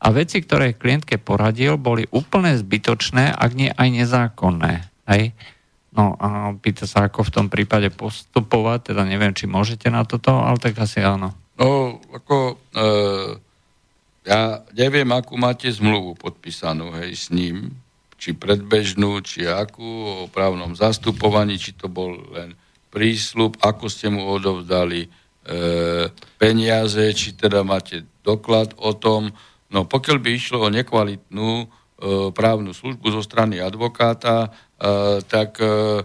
A 0.00 0.06
veci, 0.16 0.40
ktoré 0.40 0.72
klientke 0.72 1.20
poradil, 1.20 1.76
boli 1.76 2.08
úplne 2.08 2.56
zbytočné, 2.56 3.36
ak 3.36 3.50
nie 3.52 3.68
aj 3.68 3.88
nezákonné. 3.92 4.72
Hej? 5.12 5.36
No 5.92 6.16
a 6.16 6.56
pýta 6.56 6.88
sa, 6.88 7.04
ako 7.04 7.20
v 7.28 7.34
tom 7.36 7.46
prípade 7.52 7.92
postupovať, 7.92 8.96
teda 8.96 9.04
neviem, 9.04 9.36
či 9.36 9.44
môžete 9.44 9.92
na 9.92 10.08
toto, 10.08 10.32
ale 10.32 10.56
tak 10.56 10.80
asi 10.80 11.04
áno. 11.04 11.36
No, 11.60 12.00
ako 12.16 12.56
e, 12.72 12.82
ja 14.24 14.64
neviem, 14.72 15.06
akú 15.12 15.36
máte 15.36 15.68
zmluvu 15.68 16.16
podpísanú, 16.16 16.96
hej, 16.96 17.12
s 17.12 17.26
ním, 17.28 17.76
či 18.16 18.32
predbežnú, 18.32 19.20
či 19.20 19.44
akú, 19.44 19.84
o 20.24 20.32
právnom 20.32 20.72
zastupovaní, 20.72 21.60
či 21.60 21.76
to 21.76 21.92
bol 21.92 22.16
len 22.32 22.56
prísľub, 22.94 23.58
ako 23.58 23.90
ste 23.90 24.06
mu 24.14 24.22
odovzdali 24.30 25.02
e, 25.04 25.08
peniaze, 26.38 27.10
či 27.10 27.34
teda 27.34 27.66
máte 27.66 28.06
doklad 28.22 28.78
o 28.78 28.94
tom. 28.94 29.34
No 29.74 29.82
pokiaľ 29.82 30.16
by 30.22 30.30
išlo 30.30 30.62
o 30.62 30.70
nekvalitnú 30.70 31.50
e, 31.58 31.66
právnu 32.30 32.70
službu 32.70 33.18
zo 33.18 33.22
strany 33.26 33.58
advokáta, 33.58 34.54
E, 34.74 35.22
tak 35.24 35.60
e, 35.62 36.02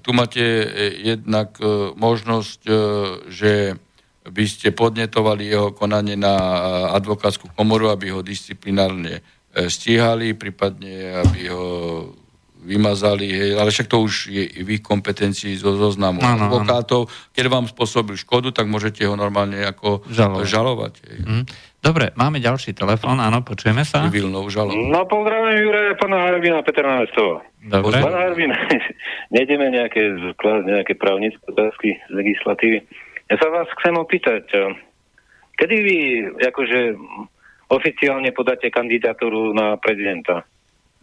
tu 0.00 0.10
máte 0.16 0.42
jednak 1.02 1.58
e, 1.60 1.92
možnosť, 1.94 2.60
že 3.28 3.76
by 4.24 4.44
ste 4.48 4.72
podnetovali 4.72 5.52
jeho 5.52 5.76
konanie 5.76 6.16
na 6.16 6.34
advokátsku 6.96 7.52
komoru, 7.52 7.92
aby 7.92 8.08
ho 8.08 8.24
disciplinárne 8.24 9.20
stíhali, 9.52 10.32
prípadne 10.32 11.20
aby 11.20 11.40
ho 11.52 11.66
vymazali, 12.64 13.28
hej, 13.28 13.50
ale 13.60 13.68
však 13.68 13.86
to 13.86 14.00
už 14.00 14.32
je 14.32 14.64
v 14.64 14.80
ich 14.80 14.82
kompetencii 14.82 15.54
zo 15.60 15.76
zoznamu 15.76 16.24
ano, 16.24 16.48
advokátov. 16.48 17.12
Keď 17.36 17.44
vám 17.52 17.68
spôsobil 17.68 18.16
škodu, 18.16 18.50
tak 18.50 18.66
môžete 18.66 19.04
ho 19.04 19.14
normálne 19.14 19.60
ako 19.60 20.02
žalovať. 20.08 20.44
žalovať 20.48 20.94
hej. 21.04 21.18
Mm. 21.22 21.44
Dobre, 21.84 22.16
máme 22.16 22.40
ďalší 22.40 22.72
telefón, 22.72 23.20
áno, 23.20 23.44
počujeme 23.44 23.84
sa. 23.84 24.08
Civilnou 24.08 24.48
žalobou. 24.48 24.88
No 24.88 25.04
pozdravím 25.04 25.68
Jure, 25.68 25.92
pána 26.00 26.32
Harbina, 26.32 26.64
Petra 26.64 26.88
Námestova. 26.88 27.44
Dobre. 27.60 28.00
Pán 28.00 28.16
Harbin, 28.16 28.56
nejdeme 29.36 29.68
nejaké, 29.68 30.16
nejaké 30.64 30.96
právnické 30.96 31.44
otázky 31.44 32.00
z 32.08 32.12
legislatívy. 32.16 32.80
Ja 33.28 33.36
sa 33.36 33.52
vás 33.52 33.68
chcem 33.80 34.00
opýtať, 34.00 34.48
kedy 35.60 35.76
vy 35.76 35.98
akože 36.40 36.96
oficiálne 37.68 38.32
podáte 38.32 38.72
kandidatúru 38.72 39.52
na 39.52 39.76
prezidenta? 39.76 40.44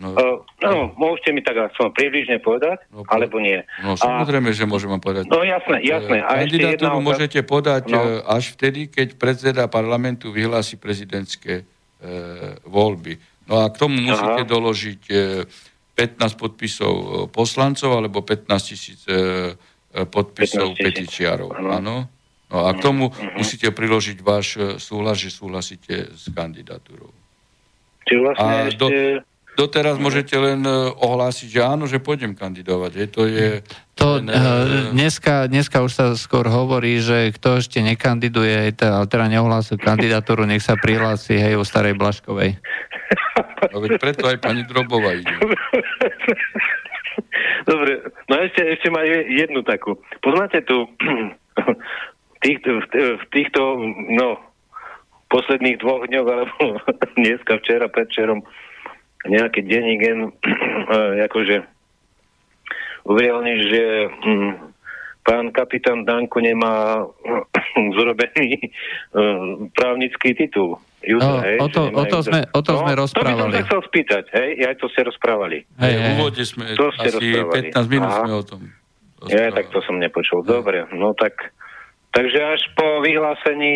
No, 0.02 0.18
uh, 0.18 0.42
no, 0.66 0.90
môžete 0.98 1.30
mi 1.30 1.46
tak 1.46 1.62
aspoň 1.62 1.94
približne 1.94 2.42
povedať, 2.42 2.82
no, 2.90 3.06
alebo 3.06 3.38
nie. 3.38 3.62
No, 3.86 3.94
samozrejme, 3.94 4.50
a, 4.50 4.58
že 4.58 4.66
môžeme 4.66 4.98
povedať. 4.98 5.30
No, 5.30 5.46
jasné, 5.46 5.78
jasné. 5.86 6.26
A 6.26 6.42
Kandidatúru 6.42 6.98
ešte 6.98 7.06
môžete 7.06 7.40
podať 7.46 7.84
no. 7.94 8.02
E, 8.02 8.26
až 8.26 8.58
vtedy, 8.58 8.90
keď 8.90 9.22
predseda 9.22 9.70
parlamentu 9.70 10.34
vyhlási 10.34 10.82
prezidentské 10.82 11.62
e, 11.62 11.64
voľby. 12.66 13.22
No 13.46 13.62
a 13.62 13.70
k 13.70 13.78
tomu 13.78 14.02
musíte 14.02 14.42
Aha. 14.42 14.50
doložiť 14.50 15.02
e, 15.14 15.46
15 15.94 16.34
podpisov 16.34 16.94
poslancov 17.30 17.94
alebo 17.94 18.26
15 18.26 18.50
tisíc 18.74 19.06
e, 19.06 19.54
podpisov 20.10 20.74
15 20.74 20.82
peticiárov. 20.82 21.50
Áno. 21.78 22.10
No 22.52 22.58
a 22.58 22.74
k 22.74 22.84
tomu 22.84 23.14
uh-huh. 23.14 23.38
musíte 23.38 23.70
priložiť 23.70 24.18
váš 24.20 24.58
súhlas, 24.82 25.22
že 25.22 25.30
súhlasíte 25.30 26.10
s 26.12 26.28
kandidatúrou. 26.34 27.14
Čiže 28.10 28.20
vlastne 28.20 28.44
a 28.44 28.68
ešte... 28.68 28.82
Do, 28.82 28.88
doteraz 29.62 30.02
môžete 30.02 30.34
len 30.42 30.66
e, 30.66 30.74
ohlásiť, 30.98 31.48
že 31.54 31.62
áno, 31.62 31.86
že 31.86 32.02
pôjdem 32.02 32.34
kandidovať. 32.34 32.92
Je, 32.98 33.06
to 33.06 33.22
je... 33.30 33.62
To, 34.02 34.18
uh, 34.18 34.90
dneska, 34.98 35.46
dneska 35.46 35.86
už 35.86 35.92
sa 35.94 36.06
skôr 36.18 36.50
hovorí, 36.50 36.98
že 36.98 37.30
kto 37.38 37.62
ešte 37.62 37.86
nekandiduje, 37.86 38.74
ale 38.82 39.06
teda 39.06 39.30
neohlásil 39.30 39.78
kandidatúru, 39.78 40.50
nech 40.50 40.66
sa 40.66 40.74
prihlási 40.74 41.38
hej 41.38 41.54
u 41.54 41.62
starej 41.62 41.94
Blaškovej. 41.94 42.58
No 43.70 43.78
veď 43.78 44.02
preto 44.02 44.26
aj 44.26 44.42
pani 44.42 44.66
Drobová 44.66 45.14
ide. 45.14 45.30
Dobre, 47.70 48.02
no 48.26 48.34
ešte, 48.42 48.62
ešte 48.74 48.90
má 48.90 49.06
jednu 49.06 49.62
takú. 49.62 50.02
Poznáte 50.26 50.66
tu 50.66 50.90
v 52.34 52.38
týchto, 52.42 52.82
v 53.22 53.26
týchto 53.30 53.62
no, 54.18 54.42
posledných 55.30 55.78
dvoch 55.78 56.10
dňoch, 56.10 56.28
alebo 56.28 56.56
dneska, 57.22 57.62
včera, 57.62 57.86
predčerom, 57.86 58.42
nejaký 59.28 59.62
gen, 59.66 60.34
akože 61.30 61.66
uverejnil, 63.06 63.60
že 63.70 63.84
hm, 64.10 64.54
pán 65.26 65.54
kapitán 65.54 66.06
Danko 66.06 66.42
nemá 66.42 67.06
zrobený 67.98 68.72
hm, 69.14 69.74
právnický 69.74 70.34
titul. 70.34 70.78
Jude, 71.02 71.26
no, 71.26 71.42
hej, 71.42 71.58
o, 71.58 71.66
to, 71.66 71.82
o, 71.90 72.04
to 72.06 72.18
sme, 72.22 72.46
o 72.54 72.62
to 72.62 72.78
no, 72.78 72.80
sme 72.86 72.92
rozprávali. 72.94 73.34
To 73.34 73.42
by 73.42 73.42
som 73.42 73.54
sa 73.58 73.62
chcel 73.66 73.82
spýtať, 73.90 74.24
hej, 74.38 74.50
ja 74.62 74.70
to 74.78 74.86
ste 74.94 75.02
rozprávali. 75.02 75.66
Hej, 75.82 75.94
v 75.98 76.06
úvode 76.14 76.44
sme, 76.46 76.78
to 76.78 76.94
ste 76.94 77.10
asi 77.10 77.26
rozprávali. 77.42 77.74
15 77.74 77.90
minút 77.90 78.12
Aha. 78.14 78.20
sme 78.22 78.32
o 78.38 78.44
tom 78.46 78.62
rozprávali. 79.18 79.34
Ja, 79.34 79.46
tak 79.50 79.66
to 79.74 79.80
som 79.82 79.96
nepočul. 79.98 80.46
Dobre, 80.46 80.86
no 80.94 81.18
tak 81.18 81.34
Takže 82.12 82.40
až 82.44 82.62
po 82.76 83.00
vyhlásení 83.00 83.76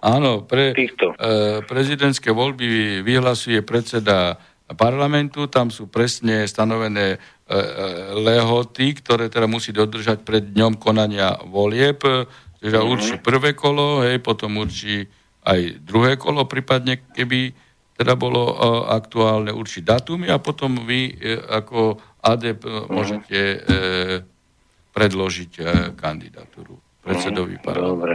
Áno, 0.00 0.40
pre, 0.40 0.72
týchto. 0.72 1.12
E, 1.12 1.60
prezidentské 1.68 2.32
voľby 2.32 3.04
vyhlasuje 3.04 3.60
predseda 3.60 4.40
parlamentu, 4.76 5.48
tam 5.48 5.72
sú 5.72 5.88
presne 5.88 6.44
stanovené 6.44 7.16
e, 7.16 7.16
e, 7.16 7.60
lehoty, 8.20 8.92
ktoré 9.00 9.32
teda 9.32 9.48
musí 9.48 9.72
dodržať 9.72 10.24
pred 10.24 10.52
dňom 10.52 10.76
konania 10.76 11.40
volieb, 11.48 12.04
čiže 12.60 12.76
mm-hmm. 12.76 12.92
určí 12.92 13.14
prvé 13.20 13.56
kolo, 13.56 14.04
hej, 14.04 14.20
potom 14.20 14.60
určí 14.60 15.08
aj 15.48 15.80
druhé 15.80 16.20
kolo, 16.20 16.44
prípadne 16.44 17.00
keby 17.16 17.56
teda 17.96 18.14
bolo 18.14 18.52
e, 18.52 18.54
aktuálne 18.92 19.50
určiť 19.56 19.82
datumy 19.82 20.28
a 20.28 20.36
potom 20.36 20.84
vy 20.84 21.16
e, 21.16 21.36
ako 21.40 21.96
ADEP 22.20 22.60
môžete 22.92 23.38
e, 23.40 23.58
predložiť 24.92 25.52
e, 25.58 25.62
kandidatúru 25.96 26.76
predsedovi 27.00 27.56
parlamentu. 27.62 27.94
Dobre. 27.94 28.14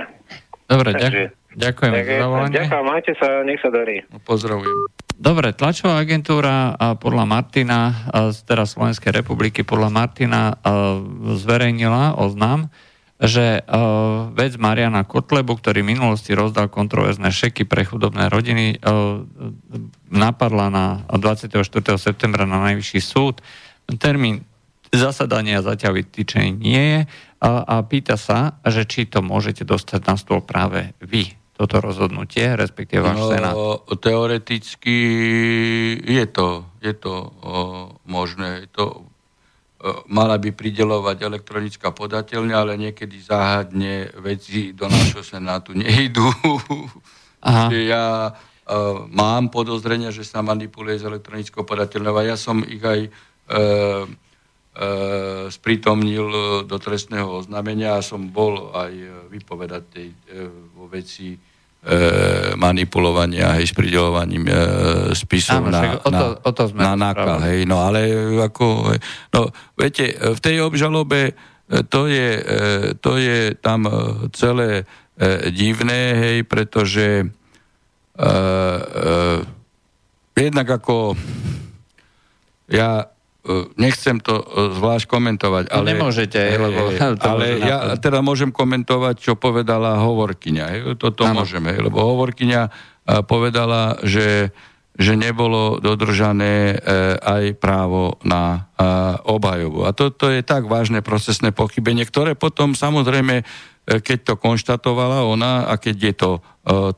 Dobre, 0.64 0.90
ďakujem. 0.96 1.30
Ďakujem 1.54 1.92
za 1.94 2.16
zavolanie. 2.18 2.56
Ďakujem, 2.56 2.86
majte 2.86 3.12
sa, 3.20 3.28
nech 3.46 3.60
sa 3.62 3.70
darí. 3.70 3.96
Pozdravujem. 4.26 5.03
Dobre, 5.24 5.56
tlačová 5.56 6.04
agentúra 6.04 6.76
podľa 7.00 7.24
Martina, 7.24 8.12
z 8.36 8.44
teraz 8.44 8.76
Slovenskej 8.76 9.16
republiky, 9.16 9.64
podľa 9.64 9.88
Martina 9.88 10.60
zverejnila 11.40 12.20
oznám, 12.20 12.68
že 13.24 13.64
vec 14.36 14.60
Mariana 14.60 15.08
Kotlebu, 15.08 15.56
ktorý 15.64 15.80
v 15.80 15.96
minulosti 15.96 16.36
rozdal 16.36 16.68
kontroverzné 16.68 17.32
šeky 17.32 17.64
pre 17.64 17.88
chudobné 17.88 18.28
rodiny, 18.28 18.84
napadla 20.12 20.68
na 20.68 21.08
24. 21.08 21.72
septembra 21.96 22.44
na 22.44 22.60
najvyšší 22.68 23.00
súd. 23.00 23.40
Termín 23.96 24.44
zasadania 24.92 25.64
zatiaľ 25.64 26.04
vytýčený 26.04 26.52
nie 26.52 26.84
je 26.84 27.00
a 27.40 27.80
pýta 27.88 28.20
sa, 28.20 28.60
že 28.68 28.84
či 28.84 29.08
to 29.08 29.24
môžete 29.24 29.64
dostať 29.64 30.04
na 30.04 30.20
stôl 30.20 30.44
práve 30.44 30.92
vy, 31.00 31.32
toto 31.54 31.80
rozhodnutie, 31.80 32.58
respektíve 32.58 33.06
váš 33.06 33.20
no, 33.22 33.30
senát. 33.30 33.54
Teoreticky 34.02 34.98
je 36.02 36.26
to, 36.26 36.66
je 36.82 36.94
to 36.98 37.14
o, 37.14 37.54
možné. 38.10 38.66
Je 38.66 38.70
to 38.74 38.86
E, 39.84 39.92
mala 40.08 40.40
by 40.40 40.56
pridelovať 40.56 41.28
elektronická 41.28 41.92
podateľňa, 41.92 42.56
ale 42.56 42.80
niekedy 42.80 43.20
záhadne 43.20 44.16
veci 44.24 44.72
do 44.72 44.88
nášho 44.88 45.20
senátu 45.28 45.76
nejdú. 45.76 46.24
Aha. 47.44 47.68
ja 47.92 48.32
uh, 48.32 49.04
mám 49.12 49.52
podozrenia, 49.52 50.16
že 50.16 50.24
sa 50.24 50.40
manipuluje 50.40 51.04
s 51.04 51.04
elektronickou 51.04 51.68
podateľňou 51.68 52.16
a 52.16 52.24
ja 52.24 52.40
som 52.40 52.64
ich 52.64 52.80
aj 52.80 53.12
uh, 53.12 54.08
sprítomnil 55.54 56.28
do 56.66 56.78
trestného 56.82 57.30
oznámenia. 57.30 58.02
A 58.02 58.06
som 58.06 58.26
bol 58.34 58.74
aj 58.74 58.94
vypovedať 59.30 59.84
tej, 59.94 60.08
vo 60.74 60.90
veci 60.90 61.38
e, 61.84 62.56
manipulovania, 62.56 63.60
hej, 63.60 63.70
s 63.70 63.74
pridelovaním 63.76 64.48
e, 64.48 64.54
spisov 65.12 65.68
Áno, 65.68 65.70
na, 65.70 65.82
o 66.00 66.10
to, 66.10 66.26
o 66.40 66.52
to 66.56 66.64
sme 66.72 66.80
na 66.80 66.96
nákal, 66.96 67.44
hej, 67.44 67.68
no 67.68 67.84
ale 67.84 68.08
ako, 68.40 68.96
no 69.36 69.40
viete, 69.76 70.16
v 70.16 70.40
tej 70.40 70.64
obžalobe 70.64 71.20
e, 71.30 71.34
to 71.84 72.08
je, 72.08 72.30
e, 72.40 72.54
to 72.98 73.20
je 73.20 73.54
tam 73.60 73.86
e, 73.86 73.94
celé 74.32 74.84
e, 75.20 75.52
divné, 75.52 76.02
hej, 76.18 76.38
pretože 76.48 77.08
e, 77.22 77.28
e, 78.24 79.34
jednak 80.40 80.68
ako 80.82 81.20
ja 82.72 83.06
E, 83.06 83.13
nechcem 83.76 84.24
to 84.24 84.40
e, 84.40 84.44
zvlášť 84.80 85.06
komentovať, 85.08 85.64
ale... 85.68 85.86
Nemôžete, 85.92 86.40
lebo... 86.56 86.88
To 87.20 87.36
ale 87.36 87.60
ja 87.60 88.00
teda 88.00 88.24
môžem 88.24 88.50
komentovať, 88.50 89.16
čo 89.20 89.34
povedala 89.36 90.00
hovorkyňa. 90.00 90.96
Toto 90.96 91.28
ano. 91.28 91.44
môžeme, 91.44 91.76
lebo 91.76 92.00
hovorkyňa 92.16 92.62
e, 92.64 92.70
povedala, 93.28 94.00
že, 94.08 94.56
že 94.96 95.14
nebolo 95.20 95.84
dodržané 95.84 96.80
aj 97.20 97.60
právo 97.60 98.18
na 98.24 98.72
obhajobu. 99.28 99.84
A 99.86 99.92
toto 99.92 100.32
je 100.32 100.46
tak 100.46 100.70
vážne 100.70 101.04
procesné 101.04 101.52
pochybenie, 101.52 102.08
ktoré 102.08 102.40
potom 102.40 102.78
samozrejme 102.78 103.44
keď 103.84 104.20
to 104.24 104.34
konštatovala 104.40 105.28
ona 105.28 105.68
a 105.68 105.76
keď 105.76 105.96
je 106.00 106.14
to 106.16 106.32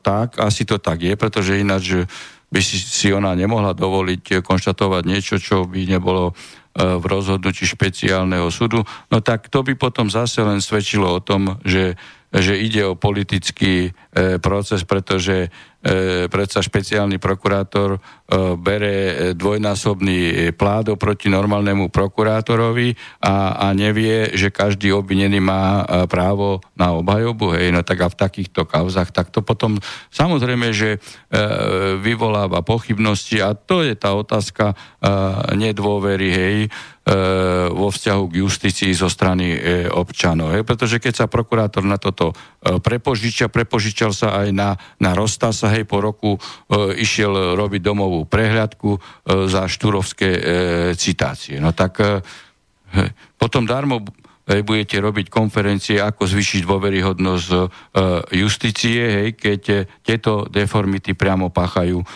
tak, 0.06 0.38
asi 0.38 0.62
to 0.62 0.78
tak 0.78 1.02
je, 1.02 1.18
pretože 1.18 1.58
ináč 1.58 2.06
by 2.46 2.60
si, 2.62 3.10
ona 3.10 3.34
nemohla 3.34 3.74
dovoliť 3.74 4.40
konštatovať 4.42 5.02
niečo, 5.02 5.36
čo 5.42 5.66
by 5.66 5.82
nebolo 5.90 6.30
e, 6.30 6.32
v 6.78 7.04
rozhodnutí 7.04 7.66
špeciálneho 7.66 8.46
súdu, 8.54 8.86
no 9.10 9.18
tak 9.18 9.50
to 9.50 9.66
by 9.66 9.74
potom 9.74 10.06
zase 10.06 10.46
len 10.46 10.62
svedčilo 10.62 11.10
o 11.10 11.20
tom, 11.20 11.58
že, 11.66 11.98
že 12.36 12.60
ide 12.60 12.84
o 12.84 12.98
politický 12.98 13.90
e, 13.90 14.38
proces, 14.38 14.84
pretože 14.84 15.48
E, 15.86 16.26
predsa 16.26 16.58
špeciálny 16.58 17.22
prokurátor 17.22 17.94
e, 17.94 17.98
bere 18.58 18.94
dvojnásobný 19.38 20.50
plát 20.58 20.90
oproti 20.90 21.30
normálnemu 21.30 21.94
prokurátorovi 21.94 22.98
a, 23.22 23.54
a 23.54 23.66
nevie, 23.70 24.34
že 24.34 24.50
každý 24.50 24.90
obvinený 24.90 25.38
má 25.38 25.86
právo 26.10 26.58
na 26.74 26.90
obhajobu, 26.90 27.54
hej, 27.54 27.70
no 27.70 27.86
tak 27.86 28.02
a 28.02 28.10
v 28.10 28.18
takýchto 28.18 28.66
kauzach, 28.66 29.14
tak 29.14 29.30
to 29.30 29.46
potom 29.46 29.78
samozrejme, 30.10 30.74
že 30.74 30.98
vyvoláva 32.02 32.66
pochybnosti 32.66 33.38
a 33.38 33.54
to 33.54 33.86
je 33.86 33.94
tá 33.94 34.16
otázka 34.16 34.74
nedôvery, 35.54 36.28
hej, 36.32 36.56
vo 37.70 37.86
vzťahu 37.86 38.24
k 38.26 38.34
justícii 38.42 38.90
zo 38.90 39.06
strany 39.06 39.54
občanov. 39.94 40.50
Hej? 40.50 40.66
Pretože 40.66 40.98
keď 40.98 41.14
sa 41.22 41.26
prokurátor 41.30 41.86
na 41.86 42.02
toto 42.02 42.34
prepožičia, 42.82 43.46
prepožičal 43.46 44.10
sa 44.10 44.42
aj 44.42 44.48
na, 44.50 44.74
na 44.98 45.14
Rostasa, 45.14 45.70
hej, 45.70 45.86
po 45.86 46.02
roku 46.02 46.34
e, 46.34 46.40
išiel 46.98 47.54
robiť 47.54 47.78
domovú 47.78 48.26
prehľadku 48.26 48.90
e, 48.90 48.98
za 49.46 49.70
štúrovské 49.70 50.28
e, 50.34 50.40
citácie. 50.98 51.62
No 51.62 51.70
tak 51.70 52.02
e, 52.02 52.18
potom 53.38 53.70
darmo 53.70 54.02
e, 54.02 54.66
budete 54.66 54.98
robiť 54.98 55.30
konferencie, 55.30 56.02
ako 56.02 56.26
zvyšiť 56.26 56.66
dôveryhodnosť 56.66 57.48
e, 57.54 57.58
justície, 58.42 58.98
hej, 58.98 59.28
keď 59.38 59.62
e, 59.70 59.76
tieto 60.02 60.50
deformity 60.50 61.14
priamo 61.14 61.54
páchajú 61.54 61.98
e, 62.02 62.06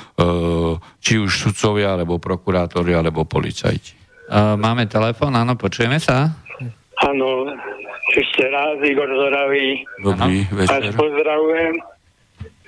či 0.99 1.21
už 1.21 1.31
sudcovia, 1.31 1.95
alebo 1.95 2.19
prokurátori, 2.19 2.91
alebo 2.91 3.23
policajti. 3.23 4.00
Máme 4.31 4.87
telefón, 4.87 5.35
áno, 5.35 5.59
počujeme 5.59 5.99
sa? 5.99 6.31
Áno, 7.03 7.51
ešte 8.15 8.47
raz 8.47 8.79
Igor 8.79 9.11
Zoravý. 9.11 9.83
Dobrý 9.99 10.47
večer. 10.55 10.95
Vás 10.95 10.95
pozdravujem. 10.95 11.75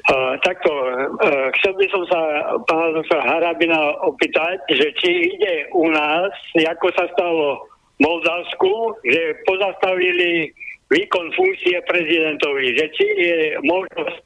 Uh, 0.03 0.35
takto, 0.43 0.67
uh, 0.75 1.47
chcel 1.55 1.79
by 1.79 1.87
som 1.95 2.03
sa 2.11 2.21
pána 2.67 2.99
doktora 2.99 3.23
Harabina 3.23 3.95
opýtať, 4.03 4.59
že 4.75 4.91
či 4.99 5.31
ide 5.39 5.71
u 5.79 5.87
nás, 5.95 6.35
ako 6.59 6.91
sa 6.99 7.07
stalo 7.15 7.71
v 7.97 8.11
Moldavsku, 8.11 8.99
že 9.07 9.39
pozastavili 9.47 10.51
výkon 10.91 11.31
funkcie 11.39 11.79
prezidentovi, 11.87 12.75
že 12.75 12.87
či 12.99 13.07
je 13.15 13.39
možnosť 13.63 14.17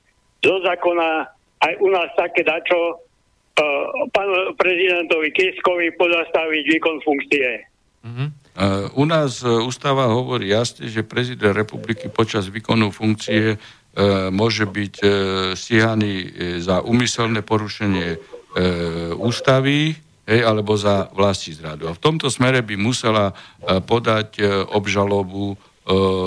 zo 0.41 0.57
zákona 0.65 1.29
aj 1.69 1.73
u 1.85 1.89
nás 1.93 2.09
také 2.17 2.41
dačo 2.41 3.06
pánu 4.13 4.53
prezidentovi 4.61 5.33
Kiskovi 5.33 5.95
pozastaviť 5.97 6.65
výkon 6.77 6.97
funkcie. 7.01 7.49
Uh-huh. 8.07 8.29
Uh, 8.57 8.89
u 8.97 9.05
nás 9.09 9.41
uh, 9.45 9.65
ústava 9.65 10.09
hovorí 10.09 10.53
jasne, 10.53 10.89
že 10.89 11.05
prezident 11.05 11.57
republiky 11.57 12.09
počas 12.13 12.49
výkonu 12.53 12.93
funkcie 12.93 13.57
E, 13.97 14.29
môže 14.29 14.69
byť 14.69 14.95
stíhaný 15.57 16.13
za 16.61 16.85
umyselné 16.85 17.41
porušenie 17.41 18.21
ústavy 19.17 19.97
hej, 20.29 20.41
alebo 20.45 20.77
za 20.77 21.09
vlastní 21.17 21.57
zradu. 21.57 21.89
A 21.89 21.97
v 21.97 22.01
tomto 22.01 22.29
smere 22.29 22.61
by 22.61 22.77
musela 22.77 23.33
podať 23.65 24.41
obžalobu 24.73 25.57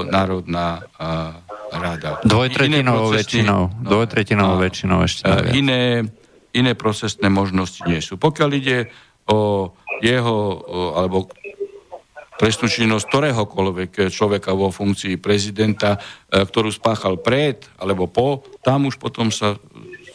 Národná 0.10 0.86
rada. 1.74 2.22
Dvojtretinovou 2.22 3.14
väčšinou. 3.18 3.62
No, 3.82 3.90
Dvojtretinovou 3.90 4.62
väčšinou 4.62 5.06
ešte. 5.06 5.26
Iné, 5.58 6.06
iné 6.54 6.74
procesné 6.74 7.30
možnosti 7.30 7.82
nie 7.86 8.02
sú. 8.02 8.18
Pokiaľ 8.18 8.50
ide 8.58 8.78
o 9.30 9.72
jeho, 10.02 10.38
alebo 10.98 11.30
trestnú 12.40 12.72
činnosť 12.72 13.06
ktoréhokoľvek 13.12 14.08
človeka 14.08 14.56
vo 14.56 14.72
funkcii 14.72 15.20
prezidenta, 15.20 16.00
e, 16.00 16.40
ktorú 16.40 16.72
spáchal 16.72 17.20
pred 17.20 17.68
alebo 17.76 18.08
po, 18.08 18.48
tam 18.64 18.88
už 18.88 18.96
potom 18.96 19.28
sa 19.28 19.60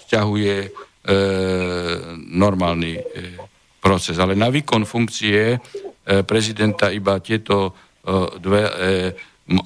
vzťahuje 0.09 0.57
e, 0.65 0.69
normálny 2.33 2.93
e, 2.97 3.03
proces. 3.77 4.17
Ale 4.17 4.33
na 4.33 4.49
výkon 4.49 4.89
funkcie 4.89 5.53
e, 5.53 5.59
prezidenta 6.25 6.89
iba 6.89 7.21
tieto 7.21 7.69
e, 7.69 7.73
dve 8.41 8.63
e, 8.65 8.73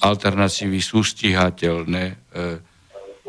alternatívy 0.03 0.83
sú 0.83 1.07
stíhateľné 1.07 2.05
e, 2.11 2.15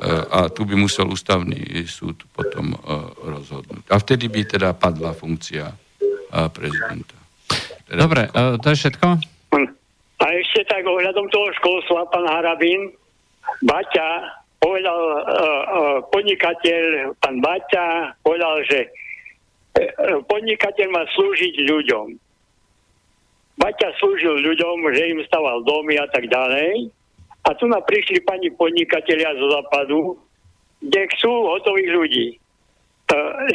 a 0.08 0.48
tu 0.48 0.64
by 0.64 0.80
musel 0.80 1.12
ústavný 1.12 1.84
súd 1.84 2.24
potom 2.32 2.72
e, 2.72 2.78
rozhodnúť. 3.20 3.84
A 3.92 4.00
vtedy 4.00 4.32
by 4.32 4.42
teda 4.48 4.72
padla 4.72 5.12
funkcia 5.12 5.76
prezidenta. 6.54 7.18
Dobre, 7.90 8.30
uh, 8.30 8.54
to 8.62 8.70
je 8.70 8.86
všetko? 8.86 9.08
A 10.20 10.26
ešte 10.38 10.62
tak 10.70 10.86
ohľadom 10.86 11.26
toho 11.34 11.50
školstva, 11.58 12.06
pán 12.14 12.30
Harabín, 12.30 12.94
Baťa 13.66 14.40
povedal, 14.62 15.02
podnikateľ, 16.14 17.16
pán 17.18 17.42
Baťa 17.42 18.14
povedal, 18.22 18.62
že 18.68 18.94
podnikateľ 20.28 20.88
má 20.92 21.04
slúžiť 21.16 21.56
ľuďom. 21.66 22.08
Baťa 23.58 23.90
slúžil 24.00 24.44
ľuďom, 24.44 24.78
že 24.94 25.18
im 25.18 25.20
staval 25.26 25.64
domy 25.64 25.98
a 26.00 26.08
tak 26.12 26.28
ďalej. 26.28 26.92
A 27.48 27.56
tu 27.56 27.66
nám 27.66 27.84
prišli 27.88 28.22
pani 28.24 28.52
podnikatelia 28.52 29.32
zo 29.40 29.48
západu, 29.48 30.00
kde 30.84 31.02
chcú 31.16 31.32
hotových 31.56 31.92
ľudí. 31.92 32.28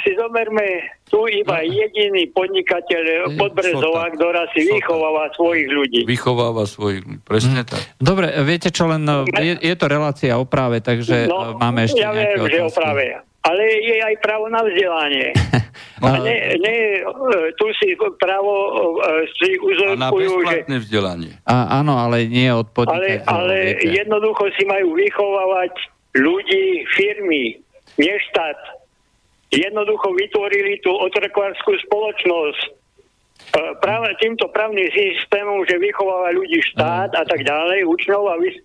si 0.03 0.11
zoberme 0.18 0.82
tu 1.07 1.30
iba 1.30 1.62
no. 1.62 1.70
jediný 1.70 2.26
podnikateľ 2.35 3.37
Podbrezová, 3.39 4.11
ktorá 4.11 4.51
si 4.51 4.66
vychováva 4.66 5.30
svojich 5.37 5.68
ľudí. 5.70 6.01
Vychováva 6.11 6.66
svojich 6.66 7.07
ľudí, 7.07 7.22
presne 7.22 7.62
mm. 7.62 7.68
tak. 7.70 7.82
Dobre, 8.03 8.35
viete 8.43 8.74
čo, 8.74 8.91
len 8.91 9.07
je, 9.39 9.55
je 9.62 9.74
to 9.78 9.87
relácia 9.87 10.35
o 10.35 10.45
práve, 10.45 10.82
takže 10.82 11.30
no, 11.30 11.55
máme 11.55 11.87
ešte 11.87 12.03
ja 12.03 12.11
viem, 12.11 12.35
že 12.35 12.66
o 12.66 12.70
práve 12.72 13.22
ale 13.45 13.63
je 13.85 13.97
aj 14.01 14.15
právo 14.25 14.49
na 14.49 14.65
vzdelanie. 14.65 15.33
A 16.05 16.21
ne, 16.21 16.37
ne, 16.61 16.77
tu 17.57 17.65
si 17.81 17.97
právo 18.21 18.53
e, 19.01 19.25
si 19.41 19.57
uzurpujú, 19.57 19.97
A 19.97 20.05
na 20.05 20.11
bezplatné 20.13 20.77
že... 20.77 20.85
vzdelanie. 20.85 21.33
A, 21.49 21.81
áno, 21.81 21.97
ale 21.97 22.29
nie 22.29 22.51
od 22.53 22.69
Ale, 22.85 23.25
ale 23.25 23.79
jednoducho 23.81 24.53
si 24.59 24.69
majú 24.69 24.93
vychovávať 24.93 25.73
ľudí, 26.19 26.85
firmy, 26.93 27.57
nie 27.97 28.15
štát. 28.29 28.59
Jednoducho 29.55 30.13
vytvorili 30.13 30.83
tú 30.83 30.93
otrokvárskú 30.93 31.79
spoločnosť. 31.89 32.63
E, 32.65 32.71
práve 33.81 34.13
týmto 34.21 34.51
právnym 34.51 34.91
systémom, 34.93 35.65
že 35.65 35.81
vychováva 35.81 36.37
ľudí 36.37 36.61
štát 36.75 37.17
a 37.17 37.25
tak 37.25 37.41
ďalej, 37.49 37.87
učňov 37.87 38.23
a 38.29 38.35
vys- 38.45 38.61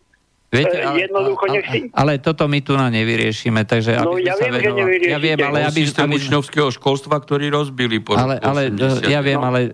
Viete, 0.50 0.82
ale, 0.82 1.06
jednoducho 1.06 1.46
ale, 1.46 1.54
nechci... 1.62 1.80
ale 1.94 2.12
toto 2.18 2.50
my 2.50 2.60
tu 2.66 2.74
na 2.74 2.90
nevyriešime, 2.90 3.70
takže 3.70 4.02
no, 4.02 4.18
ja 4.18 4.34
viem, 4.34 4.58
že 4.58 4.72
nevyriešite. 4.74 5.14
Ja 5.14 5.20
viem, 5.22 5.38
ale 5.46 5.60
aby... 5.70 5.80
Systém 5.86 6.10
učňovského 6.10 6.70
školstva, 6.74 7.22
ktorý 7.22 7.54
rozbili 7.54 8.02
po 8.02 8.18
ale, 8.18 8.42
ale, 8.42 8.74
Ja 9.06 9.22
viem, 9.22 9.38
no. 9.38 9.46
ale 9.46 9.70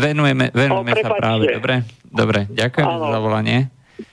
venujeme, 0.00 0.48
venujeme 0.48 0.92
no, 0.96 1.02
sa 1.04 1.10
práve. 1.12 1.44
Dobre, 1.60 1.74
dobre 2.08 2.48
ďakujem 2.48 2.88
za 2.88 3.08
zavolanie. 3.12 3.58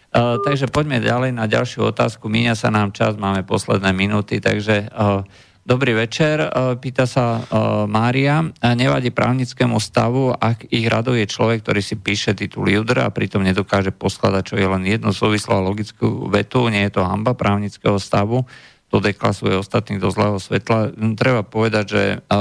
Uh, 0.10 0.42
takže 0.44 0.68
poďme 0.68 1.00
ďalej 1.00 1.32
na 1.38 1.46
ďalšiu 1.48 1.96
otázku. 1.96 2.28
Míňa 2.28 2.60
sa 2.60 2.74
nám 2.74 2.92
čas, 2.92 3.16
máme 3.16 3.48
posledné 3.48 3.96
minúty, 3.96 4.44
takže 4.44 4.90
uh, 4.92 5.24
Dobrý 5.70 5.94
večer, 5.94 6.42
e, 6.42 6.50
pýta 6.82 7.06
sa 7.06 7.38
e, 7.38 7.42
Mária. 7.86 8.42
Nevadí 8.58 9.14
právnickému 9.14 9.78
stavu, 9.78 10.34
ak 10.34 10.66
ich 10.74 10.90
raduje 10.90 11.30
človek, 11.30 11.62
ktorý 11.62 11.82
si 11.86 11.94
píše 11.94 12.34
titul 12.34 12.66
Judr 12.66 13.06
a 13.06 13.14
pritom 13.14 13.46
nedokáže 13.46 13.94
poskladať, 13.94 14.50
čo 14.50 14.56
je 14.58 14.66
len 14.66 14.82
jednu 14.82 15.14
súvislú 15.14 15.54
a 15.54 15.62
logickú 15.62 16.26
vetu. 16.26 16.66
Nie 16.74 16.90
je 16.90 16.98
to 16.98 17.06
hamba 17.06 17.38
právnického 17.38 18.02
stavu. 18.02 18.50
To 18.90 18.98
deklasuje 18.98 19.62
ostatných 19.62 20.02
do 20.02 20.10
zlého 20.10 20.42
svetla. 20.42 20.90
Treba 21.14 21.46
povedať, 21.46 21.86
že 21.86 22.04
e, 22.18 22.38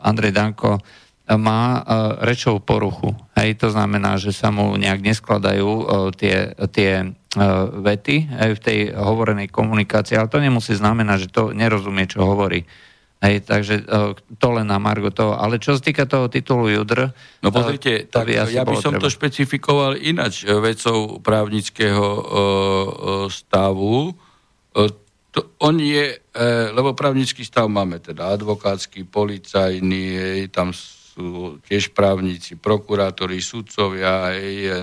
Andrej 0.00 0.32
Danko 0.32 0.80
má 1.38 1.86
rečovú 2.24 2.58
poruchu. 2.58 3.14
Hej, 3.38 3.62
to 3.62 3.68
znamená, 3.70 4.18
že 4.18 4.34
sa 4.34 4.50
mu 4.50 4.74
nejak 4.74 4.98
neskladajú 4.98 5.70
tie, 6.18 6.54
tie 6.74 7.14
E, 7.30 7.46
vety 7.86 8.26
aj 8.26 8.50
v 8.58 8.60
tej 8.60 8.78
hovorenej 8.90 9.54
komunikácii, 9.54 10.18
ale 10.18 10.26
to 10.26 10.42
nemusí 10.42 10.74
znamenať, 10.74 11.16
že 11.22 11.28
to 11.30 11.54
nerozumie, 11.54 12.10
čo 12.10 12.26
hovorí. 12.26 12.66
Hej, 13.22 13.46
takže 13.46 13.86
e, 13.86 14.18
to 14.34 14.46
len 14.50 14.66
na 14.66 14.82
Margo 14.82 15.14
toho. 15.14 15.38
Ale 15.38 15.62
čo 15.62 15.78
sa 15.78 15.78
týka 15.78 16.10
toho 16.10 16.26
titulu 16.26 16.66
Judr... 16.66 17.14
No 17.38 17.54
pozrite, 17.54 18.10
tak 18.10 18.26
by 18.26 18.50
ja 18.50 18.66
by 18.66 18.74
som 18.82 18.98
treba. 18.98 19.06
to 19.06 19.14
špecifikoval 19.14 19.94
inač 20.02 20.42
e, 20.42 20.50
vecou 20.58 21.22
právnického 21.22 22.02
uh, 22.02 22.24
stavu. 23.30 24.10
Uh, 24.74 24.90
to, 25.30 25.54
on 25.62 25.78
je, 25.78 26.18
lebo 26.74 26.98
právnický 26.98 27.46
stav 27.46 27.70
máme 27.70 28.02
teda 28.02 28.34
advokátsky, 28.34 29.06
policajný, 29.06 30.04
hej, 30.18 30.42
tam 30.50 30.74
sú 31.10 31.58
tiež 31.66 31.90
právnici, 31.90 32.54
prokurátori, 32.54 33.42
sudcovia, 33.42 34.30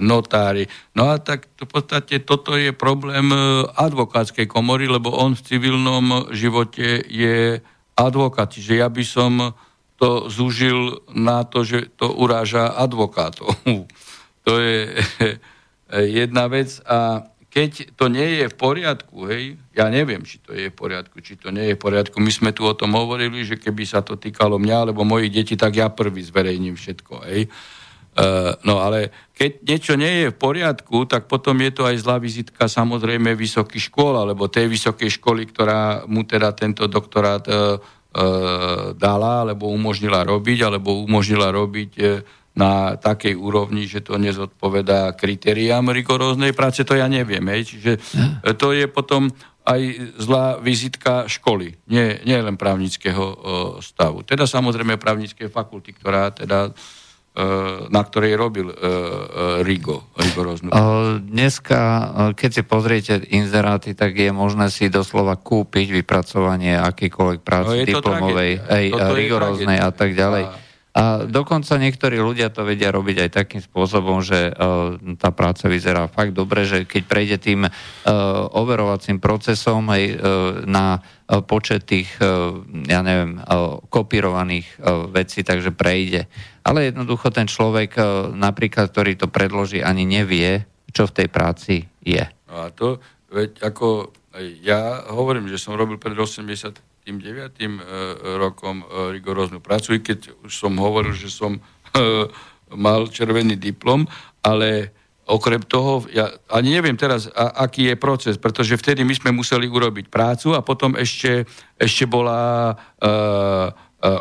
notári. 0.04 0.68
No 0.92 1.08
a 1.08 1.24
tak 1.24 1.48
v 1.56 1.68
podstate 1.72 2.20
toto 2.28 2.60
je 2.60 2.76
problém 2.76 3.32
e, 3.32 3.40
advokátskej 3.64 4.44
komory, 4.44 4.92
lebo 4.92 5.16
on 5.16 5.40
v 5.40 5.46
civilnom 5.48 6.28
živote 6.36 7.00
je 7.08 7.64
advokát. 7.96 8.52
Čiže 8.52 8.74
ja 8.84 8.92
by 8.92 9.04
som 9.08 9.56
to 9.98 10.28
zúžil 10.30 11.02
na 11.16 11.48
to, 11.48 11.64
že 11.64 11.96
to 11.96 12.12
uráža 12.12 12.76
advokátov. 12.76 13.56
to 14.46 14.52
je 14.60 15.00
jedna 16.22 16.52
vec. 16.52 16.84
A 16.84 17.24
keď 17.58 17.98
to 17.98 18.06
nie 18.06 18.38
je 18.38 18.54
v 18.54 18.56
poriadku, 18.56 19.26
hej, 19.34 19.58
ja 19.74 19.90
neviem, 19.90 20.22
či 20.22 20.38
to 20.38 20.54
je 20.54 20.70
v 20.70 20.78
poriadku, 20.78 21.26
či 21.26 21.42
to 21.42 21.50
nie 21.50 21.74
je 21.74 21.74
v 21.74 21.82
poriadku. 21.82 22.22
My 22.22 22.30
sme 22.30 22.54
tu 22.54 22.62
o 22.70 22.78
tom 22.78 22.94
hovorili, 22.94 23.42
že 23.42 23.58
keby 23.58 23.82
sa 23.82 24.06
to 24.06 24.14
týkalo 24.14 24.62
mňa 24.62 24.78
alebo 24.86 25.02
mojich 25.02 25.34
detí, 25.34 25.58
tak 25.58 25.74
ja 25.74 25.90
prvý 25.90 26.22
zverejním 26.22 26.78
všetko, 26.78 27.26
hej. 27.26 27.50
Uh, 28.18 28.54
no 28.62 28.78
ale 28.82 29.10
keď 29.34 29.62
niečo 29.66 29.94
nie 29.98 30.26
je 30.26 30.28
v 30.34 30.38
poriadku, 30.38 31.10
tak 31.10 31.26
potom 31.26 31.58
je 31.66 31.74
to 31.74 31.86
aj 31.86 31.98
zlá 31.98 32.22
vizitka 32.22 32.70
samozrejme 32.70 33.34
vysokých 33.34 33.90
škôl, 33.90 34.14
alebo 34.22 34.50
tej 34.50 34.70
vysokej 34.70 35.18
školy, 35.18 35.50
ktorá 35.50 36.06
mu 36.06 36.30
teda 36.30 36.54
tento 36.54 36.86
doktorát 36.86 37.42
uh, 37.50 37.78
uh, 37.82 38.94
dala, 38.94 39.46
alebo 39.46 39.74
umožnila 39.74 40.22
robiť, 40.30 40.62
alebo 40.62 40.94
umožnila 41.06 41.50
robiť 41.50 41.92
uh, 42.06 42.22
na 42.58 42.98
takej 42.98 43.38
úrovni, 43.38 43.86
že 43.86 44.02
to 44.02 44.18
nezodpovedá 44.18 45.14
kritériám 45.14 45.94
rigoróznej 45.94 46.58
práce, 46.58 46.82
to 46.82 46.98
ja 46.98 47.06
neviem. 47.06 47.46
Hej. 47.54 47.78
Čiže 47.78 47.92
to 48.58 48.74
je 48.74 48.90
potom 48.90 49.30
aj 49.68 49.82
zlá 50.18 50.58
vizitka 50.58 51.28
školy, 51.28 51.76
nie, 51.92 52.24
nie 52.24 52.40
len 52.40 52.56
právnického 52.56 53.20
o, 53.22 53.36
stavu. 53.84 54.24
Teda 54.24 54.48
samozrejme 54.48 54.96
právnické 54.96 55.52
fakulty, 55.52 55.92
ktorá 55.92 56.32
teda 56.32 56.72
e, 56.72 57.42
na 57.92 58.02
ktorej 58.02 58.40
robil 58.40 58.72
uh, 58.72 59.60
Rigo, 59.68 60.08
rigoróznu. 60.16 60.72
Dneska, 61.20 61.80
keď 62.34 62.50
si 62.50 62.64
pozriete 62.64 63.14
inzeráty, 63.28 63.92
tak 63.92 64.16
je 64.16 64.32
možné 64.32 64.72
si 64.72 64.88
doslova 64.88 65.36
kúpiť 65.36 66.00
vypracovanie 66.00 66.80
akýkoľvej 66.80 67.40
práce 67.44 67.76
no, 67.76 67.84
diplomovej, 67.84 68.52
aj 68.64 68.84
rigoróznej 69.14 69.84
a 69.84 69.92
tak 69.92 70.16
ďalej. 70.16 70.44
A 70.48 70.67
a 70.98 71.30
dokonca 71.30 71.78
niektorí 71.78 72.18
ľudia 72.18 72.50
to 72.50 72.66
vedia 72.66 72.90
robiť 72.90 73.30
aj 73.30 73.46
takým 73.46 73.62
spôsobom, 73.62 74.26
že 74.26 74.50
uh, 74.50 74.98
tá 75.22 75.30
práca 75.30 75.70
vyzerá 75.70 76.10
fakt 76.10 76.34
dobre, 76.34 76.66
že 76.66 76.90
keď 76.90 77.04
prejde 77.06 77.38
tým 77.38 77.70
uh, 77.70 77.72
overovacím 78.58 79.22
procesom 79.22 79.86
aj 79.94 80.04
uh, 80.10 80.18
na 80.66 81.06
počet 81.28 81.84
tých, 81.84 82.08
ja 82.88 83.04
neviem, 83.04 83.44
kopírovaných 83.92 84.80
vecí, 85.12 85.44
takže 85.44 85.76
prejde. 85.76 86.24
Ale 86.64 86.88
jednoducho 86.88 87.36
ten 87.36 87.52
človek, 87.52 88.00
napríklad, 88.32 88.88
ktorý 88.96 89.20
to 89.20 89.28
predloží, 89.28 89.84
ani 89.84 90.08
nevie, 90.08 90.64
čo 90.96 91.04
v 91.04 91.16
tej 91.20 91.28
práci 91.28 91.84
je. 92.00 92.24
No 92.48 92.64
a 92.64 92.72
to, 92.72 93.04
veď 93.28 93.60
ako 93.60 94.16
ja 94.64 95.04
hovorím, 95.12 95.52
že 95.52 95.60
som 95.60 95.76
robil 95.76 96.00
pred 96.00 96.16
80 96.16 96.80
tým 97.08 97.24
9. 97.24 97.56
E, 97.56 97.68
rokom 98.36 98.84
e, 98.84 99.16
rigoróznu 99.16 99.64
prácu, 99.64 99.96
i 99.96 100.04
keď 100.04 100.44
už 100.44 100.52
som 100.52 100.76
hovoril, 100.76 101.16
že 101.16 101.32
som 101.32 101.56
e, 101.56 101.62
mal 102.76 103.08
červený 103.08 103.56
diplom, 103.56 104.04
ale 104.44 104.92
okrem 105.24 105.64
toho, 105.64 106.04
ja 106.12 106.28
ani 106.52 106.76
neviem 106.76 107.00
teraz, 107.00 107.32
a, 107.32 107.64
aký 107.64 107.88
je 107.88 107.96
proces, 107.96 108.36
pretože 108.36 108.76
vtedy 108.76 109.08
my 109.08 109.16
sme 109.16 109.32
museli 109.32 109.72
urobiť 109.72 110.12
prácu 110.12 110.52
a 110.52 110.60
potom 110.60 111.00
ešte, 111.00 111.48
ešte 111.76 112.08
bola 112.08 112.72
uh, 112.76 113.68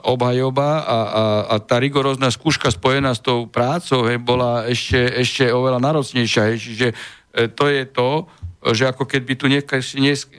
obhajoba 0.03 0.82
a, 0.82 0.99
a, 0.99 1.24
a 1.47 1.55
tá 1.62 1.78
rigorózna 1.78 2.26
skúška 2.34 2.74
spojená 2.74 3.14
s 3.14 3.22
tou 3.22 3.47
prácou 3.47 4.03
he, 4.11 4.18
bola 4.18 4.66
ešte, 4.66 4.99
ešte 4.99 5.47
oveľa 5.47 5.78
náročnejšia. 5.78 6.43
He, 6.51 6.55
čiže 6.59 6.89
to 7.55 7.70
je 7.70 7.87
to, 7.87 8.26
že 8.62 8.88
ako 8.88 9.04
keby 9.04 9.32
tu 9.36 9.46
niekto, 9.46 9.78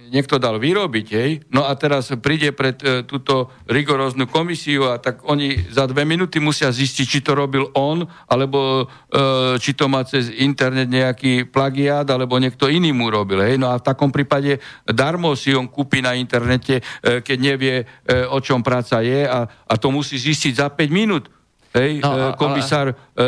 niekto 0.10 0.36
dal 0.42 0.58
vyrobiť, 0.60 1.08
hej, 1.14 1.32
no 1.54 1.64
a 1.64 1.72
teraz 1.78 2.12
príde 2.20 2.52
pred 2.52 2.76
e, 2.84 3.06
túto 3.08 3.54
rigoróznu 3.70 4.28
komisiu 4.28 4.90
a 4.92 5.00
tak 5.00 5.24
oni 5.24 5.70
za 5.72 5.88
dve 5.88 6.04
minúty 6.04 6.42
musia 6.42 6.74
zistiť, 6.74 7.06
či 7.08 7.20
to 7.24 7.38
robil 7.38 7.70
on, 7.78 8.04
alebo 8.28 8.84
e, 8.84 9.56
či 9.62 9.78
to 9.78 9.88
má 9.88 10.04
cez 10.04 10.28
internet 10.34 10.90
nejaký 10.92 11.48
plagiát, 11.48 12.08
alebo 12.10 12.36
niekto 12.42 12.68
iný 12.68 12.92
mu 12.92 13.08
robil, 13.08 13.40
hej, 13.46 13.56
no 13.62 13.72
a 13.72 13.80
v 13.80 13.86
takom 13.86 14.12
prípade 14.12 14.60
darmo 14.84 15.38
si 15.38 15.56
on 15.56 15.70
kúpi 15.70 16.04
na 16.04 16.18
internete, 16.18 16.82
e, 16.82 17.22
keď 17.22 17.38
nevie, 17.38 17.76
e, 17.82 17.86
o 18.28 18.42
čom 18.44 18.60
práca 18.60 19.00
je 19.00 19.24
a, 19.24 19.46
a 19.46 19.74
to 19.80 19.94
musí 19.94 20.20
zistiť 20.20 20.54
za 20.58 20.68
5 20.74 20.90
minút. 20.92 21.37
Hej, 21.78 22.02
no, 22.02 22.10
e, 22.10 22.34
komisár 22.34 22.98
ale, 22.98 22.98
e, 23.14 23.24
e, 23.24 23.26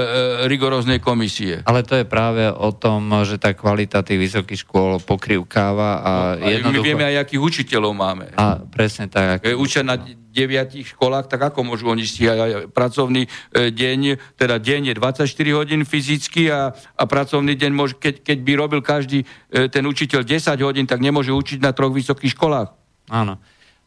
rigoróznej 0.49 0.97
komisie. 0.97 1.61
Ale 1.69 1.85
to 1.85 1.93
je 2.01 2.05
práve 2.05 2.49
o 2.49 2.73
tom, 2.73 3.13
že 3.21 3.37
tá 3.37 3.53
kvalita 3.53 4.01
tých 4.01 4.17
vysokých 4.17 4.65
škôl 4.65 4.97
pokrývkáva 5.05 5.89
a 6.01 6.11
no, 6.35 6.49
jednoducho... 6.49 6.81
My 6.81 6.87
vieme 6.89 7.05
aj, 7.05 7.17
akých 7.29 7.41
učiteľov 7.41 7.93
máme. 7.93 8.25
A 8.33 8.57
presne 8.65 9.05
tak. 9.05 9.45
Keď 9.45 9.53
učia 9.53 9.85
na 9.85 10.01
deviatich 10.29 10.93
školách, 10.93 11.29
tak 11.29 11.53
ako 11.53 11.65
môžu 11.65 11.89
oni 11.89 12.05
stíhať 12.05 12.73
pracovný 12.73 13.25
e, 13.25 13.69
deň, 13.69 14.17
teda 14.33 14.57
deň 14.57 14.81
je 14.91 14.95
24 14.97 15.25
hodín 15.57 15.81
fyzicky 15.85 16.49
a, 16.49 16.73
a 16.73 17.03
pracovný 17.05 17.53
deň, 17.53 17.71
môže, 17.73 17.95
keď, 18.01 18.25
keď 18.25 18.37
by 18.41 18.53
robil 18.57 18.81
každý 18.81 19.25
ten 19.49 19.83
učiteľ 19.85 20.25
10 20.25 20.57
hodín, 20.65 20.85
tak 20.89 21.01
nemôže 21.01 21.33
učiť 21.33 21.61
na 21.61 21.73
troch 21.73 21.93
vysokých 21.93 22.33
školách. 22.33 22.69
Áno. 23.09 23.37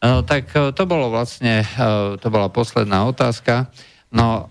No, 0.03 0.19
tak 0.19 0.51
to 0.51 0.83
bolo 0.83 1.07
vlastne, 1.07 1.63
to 2.19 2.27
bola 2.27 2.51
posledná 2.51 3.07
otázka. 3.07 3.71
No, 4.13 4.45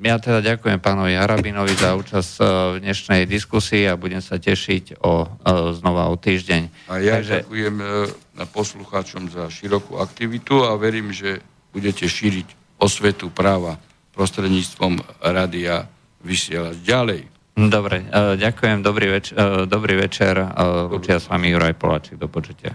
ja 0.00 0.16
teda 0.16 0.40
ďakujem 0.40 0.80
pánovi 0.80 1.12
Arabinovi 1.12 1.76
za 1.76 1.92
účasť 1.92 2.32
v 2.40 2.76
dnešnej 2.80 3.28
diskusii 3.28 3.84
a 3.84 4.00
budem 4.00 4.24
sa 4.24 4.40
tešiť 4.40 5.04
o, 5.04 5.28
znova 5.76 6.08
o 6.08 6.16
týždeň. 6.16 6.88
A 6.88 7.04
ja 7.04 7.20
Takže... 7.20 7.44
ďakujem 7.44 7.76
e, 7.84 7.86
poslucháčom 8.48 9.28
za 9.28 9.52
širokú 9.52 10.00
aktivitu 10.00 10.64
a 10.64 10.72
verím, 10.80 11.12
že 11.12 11.44
budete 11.76 12.08
šíriť 12.08 12.80
osvetu 12.80 13.28
práva 13.28 13.76
prostredníctvom 14.16 15.04
radia 15.20 15.84
vysielať 16.24 16.76
ďalej. 16.80 17.22
Dobre, 17.54 18.02
uh, 18.10 18.34
ďakujem, 18.34 18.82
dobrý, 18.82 19.06
več- 19.14 19.30
uh, 19.30 19.62
dobrý 19.68 19.94
večer. 19.94 20.34
Uh, 20.34 20.90
Učia 20.90 21.22
s 21.22 21.30
vami 21.30 21.54
Juraj 21.54 21.78
Poláčik, 21.78 22.18
do 22.18 22.26
počutia. 22.26 22.74